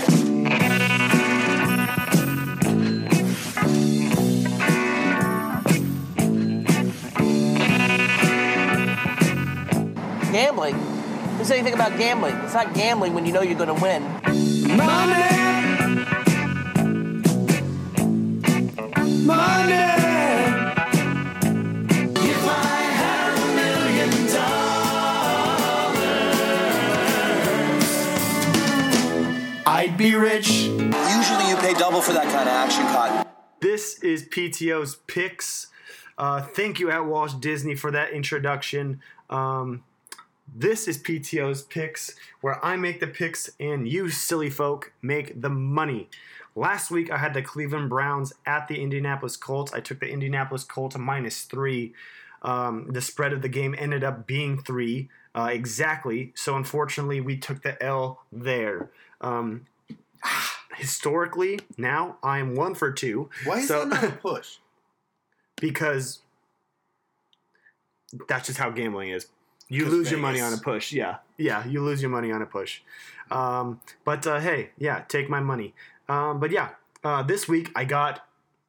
[10.33, 10.75] Gambling?
[10.75, 12.35] Who said anything about gambling?
[12.37, 14.03] It's not gambling when you know you're going to win.
[14.77, 15.37] Money.
[19.29, 20.16] If
[29.97, 30.49] dollars, I'd be rich.
[30.49, 33.27] Usually you pay double for that kind of action, Cotton.
[33.61, 35.69] This is PTO's picks.
[36.19, 39.01] Uh, thank you at Walsh Disney for that introduction.
[39.31, 39.85] Um,
[40.55, 45.51] this is PTO's picks, where I make the picks and you silly folk make the
[45.51, 46.09] money.
[46.55, 49.73] Last week I had the Cleveland Browns at the Indianapolis Colts.
[49.73, 51.93] I took the Indianapolis Colts minus three.
[52.43, 56.33] Um, the spread of the game ended up being three uh, exactly.
[56.35, 58.91] So unfortunately, we took the L there.
[59.21, 59.67] Um,
[60.77, 63.31] historically, now I am one for two.
[63.45, 64.59] Why is so, that not a push?
[65.61, 66.21] because
[68.29, 69.27] that's just how gambling is.
[69.69, 70.93] You lose your money on a push.
[70.93, 72.83] Yeah, yeah, you lose your money on a push.
[73.33, 75.75] Um, but uh, hey, yeah, take my money.
[76.09, 76.71] Um, but yeah,
[77.03, 78.25] uh, this week I got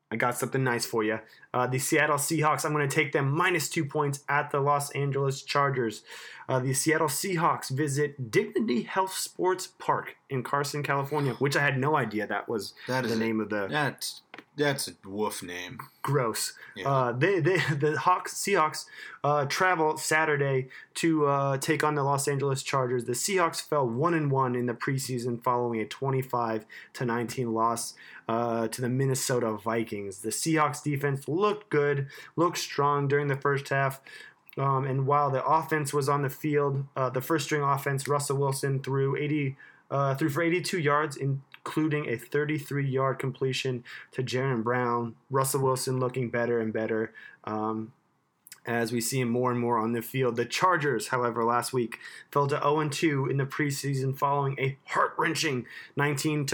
[0.10, 1.20] I got something nice for you.
[1.58, 2.66] Uh, the Seattle Seahawks.
[2.66, 6.04] I'm going to take them minus two points at the Los Angeles Chargers.
[6.50, 11.78] Uh, the Seattle Seahawks visit Dignity Health Sports Park in Carson, California, which I had
[11.80, 14.22] no idea that was That is the a- name of the That's
[14.56, 15.78] that's a woof name.
[16.02, 16.54] gross.
[16.84, 18.86] Uh, they, they, the Hawks, Seahawks,
[19.24, 23.06] uh, travel Saturday to uh, take on the Los Angeles Chargers.
[23.06, 27.94] The Seahawks fell one and one in the preseason, following a twenty-five to nineteen loss
[28.28, 30.20] uh, to the Minnesota Vikings.
[30.20, 34.02] The Seahawks defense looked good, looked strong during the first half.
[34.58, 38.38] Um, and while the offense was on the field, uh, the first string offense, Russell
[38.38, 39.56] Wilson threw 80,
[39.92, 45.16] uh, threw for 82 yards, including a 33 yard completion to Jaron Brown.
[45.30, 47.14] Russell Wilson looking better and better.
[47.44, 47.94] Um,
[48.68, 50.36] as we see him more and more on the field.
[50.36, 52.00] The Chargers, however, last week
[52.32, 55.66] fell to 0 2 in the preseason following a heart wrenching
[55.96, 56.48] 19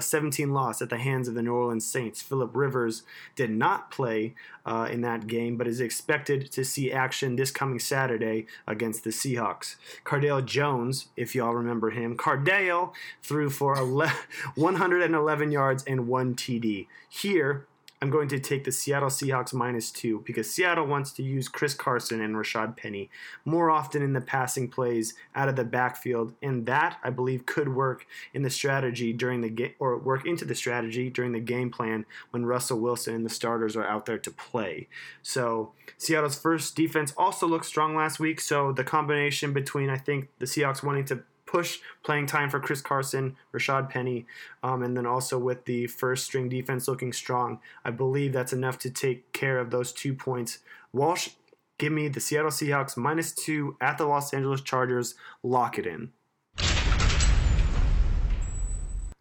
[0.00, 2.20] 17 loss at the hands of the New Orleans Saints.
[2.20, 3.02] Philip Rivers
[3.34, 4.34] did not play
[4.66, 9.10] uh, in that game, but is expected to see action this coming Saturday against the
[9.10, 9.76] Seahawks.
[10.04, 12.92] Cardale Jones, if y'all remember him, Cardale
[13.22, 13.76] threw for
[14.54, 16.86] 111 yards and one TD.
[17.08, 17.66] Here,
[18.04, 21.72] I'm going to take the Seattle Seahawks minus two because Seattle wants to use Chris
[21.72, 23.08] Carson and Rashaad Penny
[23.46, 27.74] more often in the passing plays out of the backfield, and that I believe could
[27.74, 31.70] work in the strategy during the game or work into the strategy during the game
[31.70, 34.86] plan when Russell Wilson and the starters are out there to play.
[35.22, 40.28] So Seattle's first defense also looked strong last week, so the combination between I think
[40.40, 44.26] the Seahawks wanting to push playing time for Chris Carson, Rashaad Penny,
[44.62, 47.60] um, and then also with the first string defense looking strong.
[47.84, 50.58] I believe that's enough to take care of those two points.
[50.92, 51.30] Walsh,
[51.78, 55.14] give me the Seattle Seahawks minus two at the Los Angeles Chargers.
[55.42, 56.12] Lock it in.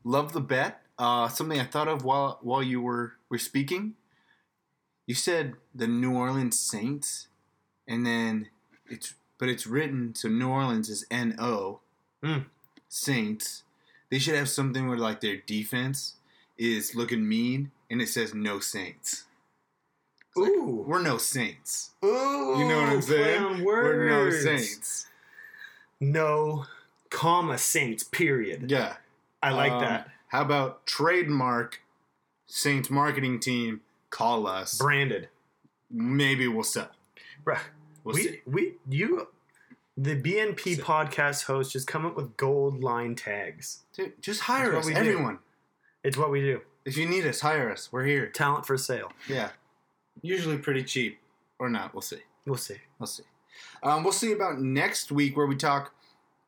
[0.03, 0.81] Love the bet.
[0.99, 3.95] Uh, something I thought of while while you were were speaking.
[5.07, 7.27] You said the New Orleans Saints,
[7.87, 8.49] and then
[8.89, 11.79] it's but it's written so New Orleans is N O.
[12.23, 12.45] Mm.
[12.89, 13.63] Saints.
[14.09, 16.15] They should have something where like their defense
[16.57, 19.23] is looking mean, and it says no Saints.
[20.29, 21.91] It's like, Ooh, we're no Saints.
[22.03, 23.63] Ooh, You know what I'm saying?
[23.63, 24.29] We're no.
[24.31, 25.07] Saints.
[25.99, 26.65] No,
[27.09, 28.03] comma Saints.
[28.03, 28.69] Period.
[28.69, 28.95] Yeah,
[29.41, 30.09] I like Um, that.
[30.27, 31.81] How about trademark
[32.47, 33.81] Saints marketing team?
[34.09, 34.77] Call us.
[34.77, 35.29] Branded.
[35.89, 36.89] Maybe we'll sell.
[37.45, 37.59] Bruh,
[38.03, 38.41] We'll we see.
[38.45, 39.27] we you
[39.97, 43.83] the BNP podcast host just come up with gold line tags.
[43.93, 44.99] Dude, just hire us, we do.
[44.99, 45.39] everyone.
[46.03, 46.61] It's what we do.
[46.85, 47.91] If you need us, hire us.
[47.91, 48.27] We're here.
[48.27, 49.11] Talent for sale.
[49.27, 49.49] Yeah,
[50.21, 51.19] usually pretty cheap,
[51.59, 51.93] or not.
[51.93, 52.21] We'll see.
[52.45, 52.77] We'll see.
[52.99, 53.23] We'll see.
[53.83, 55.93] Um, we'll see about next week where we talk.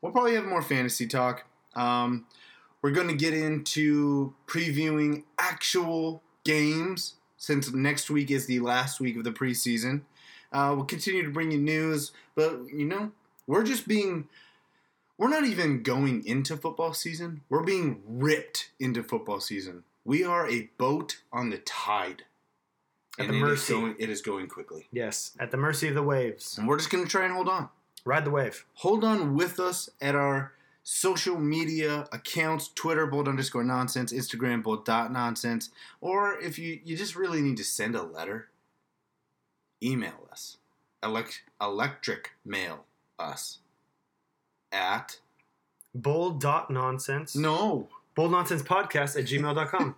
[0.02, 1.46] We'll probably have more fantasy talk.
[1.76, 2.26] Um,
[2.82, 9.18] we're going to get into previewing actual games since next week is the last week
[9.18, 10.02] of the preseason.
[10.52, 13.12] Uh, we'll continue to bring you news, but you know,
[13.48, 14.28] we're just being.
[15.18, 17.42] We're not even going into football season.
[17.50, 19.84] We're being ripped into football season.
[20.04, 22.24] We are a boat on the tide.
[23.18, 23.74] At And the it is mercy.
[23.74, 24.88] going- it is going quickly.
[24.92, 26.58] Yes, at the mercy of the waves.
[26.58, 27.70] And we're just going to try and hold on.
[28.04, 28.66] Ride the wave.
[28.76, 30.52] Hold on with us at our
[30.84, 35.70] social media accounts Twitter, bold underscore nonsense, Instagram, bold dot nonsense.
[36.02, 38.50] Or if you, you just really need to send a letter,
[39.82, 40.58] email us.
[41.02, 42.84] Elect, electric mail
[43.20, 43.60] us
[44.72, 45.20] at.
[45.94, 47.36] Bold dot nonsense.
[47.36, 47.88] No.
[48.16, 49.96] Bold nonsense podcast at gmail.com.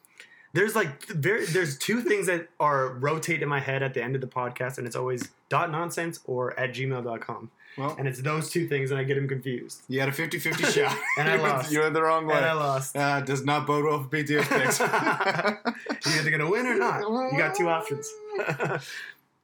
[0.54, 4.14] there's like very there's two things that are rotate in my head at the end
[4.14, 7.50] of the podcast, and it's always dot nonsense or at gmail.com.
[7.76, 9.82] Well, and it's those two things, and I get them confused.
[9.88, 10.96] You had a 50 50 shot.
[11.18, 11.70] And I lost.
[11.70, 12.36] You went the wrong way.
[12.36, 12.96] And I lost.
[12.96, 14.78] Uh, does not bode well for BTS picks.
[16.06, 17.02] You're either gonna win or not.
[17.02, 18.10] You got two options.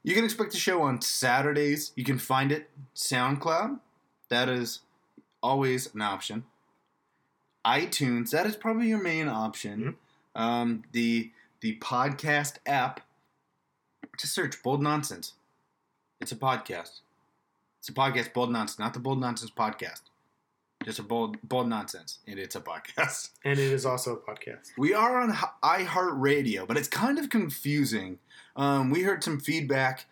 [0.03, 1.93] You can expect the show on Saturdays.
[1.95, 3.79] You can find it SoundCloud.
[4.29, 4.79] That is
[5.41, 6.43] always an option.
[7.65, 8.31] iTunes.
[8.31, 9.95] That is probably your main option.
[10.35, 11.31] Um, the
[11.61, 12.99] the podcast app.
[14.19, 15.33] Just search Bold Nonsense.
[16.19, 16.99] It's a podcast.
[17.79, 20.01] It's a podcast, Bold Nonsense, not the Bold Nonsense podcast.
[20.83, 23.29] Just a bold bold nonsense, and it's a podcast.
[23.45, 24.71] and it is also a podcast.
[24.77, 25.31] We are on
[25.63, 28.19] iHeartRadio, but it's kind of confusing.
[28.55, 30.05] Um, we heard some feedback.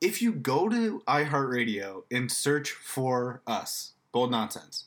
[0.00, 4.86] If you go to iHeartRadio and search for us, Bold Nonsense,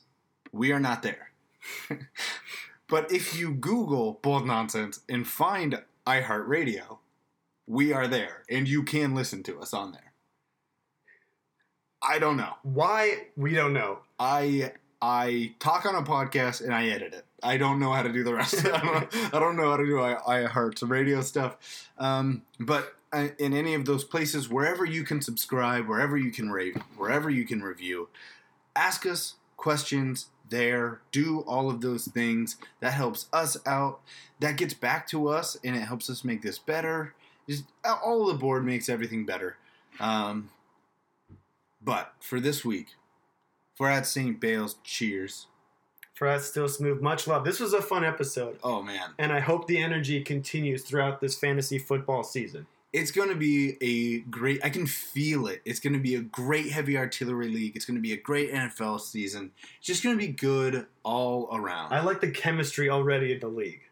[0.52, 1.30] we are not there.
[2.88, 6.98] but if you Google Bold Nonsense and find iHeartRadio,
[7.66, 10.12] we are there, and you can listen to us on there.
[12.02, 13.26] I don't know why.
[13.36, 14.00] We don't know.
[14.18, 17.24] I I talk on a podcast and I edit it.
[17.42, 18.66] I don't know how to do the rest.
[18.72, 21.88] I, don't, I don't know how to do I, I heart some radio stuff.
[21.98, 26.76] Um, but in any of those places, wherever you can subscribe, wherever you can rate,
[26.96, 28.08] wherever you can review,
[28.74, 31.00] ask us questions there.
[31.12, 32.56] Do all of those things.
[32.80, 34.00] That helps us out.
[34.40, 37.14] That gets back to us and it helps us make this better.
[37.48, 39.56] Just all the board makes everything better.
[40.00, 40.50] Um,
[41.82, 42.88] but for this week,
[43.78, 44.38] for at St.
[44.40, 45.46] Bale's, cheers.
[46.14, 47.00] For us, still smooth.
[47.00, 47.44] Much love.
[47.44, 48.58] This was a fun episode.
[48.64, 49.10] Oh man.
[49.20, 52.66] And I hope the energy continues throughout this fantasy football season.
[52.92, 54.64] It's going to be a great.
[54.64, 55.62] I can feel it.
[55.64, 57.76] It's going to be a great heavy artillery league.
[57.76, 59.52] It's going to be a great NFL season.
[59.78, 61.92] It's just going to be good all around.
[61.92, 63.82] I like the chemistry already in the league.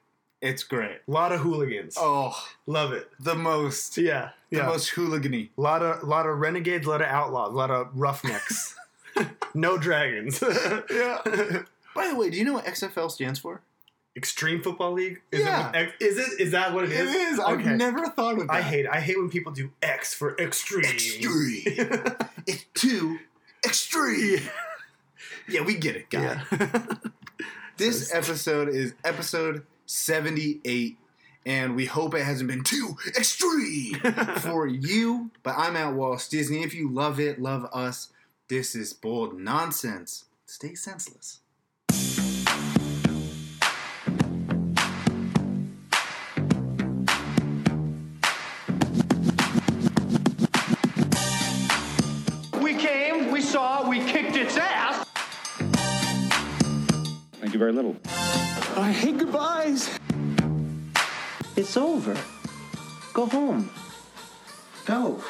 [0.40, 0.98] It's great.
[1.06, 1.94] A lot of hooligans.
[1.96, 2.36] Oh,
[2.66, 3.08] love it.
[3.20, 3.98] The most.
[3.98, 4.66] Yeah, The yeah.
[4.66, 5.50] most hooligany.
[5.56, 8.74] A lot of lot of renegades, a lot of outlaws, a lot of roughnecks.
[9.54, 10.42] no dragons.
[10.90, 11.18] yeah.
[11.94, 13.62] By the way, do you know what XFL stands for?
[14.16, 15.20] Extreme Football League.
[15.30, 15.70] Is Yeah.
[15.74, 16.40] It, is it?
[16.40, 17.14] Is that what it It is?
[17.34, 17.38] is.
[17.40, 18.86] I've never thought of I hate.
[18.86, 18.90] it.
[18.90, 20.84] I hate when people do X for extreme.
[20.84, 21.64] Extreme.
[22.46, 23.18] it's too
[23.64, 24.40] extreme.
[25.48, 26.42] Yeah, we get it, guy.
[27.76, 30.96] this episode is episode 78,
[31.44, 33.94] and we hope it hasn't been too extreme
[34.40, 35.30] for you.
[35.42, 36.62] But I'm at Walsh Disney.
[36.62, 38.08] If you love it, love us.
[38.48, 40.26] This is bold nonsense.
[40.44, 41.40] Stay senseless.
[52.62, 55.04] We came, we saw, we kicked its ass.
[57.40, 57.96] Thank you very little.
[58.76, 59.90] I hate goodbyes.
[61.56, 62.16] It's over.
[63.12, 63.70] Go home.
[64.84, 65.20] Go.